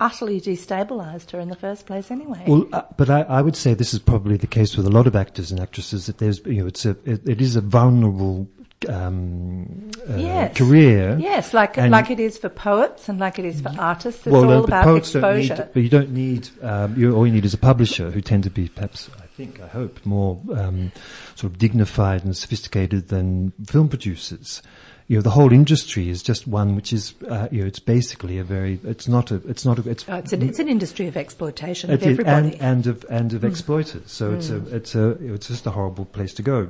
utterly 0.00 0.40
destabilised 0.40 1.30
her 1.32 1.40
in 1.40 1.48
the 1.48 1.56
first 1.56 1.86
place 1.86 2.10
anyway? 2.10 2.42
Well, 2.46 2.66
uh, 2.72 2.82
but 2.96 3.10
I, 3.10 3.22
I 3.22 3.42
would 3.42 3.56
say 3.56 3.74
this 3.74 3.92
is 3.92 4.00
probably 4.00 4.36
the 4.36 4.46
case 4.46 4.76
with 4.76 4.86
a 4.86 4.90
lot 4.90 5.06
of 5.06 5.14
actors 5.16 5.50
and 5.50 5.60
actresses 5.60 6.06
that 6.06 6.18
there's, 6.18 6.38
you 6.46 6.60
know, 6.62 6.66
it's 6.66 6.84
a, 6.86 6.96
it, 7.04 7.28
it 7.28 7.40
is 7.40 7.56
a 7.56 7.60
vulnerable 7.60 8.48
um, 8.88 9.90
uh, 10.08 10.16
Yes. 10.16 10.56
career. 10.56 11.16
yes, 11.20 11.52
like 11.52 11.76
and- 11.78 11.90
like 11.90 12.10
it 12.10 12.20
is 12.20 12.38
for 12.38 12.48
poets 12.48 13.08
and 13.08 13.18
like 13.18 13.38
it 13.38 13.44
is 13.44 13.60
for 13.60 13.72
artists. 13.78 14.20
It's 14.26 14.32
well, 14.32 14.42
no, 14.42 14.54
all 14.56 14.60
but 14.62 14.68
about 14.68 14.84
poets 14.84 15.12
don't 15.12 15.22
need, 15.34 15.40
exposure. 15.50 15.70
but 15.72 15.82
you 15.82 15.88
don't 15.88 16.10
need. 16.10 16.48
Um, 16.62 16.96
you, 16.96 17.14
all 17.14 17.26
you 17.26 17.32
need 17.32 17.44
is 17.44 17.54
a 17.54 17.58
publisher 17.58 18.10
who 18.10 18.20
tend 18.20 18.44
to 18.44 18.50
be 18.50 18.68
perhaps, 18.68 19.10
I 19.22 19.26
think, 19.26 19.60
I 19.60 19.66
hope, 19.68 20.04
more 20.06 20.40
um, 20.56 20.92
sort 21.34 21.52
of 21.52 21.58
dignified 21.58 22.24
and 22.24 22.36
sophisticated 22.36 23.08
than 23.08 23.52
film 23.66 23.88
producers. 23.88 24.62
You 25.08 25.16
know, 25.16 25.22
the 25.22 25.30
whole 25.30 25.54
industry 25.54 26.10
is 26.10 26.22
just 26.22 26.46
one 26.46 26.76
which 26.76 26.92
is, 26.92 27.14
uh, 27.28 27.48
you 27.50 27.62
know, 27.62 27.66
it's 27.66 27.78
basically 27.78 28.38
a 28.38 28.44
very. 28.44 28.78
It's 28.84 29.08
not 29.08 29.30
a. 29.30 29.36
It's 29.48 29.64
not 29.64 29.78
a. 29.78 29.88
It's 29.88 30.04
Oh, 30.06 30.16
it's, 30.16 30.34
an, 30.34 30.42
it's 30.42 30.58
an 30.58 30.68
industry 30.68 31.06
of 31.06 31.16
exploitation 31.16 31.90
of 31.90 32.02
everybody. 32.02 32.52
and, 32.52 32.60
and 32.60 32.86
of 32.86 33.06
and 33.08 33.32
of 33.32 33.40
hmm. 33.40 33.46
exploiters. 33.46 34.12
So 34.12 34.34
it's 34.34 34.50
a 34.50 34.58
hmm. 34.58 34.76
it's 34.76 34.94
a 34.94 35.10
it's 35.34 35.48
just 35.48 35.66
a 35.66 35.70
horrible 35.70 36.04
place 36.04 36.34
to 36.34 36.42
go. 36.42 36.68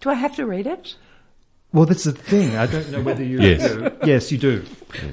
Do 0.00 0.10
I 0.10 0.14
have 0.14 0.34
to 0.36 0.44
read 0.44 0.66
it? 0.66 0.96
Well, 1.72 1.86
that's 1.86 2.04
the 2.04 2.12
thing. 2.12 2.56
I 2.56 2.66
don't 2.66 2.90
know 2.90 3.02
whether 3.02 3.22
you. 3.22 3.40
Yes. 3.40 3.70
you 3.70 3.80
know, 3.80 3.96
yes, 4.04 4.32
you 4.32 4.38
do. 4.38 4.64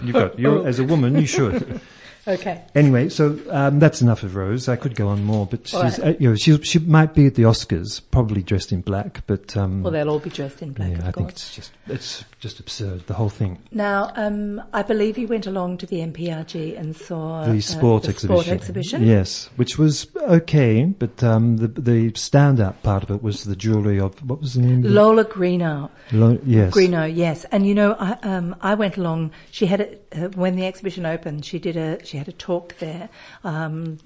You 0.04 0.14
got. 0.14 0.40
You 0.40 0.66
as 0.66 0.80
a 0.80 0.84
woman, 0.84 1.20
you 1.20 1.28
should. 1.28 1.80
Okay. 2.28 2.64
Anyway, 2.74 3.10
so 3.10 3.40
um, 3.52 3.78
that's 3.80 4.02
enough 4.02 4.24
of 4.24 4.36
Rose. 4.36 4.68
I 4.68 4.76
could 4.78 4.96
go 4.96 5.08
on 5.10 5.24
more, 5.24 5.46
but 5.46 5.68
she's, 5.68 5.76
right. 5.80 6.00
uh, 6.00 6.14
you 6.20 6.30
know, 6.30 6.36
she 6.36 6.58
she 6.64 6.80
might 6.80 7.14
be 7.14 7.28
at 7.28 7.36
the 7.36 7.44
Oscars, 7.44 8.02
probably 8.10 8.42
dressed 8.42 8.72
in 8.72 8.82
black, 8.82 9.22
but 9.28 9.56
um, 9.56 9.84
Well, 9.84 9.92
they'll 9.94 10.10
all 10.10 10.20
be 10.20 10.32
dressed 10.32 10.62
in 10.64 10.72
black, 10.74 10.90
yeah, 10.92 10.98
of 11.00 11.06
I 11.08 11.12
course. 11.12 11.16
think 11.16 11.30
it's 11.32 11.56
just 11.56 11.72
it's 11.88 12.26
just 12.40 12.60
absurd 12.60 13.06
the 13.08 13.14
whole 13.14 13.30
thing. 13.30 13.60
Now, 13.72 14.12
um, 14.16 14.62
I 14.74 14.82
believe 14.82 15.18
you 15.20 15.28
went 15.28 15.46
along 15.46 15.78
to 15.80 15.86
the 15.86 15.98
MPRG 15.98 16.80
and 16.80 16.96
saw 16.96 17.44
The 17.46 17.58
uh, 17.58 17.62
sport 17.62 18.04
the 18.04 18.10
exhibition, 18.10 18.44
Sport 18.44 18.48
exhibition. 18.60 19.04
yes, 19.04 19.50
which 19.56 19.78
was 19.78 20.08
okay, 20.18 20.86
but 20.86 21.24
um, 21.24 21.58
the 21.58 21.68
the 21.68 22.12
standout 22.14 22.82
part 22.82 23.04
of 23.04 23.12
it 23.12 23.22
was 23.22 23.44
the 23.44 23.56
jewellery 23.56 24.00
of 24.00 24.18
what 24.28 24.42
was 24.42 24.56
the 24.56 24.62
name? 24.62 24.84
it? 24.84 24.90
Lola 24.90 25.26
Greeno. 25.26 25.90
Lo- 26.12 26.40
yes, 26.46 26.74
Greeno, 26.74 27.06
yes, 27.14 27.46
and 27.52 27.68
you 27.68 27.76
know, 27.76 27.96
I, 28.00 28.18
um, 28.24 28.56
I 28.62 28.74
went 28.74 28.98
along. 28.98 29.32
She 29.52 29.68
had 29.68 29.82
a, 29.82 30.26
uh, 30.26 30.30
when 30.30 30.56
the 30.56 30.66
exhibition 30.66 31.06
opened. 31.06 31.46
She 31.46 31.60
did 31.60 31.78
a 31.78 32.04
she 32.06 32.15
had 32.18 32.28
a 32.28 32.34
talk 32.34 32.78
there 32.80 33.10
um, 33.44 33.98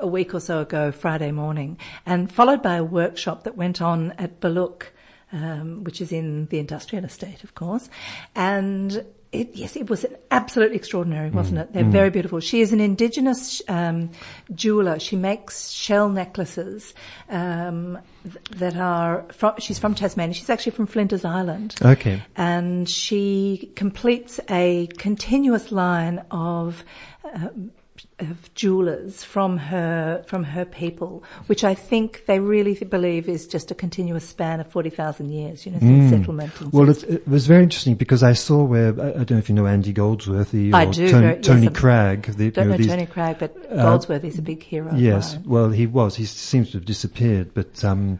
a 0.00 0.06
week 0.06 0.34
or 0.34 0.40
so 0.40 0.60
ago, 0.60 0.92
Friday 0.92 1.32
morning, 1.32 1.78
and 2.06 2.30
followed 2.32 2.62
by 2.62 2.76
a 2.76 2.84
workshop 2.84 3.44
that 3.44 3.56
went 3.56 3.80
on 3.80 4.12
at 4.18 4.40
Baluk, 4.40 4.84
um, 5.32 5.84
which 5.84 6.00
is 6.00 6.12
in 6.12 6.46
the 6.46 6.58
industrial 6.58 7.04
estate, 7.04 7.44
of 7.44 7.54
course, 7.54 7.88
and. 8.34 9.04
It, 9.32 9.54
yes, 9.54 9.76
it 9.76 9.88
was 9.88 10.04
absolutely 10.30 10.76
extraordinary, 10.76 11.30
wasn't 11.30 11.60
it? 11.60 11.72
They're 11.72 11.84
very 11.84 12.10
beautiful. 12.10 12.40
She 12.40 12.60
is 12.60 12.70
an 12.74 12.80
indigenous 12.80 13.62
um, 13.66 14.10
jeweler. 14.54 14.98
She 14.98 15.16
makes 15.16 15.70
shell 15.70 16.10
necklaces 16.10 16.92
um, 17.30 17.98
th- 18.24 18.44
that 18.58 18.76
are. 18.76 19.24
From, 19.32 19.54
she's 19.58 19.78
from 19.78 19.94
Tasmania. 19.94 20.34
She's 20.34 20.50
actually 20.50 20.72
from 20.72 20.86
Flinders 20.86 21.24
Island 21.24 21.76
Okay. 21.80 22.22
and 22.36 22.86
she 22.86 23.72
completes 23.74 24.38
a 24.50 24.88
continuous 24.98 25.72
line 25.72 26.22
of 26.30 26.84
um, 27.32 27.70
of 28.18 28.52
jewelers 28.54 29.22
from 29.22 29.58
her 29.58 30.24
from 30.26 30.44
her 30.44 30.64
people, 30.64 31.22
which 31.46 31.62
I 31.62 31.74
think 31.74 32.24
they 32.26 32.40
really 32.40 32.74
believe 32.74 33.28
is 33.28 33.46
just 33.46 33.70
a 33.70 33.74
continuous 33.74 34.26
span 34.28 34.60
of 34.60 34.66
forty 34.70 34.90
thousand 34.90 35.30
years. 35.30 35.66
You 35.66 35.72
know, 35.72 35.78
since 35.78 36.10
settlement. 36.10 36.52
Mm. 36.54 36.72
Well, 36.72 36.88
it, 36.88 37.04
it 37.04 37.28
was 37.28 37.46
very 37.46 37.62
interesting 37.62 37.94
because 37.94 38.22
I 38.22 38.32
saw 38.32 38.64
where 38.64 38.88
I, 39.00 39.10
I 39.10 39.12
don't 39.12 39.32
know 39.32 39.38
if 39.38 39.48
you 39.48 39.54
know 39.54 39.66
Andy 39.66 39.92
Goldsworthy 39.92 40.72
or 40.72 40.76
I 40.76 40.86
do, 40.86 41.10
Tony, 41.10 41.26
yes, 41.26 41.44
Tony 41.44 41.68
Cragg. 41.68 42.36
The, 42.36 42.50
don't 42.50 42.64
you 42.64 42.70
know 42.70 42.76
these- 42.76 42.86
Tony 42.88 43.06
Cragg, 43.06 43.38
but 43.38 43.56
uh, 43.70 43.76
Goldsworthy 43.76 44.28
is 44.28 44.38
a 44.38 44.42
big 44.42 44.62
hero. 44.62 44.94
Yes, 44.94 45.36
well, 45.44 45.70
he 45.70 45.86
was. 45.86 46.16
He 46.16 46.24
seems 46.24 46.70
to 46.70 46.78
have 46.78 46.86
disappeared, 46.86 47.52
but 47.54 47.84
um, 47.84 48.18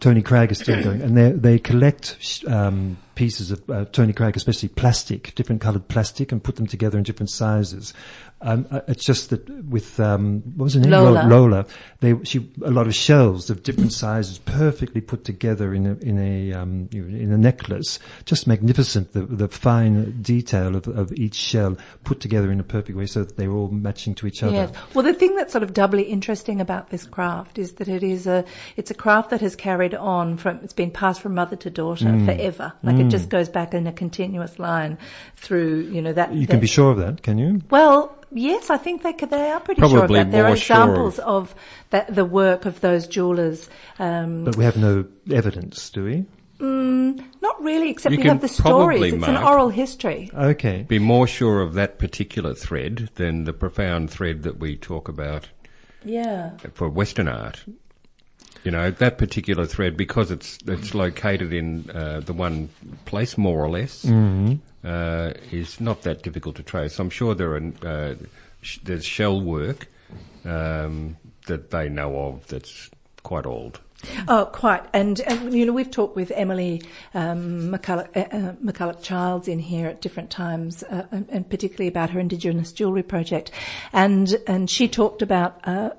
Tony 0.00 0.22
Cragg 0.22 0.52
is 0.52 0.58
still 0.58 0.82
going, 0.82 1.02
and 1.02 1.16
they 1.16 1.32
they 1.32 1.58
collect 1.58 2.44
um, 2.46 2.96
pieces 3.18 3.50
of 3.50 3.68
uh, 3.68 3.84
Tony 3.86 4.12
Craig, 4.12 4.36
especially 4.36 4.68
plastic, 4.68 5.34
different 5.34 5.60
coloured 5.60 5.88
plastic, 5.88 6.30
and 6.30 6.42
put 6.42 6.54
them 6.54 6.68
together 6.68 6.96
in 6.96 7.02
different 7.02 7.30
sizes. 7.30 7.92
Um, 8.40 8.68
uh, 8.70 8.82
it's 8.86 9.04
just 9.04 9.30
that 9.30 9.48
with 9.64 9.98
um, 9.98 10.42
what 10.56 10.64
was 10.64 10.74
her 10.74 10.80
name? 10.80 10.90
Lola. 10.92 11.26
Lola. 11.26 11.66
They 11.98 12.14
she 12.22 12.48
a 12.64 12.70
lot 12.70 12.86
of 12.86 12.94
shells 12.94 13.50
of 13.50 13.64
different 13.64 13.92
sizes, 13.92 14.38
perfectly 14.38 15.00
put 15.00 15.24
together 15.24 15.74
in 15.74 15.86
a 15.86 15.94
in 15.94 16.18
a 16.20 16.52
um, 16.52 16.88
in 16.92 17.32
a 17.32 17.36
necklace. 17.36 17.98
Just 18.24 18.46
magnificent. 18.46 19.12
The 19.12 19.22
the 19.22 19.48
fine 19.48 20.22
detail 20.22 20.76
of 20.76 20.86
of 20.86 21.12
each 21.14 21.34
shell 21.34 21.76
put 22.04 22.20
together 22.20 22.52
in 22.52 22.60
a 22.60 22.62
perfect 22.62 22.96
way, 22.96 23.06
so 23.06 23.24
that 23.24 23.36
they 23.36 23.48
were 23.48 23.56
all 23.56 23.68
matching 23.70 24.14
to 24.14 24.28
each 24.28 24.44
other. 24.44 24.52
Yes. 24.52 24.72
Well, 24.94 25.04
the 25.04 25.14
thing 25.14 25.34
that's 25.34 25.50
sort 25.52 25.64
of 25.64 25.74
doubly 25.74 26.04
interesting 26.04 26.60
about 26.60 26.90
this 26.90 27.04
craft 27.04 27.58
is 27.58 27.72
that 27.74 27.88
it 27.88 28.04
is 28.04 28.28
a 28.28 28.44
it's 28.76 28.92
a 28.92 28.94
craft 28.94 29.30
that 29.30 29.40
has 29.40 29.56
carried 29.56 29.96
on 29.96 30.36
from 30.36 30.60
it's 30.62 30.72
been 30.72 30.92
passed 30.92 31.20
from 31.20 31.34
mother 31.34 31.56
to 31.56 31.70
daughter 31.70 32.04
Mm. 32.04 32.24
forever. 32.24 32.72
Like 32.84 32.96
it 33.00 33.07
just 33.10 33.28
goes 33.28 33.48
back 33.48 33.74
in 33.74 33.86
a 33.86 33.92
continuous 33.92 34.58
line 34.58 34.98
through 35.36 35.80
you 35.92 36.02
know 36.02 36.12
that. 36.12 36.32
You 36.32 36.46
can 36.46 36.60
be 36.60 36.66
sure 36.66 36.90
of 36.92 36.98
that, 36.98 37.22
can 37.22 37.38
you? 37.38 37.62
Well, 37.70 38.14
yes, 38.32 38.70
I 38.70 38.76
think 38.76 39.02
they 39.02 39.12
could, 39.12 39.30
they 39.30 39.50
are 39.50 39.60
pretty 39.60 39.80
sure 39.80 39.86
of 39.88 39.92
Probably 39.94 40.18
that. 40.20 40.30
There 40.30 40.44
are 40.44 40.48
more 40.48 40.56
sure 40.56 40.76
examples 40.76 41.18
of- 41.18 41.26
of 41.50 41.54
that 41.90 42.14
the 42.14 42.24
work 42.24 42.66
of 42.66 42.80
those 42.80 43.06
jewelers. 43.06 43.68
Um, 43.98 44.44
But 44.44 44.56
we 44.56 44.64
have 44.64 44.76
no 44.76 45.04
evidence, 45.30 45.90
do 45.90 46.04
we? 46.04 46.24
not 47.40 47.62
really, 47.62 47.90
except 47.90 48.12
You 48.14 48.20
we 48.20 48.28
have 48.28 48.40
the 48.40 48.48
probably, 48.62 48.96
stories. 49.10 49.12
It's 49.14 49.28
an 49.28 49.36
oral 49.36 49.68
history. 49.68 50.30
Okay. 50.34 50.84
Be 50.88 50.98
more 50.98 51.26
sure 51.26 51.60
of 51.60 51.74
that 51.74 51.98
particular 51.98 52.52
thread 52.54 53.10
than 53.14 53.44
the 53.44 53.52
profound 53.52 54.10
thread 54.10 54.42
that 54.42 54.58
we 54.58 54.76
talk 54.76 55.08
about 55.08 55.48
Yeah. 56.04 56.50
for 56.74 56.88
Western 56.88 57.28
art. 57.28 57.64
You 58.64 58.70
know 58.70 58.90
that 58.90 59.18
particular 59.18 59.66
thread 59.66 59.96
because 59.96 60.30
it's 60.30 60.58
it's 60.66 60.94
located 60.94 61.52
in 61.52 61.90
uh, 61.90 62.20
the 62.20 62.32
one 62.32 62.68
place 63.04 63.38
more 63.38 63.64
or 63.64 63.70
less 63.70 64.04
uh, 64.84 65.32
is 65.50 65.80
not 65.80 66.02
that 66.02 66.22
difficult 66.22 66.56
to 66.56 66.62
trace. 66.62 66.98
I'm 66.98 67.10
sure 67.10 67.34
there 67.34 67.54
are 67.54 67.72
uh, 67.84 68.14
sh- 68.62 68.78
there's 68.82 69.04
shell 69.04 69.40
work 69.40 69.88
um, 70.44 71.16
that 71.46 71.70
they 71.70 71.88
know 71.88 72.16
of 72.18 72.46
that's 72.48 72.90
quite 73.22 73.46
old. 73.46 73.80
Oh, 74.28 74.48
quite. 74.52 74.84
And, 74.92 75.20
and 75.20 75.52
you 75.52 75.66
know, 75.66 75.72
we've 75.72 75.90
talked 75.90 76.14
with 76.14 76.30
Emily 76.30 76.82
um, 77.14 77.72
McCulloch, 77.72 78.16
uh, 78.16 78.36
uh, 78.36 78.52
McCulloch 78.64 79.02
Childs 79.02 79.48
in 79.48 79.58
here 79.58 79.88
at 79.88 80.00
different 80.00 80.30
times, 80.30 80.84
uh, 80.84 81.06
and, 81.10 81.28
and 81.28 81.50
particularly 81.50 81.88
about 81.88 82.10
her 82.10 82.20
Indigenous 82.20 82.72
jewellery 82.72 83.02
project. 83.02 83.50
And 83.92 84.36
and 84.46 84.70
she 84.70 84.86
talked 84.86 85.22
about 85.22 85.60
uh, 85.64 85.90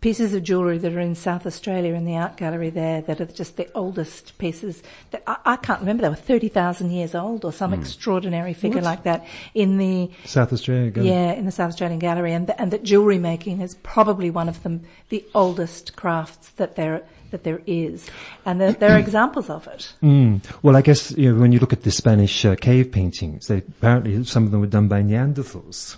pieces 0.00 0.34
of 0.34 0.42
jewellery 0.42 0.78
that 0.78 0.92
are 0.92 1.00
in 1.00 1.14
South 1.14 1.46
Australia 1.46 1.94
in 1.94 2.04
the 2.04 2.16
art 2.16 2.36
gallery 2.36 2.70
there 2.70 3.00
that 3.02 3.20
are 3.20 3.26
just 3.26 3.56
the 3.56 3.68
oldest 3.74 4.38
pieces. 4.38 4.82
That 5.10 5.22
I, 5.26 5.36
I 5.44 5.56
can't 5.56 5.80
remember. 5.80 6.02
They 6.02 6.08
were 6.08 6.14
thirty 6.14 6.48
thousand 6.48 6.90
years 6.90 7.14
old 7.14 7.44
or 7.44 7.52
some 7.52 7.72
extraordinary 7.74 8.54
figure 8.54 8.82
like 8.82 9.04
that 9.04 9.26
in 9.54 9.78
the 9.78 10.10
South 10.24 10.52
Australia. 10.52 10.90
Go. 10.90 11.02
yeah, 11.02 11.32
in 11.32 11.46
the 11.46 11.52
South 11.52 11.70
Australian 11.70 11.98
Gallery, 11.98 12.32
and 12.32 12.46
th- 12.46 12.58
and 12.58 12.70
that 12.72 12.82
jewellery 12.82 13.18
making 13.18 13.60
is 13.60 13.74
probably 13.76 14.30
one 14.30 14.48
of 14.48 14.62
them, 14.62 14.82
the 15.08 15.24
oldest 15.34 15.96
crafts 15.96 16.50
that 16.50 16.76
there 16.76 17.02
that 17.30 17.44
there 17.44 17.60
is, 17.66 18.08
and 18.46 18.60
there, 18.60 18.72
there 18.72 18.92
are 18.92 18.98
examples 18.98 19.50
of 19.50 19.66
it. 19.66 19.92
Mm. 20.02 20.40
Well, 20.62 20.76
I 20.76 20.82
guess 20.82 21.10
you 21.12 21.32
know, 21.32 21.40
when 21.40 21.52
you 21.52 21.58
look 21.58 21.72
at 21.72 21.82
the 21.82 21.90
Spanish 21.90 22.44
uh, 22.44 22.56
cave 22.56 22.90
paintings, 22.90 23.48
they 23.48 23.58
apparently 23.58 24.24
some 24.24 24.44
of 24.44 24.50
them 24.50 24.60
were 24.60 24.66
done 24.66 24.88
by 24.88 25.02
Neanderthals. 25.02 25.96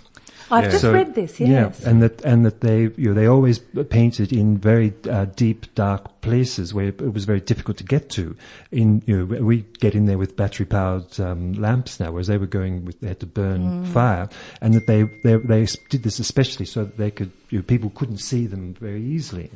I've 0.51 0.65
Yeah. 0.65 0.69
just 0.71 0.81
So- 0.81 0.93
read 0.93 1.15
this. 1.15 1.39
Yes, 1.39 1.79
Yeah, 1.81 1.89
and 1.89 2.01
that 2.03 2.21
and 2.23 2.45
that 2.45 2.61
they 2.61 2.81
you 2.97 3.09
know 3.09 3.13
they 3.13 3.25
always 3.25 3.59
painted 3.89 4.33
in 4.33 4.57
very 4.57 4.93
uh, 5.09 5.25
deep, 5.35 5.65
dark 5.75 6.21
places 6.21 6.73
where 6.73 6.87
it 6.87 7.13
was 7.13 7.25
very 7.25 7.39
difficult 7.39 7.77
to 7.77 7.83
get 7.83 8.09
to. 8.11 8.35
In 8.71 9.01
you 9.05 9.17
know 9.17 9.25
we 9.43 9.65
get 9.79 9.95
in 9.95 10.05
there 10.05 10.17
with 10.17 10.35
battery 10.35 10.65
powered 10.65 11.19
um, 11.19 11.53
lamps 11.53 11.99
now, 11.99 12.11
whereas 12.11 12.27
they 12.27 12.37
were 12.37 12.45
going 12.47 12.85
with 12.85 12.99
they 12.99 13.07
had 13.07 13.19
to 13.21 13.25
burn 13.25 13.85
fire, 13.85 14.27
and 14.61 14.73
that 14.73 14.87
they 14.87 15.03
they 15.23 15.37
they 15.37 15.65
did 15.89 16.03
this 16.03 16.19
especially 16.19 16.65
so 16.65 16.83
that 16.83 16.97
they 16.97 17.11
could 17.11 17.31
you 17.49 17.59
know, 17.59 17.63
people 17.63 17.89
couldn't 17.95 18.17
see 18.17 18.45
them 18.47 18.75
very 18.79 19.01
easily. 19.03 19.49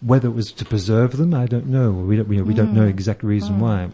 Whether 0.00 0.28
it 0.28 0.32
was 0.34 0.52
to 0.52 0.64
preserve 0.64 1.16
them, 1.16 1.34
I 1.34 1.46
don't 1.46 1.66
know. 1.66 1.90
We 1.90 2.16
don't 2.16 2.28
we, 2.28 2.40
we 2.40 2.54
don't 2.54 2.72
know 2.72 2.86
exact 2.86 3.24
reason 3.24 3.58
why. 3.58 3.88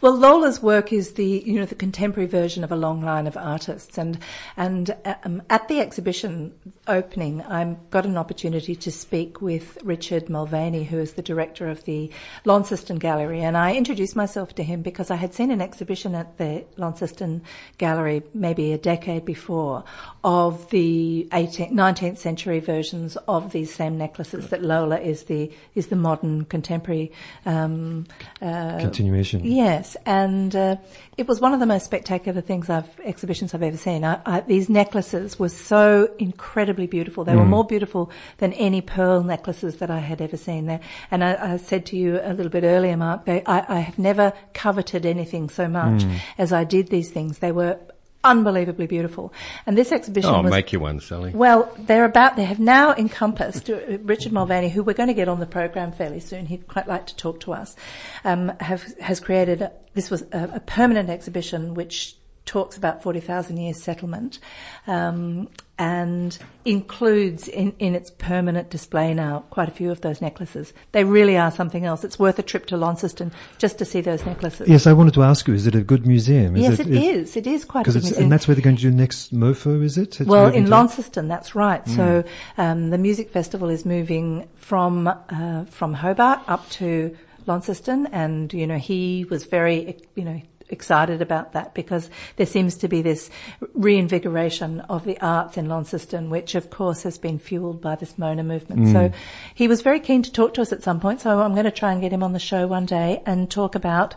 Well, 0.00 0.14
Lola's 0.14 0.62
work 0.62 0.92
is 0.92 1.12
the 1.12 1.42
you 1.44 1.54
know 1.54 1.66
the 1.66 1.74
contemporary 1.74 2.28
version 2.28 2.64
of 2.64 2.72
a 2.72 2.76
long 2.76 3.02
line 3.02 3.26
of 3.26 3.36
artists, 3.36 3.98
and 3.98 4.18
and 4.56 4.96
um, 5.24 5.42
at 5.50 5.68
the 5.68 5.80
exhibition 5.80 6.52
opening, 6.86 7.42
I 7.42 7.76
got 7.90 8.04
an 8.06 8.16
opportunity 8.16 8.74
to 8.76 8.90
speak 8.90 9.40
with 9.40 9.78
Richard 9.82 10.28
Mulvaney, 10.28 10.84
who 10.84 10.98
is 10.98 11.14
the 11.14 11.22
director 11.22 11.68
of 11.68 11.84
the 11.84 12.10
Launceston 12.44 12.98
Gallery, 12.98 13.40
and 13.40 13.56
I 13.56 13.74
introduced 13.74 14.16
myself 14.16 14.54
to 14.56 14.62
him 14.62 14.82
because 14.82 15.10
I 15.10 15.16
had 15.16 15.34
seen 15.34 15.50
an 15.50 15.60
exhibition 15.60 16.14
at 16.14 16.38
the 16.38 16.64
Launceston 16.76 17.42
Gallery 17.78 18.22
maybe 18.34 18.72
a 18.72 18.78
decade 18.78 19.24
before 19.24 19.84
of 20.22 20.70
the 20.70 21.28
18th, 21.32 21.72
19th 21.72 22.18
century 22.18 22.60
versions 22.60 23.16
of 23.28 23.52
these 23.52 23.74
same 23.74 23.98
necklaces 23.98 24.48
that 24.48 24.62
Lola 24.62 24.98
is 24.98 25.24
the 25.24 25.50
is 25.74 25.88
the 25.88 25.96
modern 25.96 26.44
contemporary 26.46 27.12
um, 27.46 28.06
uh, 28.40 28.78
Continuation. 28.78 29.44
Yes, 29.74 29.96
and 30.06 30.54
uh, 30.54 30.76
it 31.16 31.26
was 31.26 31.40
one 31.40 31.52
of 31.52 31.60
the 31.60 31.66
most 31.66 31.84
spectacular 31.84 32.40
things 32.40 32.70
I've 32.70 32.88
exhibitions 33.00 33.54
I've 33.54 33.62
ever 33.62 33.76
seen. 33.76 34.04
I, 34.04 34.20
I, 34.24 34.40
these 34.40 34.68
necklaces 34.68 35.38
were 35.38 35.48
so 35.48 36.08
incredibly 36.18 36.86
beautiful. 36.86 37.24
They 37.24 37.34
were 37.34 37.44
more 37.44 37.64
beautiful 37.64 38.10
than 38.38 38.52
any 38.54 38.80
pearl 38.80 39.22
necklaces 39.22 39.76
that 39.78 39.90
I 39.90 39.98
had 39.98 40.20
ever 40.20 40.36
seen. 40.36 40.66
There, 40.66 40.80
and 41.10 41.24
I, 41.24 41.54
I 41.54 41.56
said 41.56 41.86
to 41.86 41.96
you 41.96 42.20
a 42.22 42.32
little 42.32 42.50
bit 42.50 42.64
earlier, 42.64 42.96
Mark, 42.96 43.24
they, 43.24 43.42
I, 43.44 43.78
I 43.78 43.80
have 43.80 43.98
never 43.98 44.32
coveted 44.52 45.04
anything 45.04 45.48
so 45.48 45.68
much 45.68 46.04
as 46.38 46.52
I 46.52 46.64
did 46.64 46.88
these 46.88 47.10
things. 47.10 47.38
They 47.38 47.52
were 47.52 47.78
unbelievably 48.24 48.86
beautiful, 48.86 49.32
and 49.66 49.76
this 49.78 49.92
exhibition 49.92 50.30
Oh, 50.30 50.34
I'll 50.36 50.42
was 50.42 50.50
make 50.50 50.72
you 50.72 50.80
one, 50.80 50.98
Sally. 51.00 51.30
well, 51.32 51.72
they're 51.78 52.04
about, 52.04 52.36
they 52.36 52.44
have 52.44 52.58
now 52.58 52.94
encompassed, 52.94 53.70
uh, 53.70 53.98
Richard 54.02 54.32
Mulvaney, 54.32 54.70
who 54.70 54.82
we're 54.82 54.94
going 54.94 55.08
to 55.08 55.14
get 55.14 55.28
on 55.28 55.38
the 55.40 55.46
program 55.46 55.92
fairly 55.92 56.20
soon, 56.20 56.46
he'd 56.46 56.66
quite 56.66 56.88
like 56.88 57.06
to 57.08 57.16
talk 57.16 57.40
to 57.40 57.52
us, 57.52 57.76
um, 58.24 58.52
have, 58.60 58.82
has 58.98 59.20
created, 59.20 59.62
a, 59.62 59.72
this 59.94 60.10
was 60.10 60.22
a, 60.32 60.50
a 60.54 60.60
permanent 60.60 61.10
exhibition 61.10 61.74
which 61.74 62.16
talks 62.46 62.76
about 62.76 63.02
40,000 63.02 63.56
years 63.56 63.82
settlement, 63.82 64.38
um, 64.86 65.48
and 65.78 66.38
includes 66.64 67.48
in, 67.48 67.74
in 67.78 67.94
its 67.94 68.10
permanent 68.10 68.70
display 68.70 69.12
now 69.12 69.40
quite 69.50 69.68
a 69.68 69.72
few 69.72 69.90
of 69.90 70.00
those 70.02 70.22
necklaces. 70.22 70.72
They 70.92 71.02
really 71.04 71.36
are 71.36 71.50
something 71.50 71.84
else. 71.84 72.04
It's 72.04 72.18
worth 72.18 72.38
a 72.38 72.42
trip 72.42 72.66
to 72.66 72.76
Launceston 72.76 73.32
just 73.58 73.78
to 73.78 73.84
see 73.84 74.00
those 74.00 74.24
necklaces. 74.24 74.68
Yes, 74.68 74.86
I 74.86 74.92
wanted 74.92 75.14
to 75.14 75.24
ask 75.24 75.48
you, 75.48 75.54
is 75.54 75.66
it 75.66 75.74
a 75.74 75.82
good 75.82 76.06
museum? 76.06 76.56
Is 76.56 76.62
yes, 76.62 76.80
it 76.80 76.88
is. 76.88 77.36
It 77.36 77.46
is 77.46 77.64
quite 77.64 77.88
a 77.88 77.90
good 77.90 78.02
museum. 78.02 78.22
and 78.22 78.32
that's 78.32 78.46
where 78.46 78.54
they're 78.54 78.62
going 78.62 78.76
to 78.76 78.82
do 78.82 78.90
next 78.90 79.34
MOFO, 79.34 79.82
is 79.82 79.98
it? 79.98 80.20
It's 80.20 80.28
Well, 80.28 80.52
in 80.52 80.70
Launceston, 80.70 81.26
that's 81.28 81.54
right. 81.54 81.86
So 81.88 82.24
um, 82.56 82.90
the 82.90 82.98
music 82.98 83.30
festival 83.30 83.68
is 83.68 83.84
moving 83.84 84.48
from 84.54 85.08
uh, 85.08 85.64
from 85.66 85.92
Hobart 85.94 86.40
up 86.46 86.68
to 86.70 87.16
Launceston, 87.46 88.06
and 88.06 88.52
you 88.52 88.66
know 88.66 88.78
he 88.78 89.26
was 89.28 89.44
very 89.44 89.98
you 90.14 90.24
know 90.24 90.40
excited 90.74 91.22
about 91.22 91.54
that 91.54 91.72
because 91.72 92.10
there 92.36 92.46
seems 92.46 92.76
to 92.76 92.88
be 92.88 93.00
this 93.00 93.30
reinvigoration 93.72 94.80
of 94.80 95.04
the 95.04 95.18
arts 95.20 95.56
in 95.56 95.68
Launceston, 95.68 96.28
which 96.28 96.54
of 96.54 96.68
course 96.68 97.02
has 97.04 97.16
been 97.16 97.38
fueled 97.38 97.80
by 97.80 97.94
this 97.96 98.18
Mona 98.18 98.44
movement. 98.44 98.88
So 98.88 99.08
mm. 99.08 99.14
he 99.54 99.68
was 99.68 99.80
very 99.80 100.00
keen 100.00 100.22
to 100.22 100.32
talk 100.32 100.54
to 100.54 100.62
us 100.62 100.72
at 100.72 100.82
some 100.82 101.00
point. 101.00 101.22
So 101.22 101.40
I'm 101.40 101.52
going 101.52 101.64
to 101.64 101.70
try 101.70 101.92
and 101.92 102.02
get 102.02 102.12
him 102.12 102.22
on 102.22 102.32
the 102.32 102.38
show 102.38 102.66
one 102.66 102.84
day 102.84 103.22
and 103.24 103.50
talk 103.50 103.74
about 103.74 104.14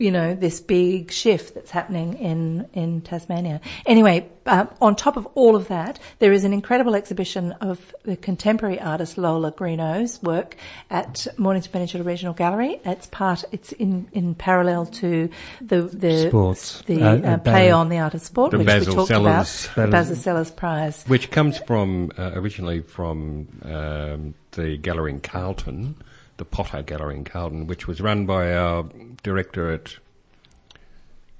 you 0.00 0.10
know, 0.10 0.34
this 0.34 0.60
big 0.60 1.12
shift 1.12 1.54
that's 1.54 1.70
happening 1.70 2.14
in, 2.14 2.66
in 2.72 3.02
Tasmania. 3.02 3.60
Anyway, 3.84 4.28
uh, 4.46 4.66
on 4.80 4.96
top 4.96 5.16
of 5.18 5.26
all 5.34 5.54
of 5.54 5.68
that, 5.68 5.98
there 6.18 6.32
is 6.32 6.44
an 6.44 6.52
incredible 6.52 6.94
exhibition 6.96 7.52
of 7.60 7.94
the 8.04 8.16
contemporary 8.16 8.80
artist 8.80 9.18
Lola 9.18 9.52
Greeno's 9.52 10.20
work 10.22 10.56
at 10.88 11.26
Mornington 11.36 11.70
Peninsula 11.70 12.02
Regional 12.02 12.32
Gallery. 12.32 12.80
It's 12.84 13.06
part, 13.08 13.44
it's 13.52 13.72
in, 13.72 14.08
in 14.12 14.34
parallel 14.34 14.86
to 14.86 15.28
the, 15.60 15.82
the, 15.82 16.28
Sports. 16.28 16.82
the 16.86 17.02
Uh, 17.02 17.16
uh, 17.16 17.30
uh, 17.34 17.38
play 17.38 17.70
on 17.70 17.90
the 17.90 17.98
art 17.98 18.14
of 18.14 18.22
sport, 18.22 18.52
The 18.52 18.58
which 18.58 18.66
Basil 18.66 18.92
we 18.92 18.96
talked 18.96 19.08
Sellers- 19.08 19.68
about, 19.72 19.86
the 19.86 19.90
Basil 19.92 20.16
Sellers 20.16 20.50
Prize. 20.50 21.04
Which 21.06 21.30
comes 21.30 21.58
from, 21.58 22.10
uh, 22.16 22.32
originally 22.34 22.80
from 22.80 23.48
um, 23.64 24.34
the 24.52 24.78
gallery 24.78 25.12
in 25.12 25.20
Carlton, 25.20 25.96
the 26.38 26.44
Potter 26.46 26.80
Gallery 26.82 27.16
in 27.16 27.24
Carlton, 27.24 27.66
which 27.66 27.86
was 27.86 28.00
run 28.00 28.24
by 28.24 28.54
our 28.54 28.84
director 29.22 29.70
at 29.70 29.96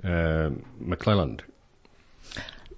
um 0.03 0.65
McClelland. 0.83 1.41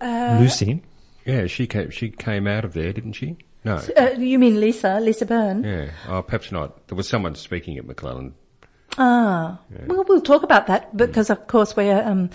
Lucy. 0.00 0.82
Yeah, 1.24 1.46
she 1.46 1.66
came, 1.66 1.90
she 1.90 2.10
came 2.10 2.46
out 2.48 2.64
of 2.64 2.72
there, 2.72 2.92
didn't 2.92 3.12
she? 3.12 3.36
No. 3.64 3.80
Uh, 3.96 4.10
you 4.18 4.38
mean 4.38 4.58
Lisa, 4.60 4.98
Lisa 5.00 5.24
Byrne? 5.24 5.62
Yeah. 5.62 5.90
Oh, 6.08 6.22
perhaps 6.22 6.50
not. 6.50 6.88
There 6.88 6.96
was 6.96 7.08
someone 7.08 7.36
speaking 7.36 7.78
at 7.78 7.86
McClelland. 7.86 8.32
Ah, 8.98 9.58
well, 9.86 10.04
we'll 10.06 10.20
talk 10.20 10.42
about 10.42 10.66
that 10.66 10.94
because, 10.94 11.30
of 11.30 11.46
course, 11.46 11.74
we're 11.74 12.02
um, 12.02 12.28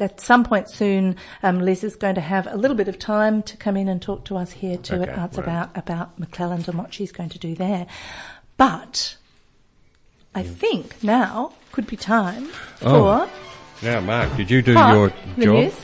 at 0.00 0.20
some 0.20 0.42
point 0.42 0.70
soon. 0.70 1.16
Um, 1.42 1.60
Liz 1.60 1.84
is 1.84 1.96
going 1.96 2.14
to 2.14 2.22
have 2.22 2.46
a 2.46 2.56
little 2.56 2.76
bit 2.76 2.88
of 2.88 2.98
time 2.98 3.42
to 3.42 3.56
come 3.58 3.76
in 3.76 3.88
and 3.88 4.00
talk 4.00 4.24
to 4.26 4.36
us 4.36 4.52
here 4.52 4.78
too 4.78 4.94
Okay, 4.94 5.10
at 5.10 5.18
Arts 5.18 5.36
right. 5.36 5.44
about 5.44 5.76
about 5.76 6.18
McClelland 6.18 6.66
and 6.66 6.78
what 6.78 6.94
she's 6.94 7.12
going 7.12 7.28
to 7.30 7.38
do 7.38 7.54
there. 7.54 7.86
But 8.56 9.18
I 10.34 10.44
think 10.44 11.02
now 11.02 11.52
could 11.78 11.86
be 11.86 11.96
time 11.96 12.48
oh. 12.82 12.90
for 12.90 13.30
Oh, 13.30 13.30
Now, 13.84 14.00
Mark, 14.00 14.36
did 14.36 14.50
you 14.50 14.62
do 14.62 14.74
Mark, 14.74 14.92
your 14.96 15.12
the 15.36 15.44
job? 15.44 15.54
news. 15.54 15.74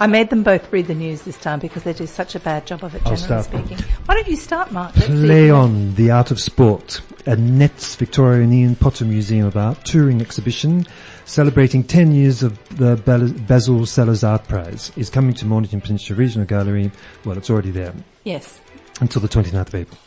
I 0.00 0.08
made 0.08 0.30
them 0.30 0.42
both 0.42 0.72
read 0.72 0.88
the 0.88 0.96
news 0.96 1.22
this 1.22 1.38
time 1.38 1.60
because 1.60 1.84
they 1.84 1.92
do 1.92 2.08
such 2.08 2.34
a 2.34 2.40
bad 2.40 2.66
job 2.66 2.82
of 2.82 2.92
it, 2.96 3.02
I'll 3.06 3.14
generally 3.14 3.44
start. 3.44 3.44
speaking. 3.68 3.78
Why 4.06 4.14
don't 4.16 4.26
you 4.26 4.34
start, 4.34 4.72
Mark? 4.72 4.96
Let's 4.96 5.06
see. 5.06 5.20
Play 5.24 5.48
on 5.48 5.94
the 5.94 6.10
art 6.10 6.32
of 6.32 6.40
sport. 6.40 7.00
A 7.26 7.36
Nets 7.36 7.94
Victorian 7.94 8.52
Ian 8.52 8.74
Potter 8.74 9.04
Museum 9.04 9.46
of 9.46 9.56
Art 9.56 9.84
touring 9.84 10.20
exhibition 10.20 10.84
celebrating 11.24 11.84
10 11.84 12.10
years 12.10 12.42
of 12.42 12.58
the 12.78 12.96
Bal- 12.96 13.28
Basil 13.46 13.86
Sellers 13.86 14.24
Art 14.24 14.48
Prize 14.48 14.90
is 14.96 15.08
coming 15.08 15.34
to 15.34 15.46
Mornington 15.46 15.80
Peninsula 15.80 16.18
Regional 16.18 16.48
Gallery. 16.48 16.90
Well, 17.24 17.38
it's 17.38 17.48
already 17.48 17.70
there 17.70 17.94
Yes. 18.24 18.60
Until 19.02 19.20
the 19.20 19.28
29th 19.28 19.68
of 19.68 19.74
April. 19.74 19.98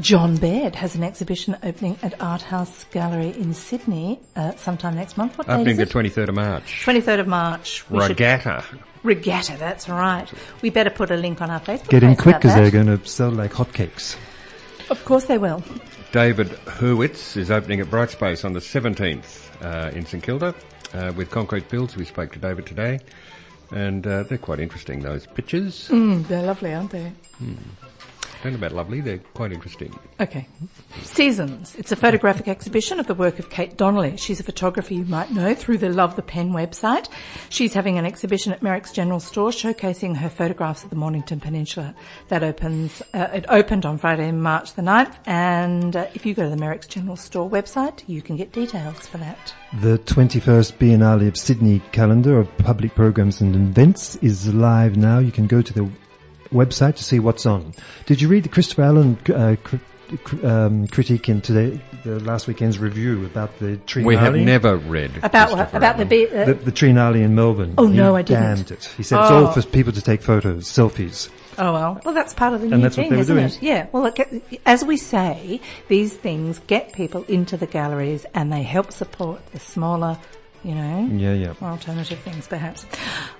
John 0.00 0.36
Baird 0.36 0.74
has 0.74 0.94
an 0.96 1.02
exhibition 1.04 1.56
opening 1.62 1.96
at 2.02 2.20
Art 2.20 2.42
House 2.42 2.84
Gallery 2.90 3.28
in 3.30 3.54
Sydney 3.54 4.18
uh, 4.36 4.52
sometime 4.56 4.96
next 4.96 5.16
month. 5.16 5.38
What 5.38 5.46
date 5.46 5.54
Opening 5.54 5.80
is 5.80 5.88
the 5.88 5.94
23rd 5.94 6.28
of 6.28 6.34
March. 6.34 6.82
23rd 6.84 7.20
of 7.20 7.28
March. 7.28 7.88
We 7.88 8.00
should- 8.00 8.10
Regatta. 8.10 8.64
Regatta, 9.02 9.56
that's 9.56 9.88
right. 9.88 10.30
We 10.60 10.68
better 10.68 10.90
put 10.90 11.10
a 11.10 11.16
link 11.16 11.40
on 11.40 11.48
our 11.50 11.60
Facebook 11.60 11.88
Get 11.88 12.02
in 12.02 12.16
quick 12.16 12.36
because 12.36 12.54
they're 12.54 12.70
going 12.70 12.86
to 12.98 13.02
sell 13.06 13.30
like 13.30 13.52
hotcakes. 13.52 14.16
Of 14.90 15.02
course 15.06 15.24
they 15.26 15.38
will. 15.38 15.62
David 16.12 16.48
Hurwitz 16.66 17.36
is 17.36 17.50
opening 17.50 17.80
at 17.80 17.86
Brightspace 17.86 18.44
on 18.44 18.52
the 18.52 18.60
17th 18.60 19.64
uh, 19.64 19.90
in 19.96 20.04
St 20.04 20.22
Kilda 20.22 20.54
uh, 20.92 21.12
with 21.16 21.30
Concrete 21.30 21.68
Builds. 21.70 21.96
We 21.96 22.04
spoke 22.04 22.32
to 22.32 22.38
David 22.40 22.66
today, 22.66 22.98
and 23.70 24.04
uh, 24.06 24.24
they're 24.24 24.36
quite 24.36 24.58
interesting, 24.58 25.00
those 25.00 25.26
pictures. 25.26 25.88
Mm, 25.88 26.26
they're 26.26 26.42
lovely, 26.42 26.74
aren't 26.74 26.90
they? 26.90 27.12
Don't 28.42 28.54
about 28.54 28.72
lovely, 28.72 29.02
they're 29.02 29.18
quite 29.34 29.52
interesting. 29.52 29.94
Okay. 30.18 30.48
Seasons. 31.02 31.74
It's 31.76 31.92
a 31.92 31.96
photographic 31.96 32.48
exhibition 32.48 32.98
of 32.98 33.06
the 33.06 33.14
work 33.14 33.38
of 33.38 33.50
Kate 33.50 33.76
Donnelly. 33.76 34.16
She's 34.16 34.40
a 34.40 34.42
photographer 34.42 34.94
you 34.94 35.04
might 35.04 35.30
know 35.30 35.54
through 35.54 35.76
the 35.78 35.90
Love 35.90 36.16
the 36.16 36.22
Pen 36.22 36.52
website. 36.52 37.08
She's 37.50 37.74
having 37.74 37.98
an 37.98 38.06
exhibition 38.06 38.52
at 38.52 38.62
Merricks 38.62 38.94
General 38.94 39.20
Store 39.20 39.50
showcasing 39.50 40.16
her 40.16 40.30
photographs 40.30 40.84
of 40.84 40.90
the 40.90 40.96
Mornington 40.96 41.38
Peninsula. 41.38 41.94
That 42.28 42.42
opens, 42.42 43.02
uh, 43.12 43.28
it 43.34 43.44
opened 43.50 43.84
on 43.84 43.98
Friday, 43.98 44.32
March 44.32 44.72
the 44.72 44.82
9th. 44.82 45.16
And 45.26 45.94
uh, 45.94 46.06
if 46.14 46.24
you 46.24 46.32
go 46.32 46.44
to 46.44 46.48
the 46.48 46.56
Merricks 46.56 46.88
General 46.88 47.16
Store 47.16 47.48
website, 47.48 48.02
you 48.06 48.22
can 48.22 48.36
get 48.36 48.52
details 48.52 49.06
for 49.06 49.18
that. 49.18 49.54
The 49.80 49.98
21st 49.98 50.78
Biennale 50.78 51.28
of 51.28 51.36
Sydney 51.36 51.80
calendar 51.92 52.38
of 52.38 52.56
public 52.58 52.94
programs 52.94 53.42
and 53.42 53.54
events 53.54 54.16
is 54.16 54.52
live 54.54 54.96
now. 54.96 55.18
You 55.18 55.30
can 55.30 55.46
go 55.46 55.60
to 55.60 55.72
the 55.74 55.90
website 56.52 56.96
to 56.96 57.04
see 57.04 57.18
what's 57.18 57.46
on. 57.46 57.72
Did 58.06 58.20
you 58.20 58.28
read 58.28 58.44
the 58.44 58.48
Christopher 58.48 58.82
Allen 58.82 59.18
uh, 59.34 59.56
cri- 59.62 59.80
cri- 60.24 60.42
um, 60.44 60.86
critique 60.88 61.28
in 61.28 61.40
today, 61.40 61.80
the 62.04 62.18
last 62.20 62.46
weekend's 62.48 62.78
review 62.78 63.24
about 63.26 63.58
the 63.58 63.76
Triennial? 63.86 64.08
We 64.08 64.16
have 64.16 64.34
never 64.34 64.76
read 64.76 65.12
About 65.22 65.50
what? 65.50 65.56
Christopher 65.70 65.76
About 65.76 65.96
the, 65.98 66.04
Allen. 66.04 66.08
be- 66.08 66.28
uh, 66.30 66.44
the, 66.46 66.54
the 66.54 66.72
Triennial 66.72 67.14
in 67.14 67.34
Melbourne. 67.34 67.74
Oh, 67.78 67.86
no, 67.86 68.14
He 68.14 68.18
I 68.20 68.22
didn't. 68.22 68.42
Damned 68.42 68.70
it. 68.72 68.84
He 68.96 69.02
said 69.02 69.20
it's 69.22 69.30
all 69.30 69.46
Oh. 69.48 69.52
for 69.52 69.62
people 69.62 69.92
to 69.92 70.02
take 70.02 70.22
photos, 70.22 70.66
selfies. 70.66 71.28
Oh 71.58 71.72
well, 71.74 72.00
well 72.04 72.14
that's 72.14 72.32
part 72.32 72.54
of 72.54 72.62
the 72.62 72.68
new 72.68 72.74
And 72.74 72.84
that's 72.84 72.96
what 72.96 73.02
thing, 73.02 73.10
they 73.10 73.16
were 73.16 73.22
isn't 73.22 73.34
doing. 73.36 73.46
it? 73.48 73.58
Yeah. 73.62 73.86
Well, 73.92 74.04
look, 74.04 74.16
as 74.64 74.82
we 74.84 74.96
say, 74.96 75.60
these 75.88 76.16
things 76.16 76.58
get 76.68 76.92
people 76.94 77.24
into 77.24 77.56
the 77.58 77.66
galleries 77.66 78.24
and 78.34 78.50
they 78.50 78.62
help 78.62 78.92
support 78.92 79.44
the 79.52 79.58
smaller, 79.60 80.16
you 80.62 80.74
know, 80.74 81.08
Yeah, 81.12 81.32
yeah. 81.32 81.54
alternative 81.62 82.18
things 82.20 82.46
perhaps. 82.46 82.84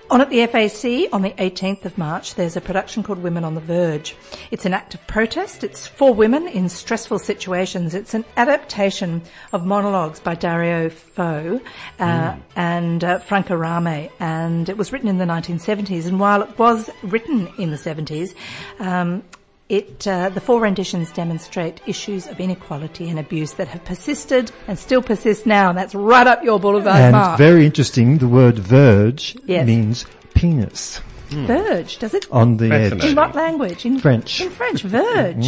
On 0.09 0.19
at 0.19 0.29
the 0.29 0.45
FAC 0.47 1.07
on 1.13 1.21
the 1.21 1.31
18th 1.37 1.85
of 1.85 1.97
March, 1.97 2.35
there's 2.35 2.57
a 2.57 2.61
production 2.61 3.01
called 3.03 3.19
Women 3.19 3.43
on 3.43 3.55
the 3.55 3.61
Verge. 3.61 4.15
It's 4.51 4.65
an 4.65 4.73
act 4.73 4.93
of 4.93 5.05
protest. 5.07 5.63
It's 5.63 5.87
for 5.87 6.13
women 6.13 6.47
in 6.47 6.67
stressful 6.67 7.19
situations. 7.19 7.93
It's 7.93 8.13
an 8.13 8.25
adaptation 8.35 9.21
of 9.53 9.65
monologues 9.65 10.19
by 10.19 10.35
Dario 10.35 10.89
Fo 10.89 11.61
uh, 11.99 12.35
and 12.55 13.03
uh, 13.03 13.19
Franca 13.19 13.55
Rame, 13.55 14.09
and 14.19 14.67
it 14.67 14.77
was 14.77 14.91
written 14.91 15.07
in 15.07 15.17
the 15.17 15.25
1970s. 15.25 16.07
And 16.07 16.19
while 16.19 16.41
it 16.41 16.57
was 16.59 16.89
written 17.03 17.47
in 17.57 17.71
the 17.71 17.77
70s, 17.77 18.35
um, 18.79 19.23
It, 19.71 20.05
uh, 20.05 20.27
the 20.29 20.41
four 20.41 20.59
renditions 20.59 21.11
demonstrate 21.13 21.79
issues 21.87 22.27
of 22.27 22.39
inequality 22.41 23.09
and 23.09 23.17
abuse 23.17 23.53
that 23.53 23.69
have 23.69 23.83
persisted 23.85 24.51
and 24.67 24.77
still 24.77 25.01
persist 25.01 25.45
now, 25.45 25.69
and 25.69 25.77
that's 25.77 25.95
right 25.95 26.27
up 26.27 26.43
your 26.43 26.59
boulevard 26.59 26.99
and 26.99 27.13
mark. 27.13 27.37
very 27.37 27.65
interesting, 27.65 28.17
the 28.17 28.27
word 28.27 28.59
verge 28.59 29.37
Yes. 29.45 29.65
means 29.65 30.05
penis 30.33 30.99
verge, 31.29 31.97
does 31.99 32.13
it? 32.13 32.25
on 32.29 32.57
the 32.57 32.65
edge. 32.65 32.91
Fascinating. 32.91 33.09
In 33.11 33.15
what 33.15 33.33
language? 33.33 33.85
In 33.85 33.97
French. 33.99 34.41
In 34.41 34.49
French, 34.49 34.81
verge. 34.83 35.47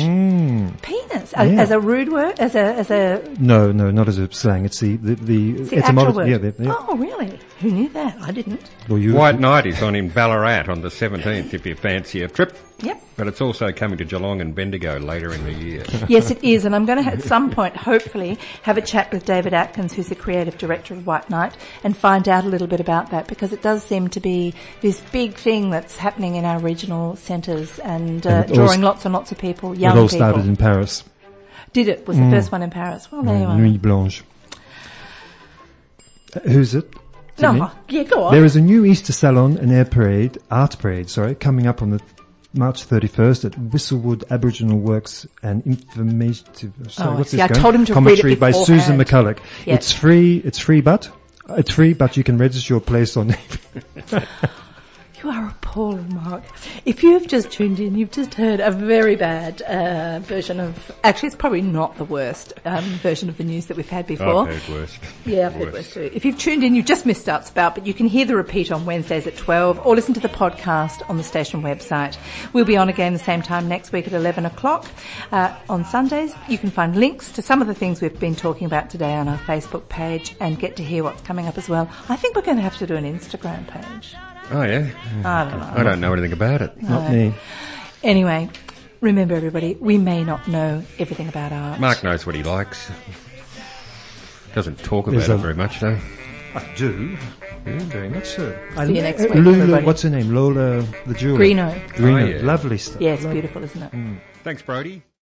Penis. 0.82 1.34
A- 1.36 1.46
Yeah. 1.46 1.62
As 1.62 1.72
a 1.72 1.80
rude 1.80 2.10
word? 2.10 2.40
As 2.40 2.56
a, 2.56 2.64
as 2.82 2.90
a, 2.90 3.22
No, 3.40 3.74
no, 3.74 3.92
not 3.92 4.08
as 4.08 4.18
a 4.18 4.32
slang. 4.32 4.64
It's 4.64 4.80
the 4.80 4.96
the, 4.96 5.16
the, 5.16 5.40
it's 5.60 5.70
the 5.72 5.78
actual 5.80 6.00
etymology. 6.00 6.18
word? 6.18 6.28
Yeah, 6.30 6.38
the, 6.52 6.64
yeah. 6.64 6.76
Oh, 6.88 6.96
really? 6.96 7.38
Who 7.64 7.72
knew 7.72 7.88
that? 7.90 8.18
I 8.22 8.32
didn't. 8.32 8.62
Well, 8.90 9.00
you 9.00 9.14
White 9.16 9.40
Night 9.40 9.66
is 9.66 9.82
on 9.82 9.96
in 9.96 10.10
Ballarat 10.10 10.70
on 10.70 10.82
the 10.82 10.90
17th 10.90 11.54
if 11.54 11.66
you 11.66 11.76
fancy 11.76 12.22
a 12.22 12.28
trip. 12.28 12.58
Yep. 12.82 13.02
But 13.16 13.28
it's 13.28 13.40
also 13.40 13.72
coming 13.72 13.98
to 14.00 14.04
Geelong 14.04 14.42
and 14.42 14.54
Bendigo 14.54 15.00
later 15.00 15.34
in 15.34 15.46
the 15.46 15.54
year. 15.54 15.86
Yes, 16.10 16.30
it 16.30 16.44
is, 16.44 16.66
and 16.66 16.76
I'm 16.76 16.86
going 16.86 17.02
to 17.02 17.10
at 17.10 17.22
some 17.22 17.50
point, 17.50 17.78
hopefully, 17.78 18.38
have 18.64 18.78
a 18.78 18.82
chat 18.82 19.14
with 19.14 19.24
David 19.26 19.54
Atkins, 19.54 19.94
who's 19.94 20.10
the 20.10 20.16
creative 20.16 20.58
director 20.58 20.94
of 20.94 21.08
White 21.08 21.30
Night, 21.30 21.56
and 21.86 21.96
find 21.96 22.28
out 22.28 22.44
a 22.44 22.50
little 22.50 22.68
bit 22.68 22.82
about 22.82 23.12
that 23.12 23.28
because 23.30 23.54
it 23.54 23.62
does 23.62 23.82
seem 23.82 24.10
to 24.10 24.20
be 24.20 24.54
this 24.82 25.00
big 25.14 25.36
thing 25.36 25.70
that's 25.70 25.96
happening 25.96 26.36
in 26.36 26.44
our 26.44 26.60
regional 26.60 27.16
centres 27.16 27.80
and, 27.80 28.28
uh, 28.28 28.44
And 28.46 28.54
drawing 28.54 28.70
st- 28.72 28.84
lots 28.84 29.06
and 29.06 29.14
lots 29.14 29.32
of 29.32 29.38
people, 29.38 29.72
it 29.72 29.80
young 29.80 29.98
all 29.98 30.10
people. 30.10 30.18
started 30.18 30.46
in 30.46 30.58
Paris. 30.58 31.06
Did 31.72 31.88
it? 31.88 32.06
Was 32.08 32.18
the 32.18 32.30
first 32.30 32.52
one 32.52 32.62
in 32.62 32.70
Paris? 32.72 33.10
Well, 33.10 33.24
there 33.24 33.38
you 33.40 33.46
are. 33.46 33.58
Nuit 33.58 33.82
Blanche. 33.82 34.24
Uh, 36.36 36.40
Who's 36.42 36.76
it? 36.76 36.92
No, 37.40 37.72
yeah, 37.90 38.04
go 38.04 38.24
on. 38.24 38.34
There 38.34 38.46
is 38.46 38.56
a 38.56 38.62
new 38.62 38.86
Easter 38.86 39.12
salon 39.12 39.58
and 39.58 39.72
air 39.72 39.86
parade, 39.86 40.38
art 40.52 40.78
parade, 40.80 41.10
sorry, 41.10 41.36
coming 41.36 41.66
up 41.68 41.82
on 41.82 41.90
the 41.90 42.02
March 42.54 42.88
31st 42.88 43.46
at 43.46 43.52
Whistlewood 43.54 44.24
Aboriginal 44.30 44.78
Works 44.78 45.26
and 45.42 45.66
Informative. 45.66 46.72
Sorry, 46.90 47.10
Oh, 47.10 47.18
what's 47.18 47.32
see. 47.32 47.38
this 47.38 47.44
I 47.44 47.48
going? 47.48 47.62
told 47.62 47.76
him 47.76 47.86
to 47.86 47.94
read 47.94 47.98
it 47.98 48.04
Commentary 48.04 48.36
by 48.36 48.52
Susan. 48.52 48.98
McCulloch. 49.00 49.40
Yes. 49.66 49.78
It's 49.80 49.92
free. 49.92 50.38
It's 50.46 50.60
free, 50.60 50.82
but 50.82 51.10
it's 51.50 51.72
free, 51.72 51.94
but 51.94 52.16
you 52.16 52.24
can 52.24 52.38
register 52.38 52.74
your 52.76 52.82
place 52.82 53.18
on. 53.18 53.36
You 55.24 55.30
are 55.30 55.48
appalling, 55.48 56.14
Mark. 56.14 56.44
If 56.84 57.02
you 57.02 57.14
have 57.14 57.28
just 57.28 57.50
tuned 57.50 57.80
in, 57.80 57.96
you've 57.96 58.12
just 58.12 58.34
heard 58.34 58.60
a 58.60 58.72
very 58.72 59.16
bad 59.16 59.62
uh, 59.62 60.20
version 60.20 60.60
of. 60.60 60.92
Actually, 61.06 61.28
it's 61.28 61.36
probably 61.38 61.62
not 61.62 61.96
the 61.96 62.04
worst 62.04 62.52
um, 62.66 62.84
version 62.84 63.30
of 63.30 63.38
the 63.38 63.46
news 63.46 63.68
that 63.68 63.78
we've 63.78 63.88
had 63.88 64.06
before. 64.06 64.50
I've 64.50 64.62
heard 64.62 64.74
worse. 64.74 65.00
Yeah, 65.26 65.46
I've 65.46 65.54
heard 65.54 65.72
worse 65.72 65.94
too. 65.94 66.12
If 66.14 66.26
you've 66.26 66.38
tuned 66.38 66.66
in, 66.66 66.76
you've 66.76 66.86
just 66.86 67.06
missed 67.06 67.30
out 67.30 67.50
about, 67.50 67.74
but 67.74 67.88
you 67.88 67.94
can 67.94 68.08
hear 68.08 68.26
the 68.26 68.36
repeat 68.36 68.70
on 68.70 68.86
Wednesdays 68.86 69.26
at 69.26 69.38
12 69.38 69.86
or 69.86 69.96
listen 69.96 70.14
to 70.14 70.20
the 70.20 70.28
podcast 70.28 71.10
on 71.10 71.16
the 71.16 71.24
station 71.24 71.62
website. 71.62 72.18
We'll 72.52 72.66
be 72.66 72.76
on 72.76 72.90
again 72.90 73.14
the 73.14 73.20
same 73.20 73.42
time 73.42 73.70
next 73.70 73.94
week 73.94 74.08
at 74.08 74.14
11 74.14 74.46
o'clock. 74.46 74.86
Uh, 75.32 75.58
on 75.70 75.86
Sundays, 75.86 76.36
you 76.50 76.58
can 76.58 76.70
find 76.70 76.98
links 76.98 77.32
to 77.32 77.42
some 77.42 77.62
of 77.62 77.68
the 77.68 77.74
things 77.74 78.02
we've 78.02 78.20
been 78.20 78.36
talking 78.36 78.68
about 78.68 78.90
today 78.90 79.14
on 79.14 79.30
our 79.30 79.38
Facebook 79.38 79.88
page 79.88 80.36
and 80.42 80.60
get 80.60 80.76
to 80.76 80.84
hear 80.84 81.02
what's 81.02 81.22
coming 81.22 81.48
up 81.48 81.58
as 81.58 81.70
well. 81.70 81.90
I 82.10 82.18
think 82.18 82.36
we're 82.36 82.42
going 82.42 82.58
to 82.58 82.64
have 82.64 82.78
to 82.80 82.88
do 82.88 82.98
an 82.98 83.06
Instagram 83.06 83.66
page. 83.70 84.16
Oh, 84.54 84.64
yeah? 84.64 84.88
I 85.26 85.50
don't 85.50 85.60
know. 85.60 85.74
I 85.76 85.84
don't 85.84 86.00
know 86.00 86.14
anything 86.14 86.32
about 86.34 86.62
it. 86.62 86.82
Not 86.82 87.12
me. 87.12 87.34
Anyway, 88.04 88.50
remember 89.02 89.36
everybody, 89.36 89.76
we 89.80 89.98
may 89.98 90.24
not 90.24 90.48
know 90.48 90.84
everything 91.00 91.28
about 91.28 91.52
art. 91.52 91.80
Mark 91.80 92.04
knows 92.04 92.26
what 92.26 92.36
he 92.36 92.44
likes. 92.44 92.90
Doesn't 94.56 94.80
talk 94.80 95.08
about 95.08 95.18
There's 95.18 95.30
it 95.30 95.34
a- 95.34 95.38
very 95.38 95.56
much, 95.56 95.80
though. 95.80 95.98
I 96.56 96.64
do. 96.76 97.18
Yeah, 97.66 97.80
very 97.86 98.10
much 98.10 98.26
so. 98.28 98.56
I 98.78 98.86
See 98.86 98.96
you 98.98 99.02
next 99.02 99.22
week, 99.24 99.34
Lula, 99.36 99.58
everybody. 99.58 99.86
what's 99.86 100.02
her 100.04 100.10
name? 100.10 100.36
Lola 100.36 100.82
the 101.08 101.14
jeweler. 101.16 101.40
Greeno. 101.40 101.88
Greeno. 101.90 102.22
Oh, 102.22 102.26
yeah. 102.38 102.42
Lovely 102.46 102.78
stuff. 102.78 103.02
Yeah, 103.02 103.14
it's 103.14 103.24
Lovely. 103.24 103.42
beautiful, 103.42 103.64
isn't 103.64 103.82
it? 103.82 103.92
Mm. 103.92 104.18
Thanks, 104.44 104.62
Brody. 104.62 105.02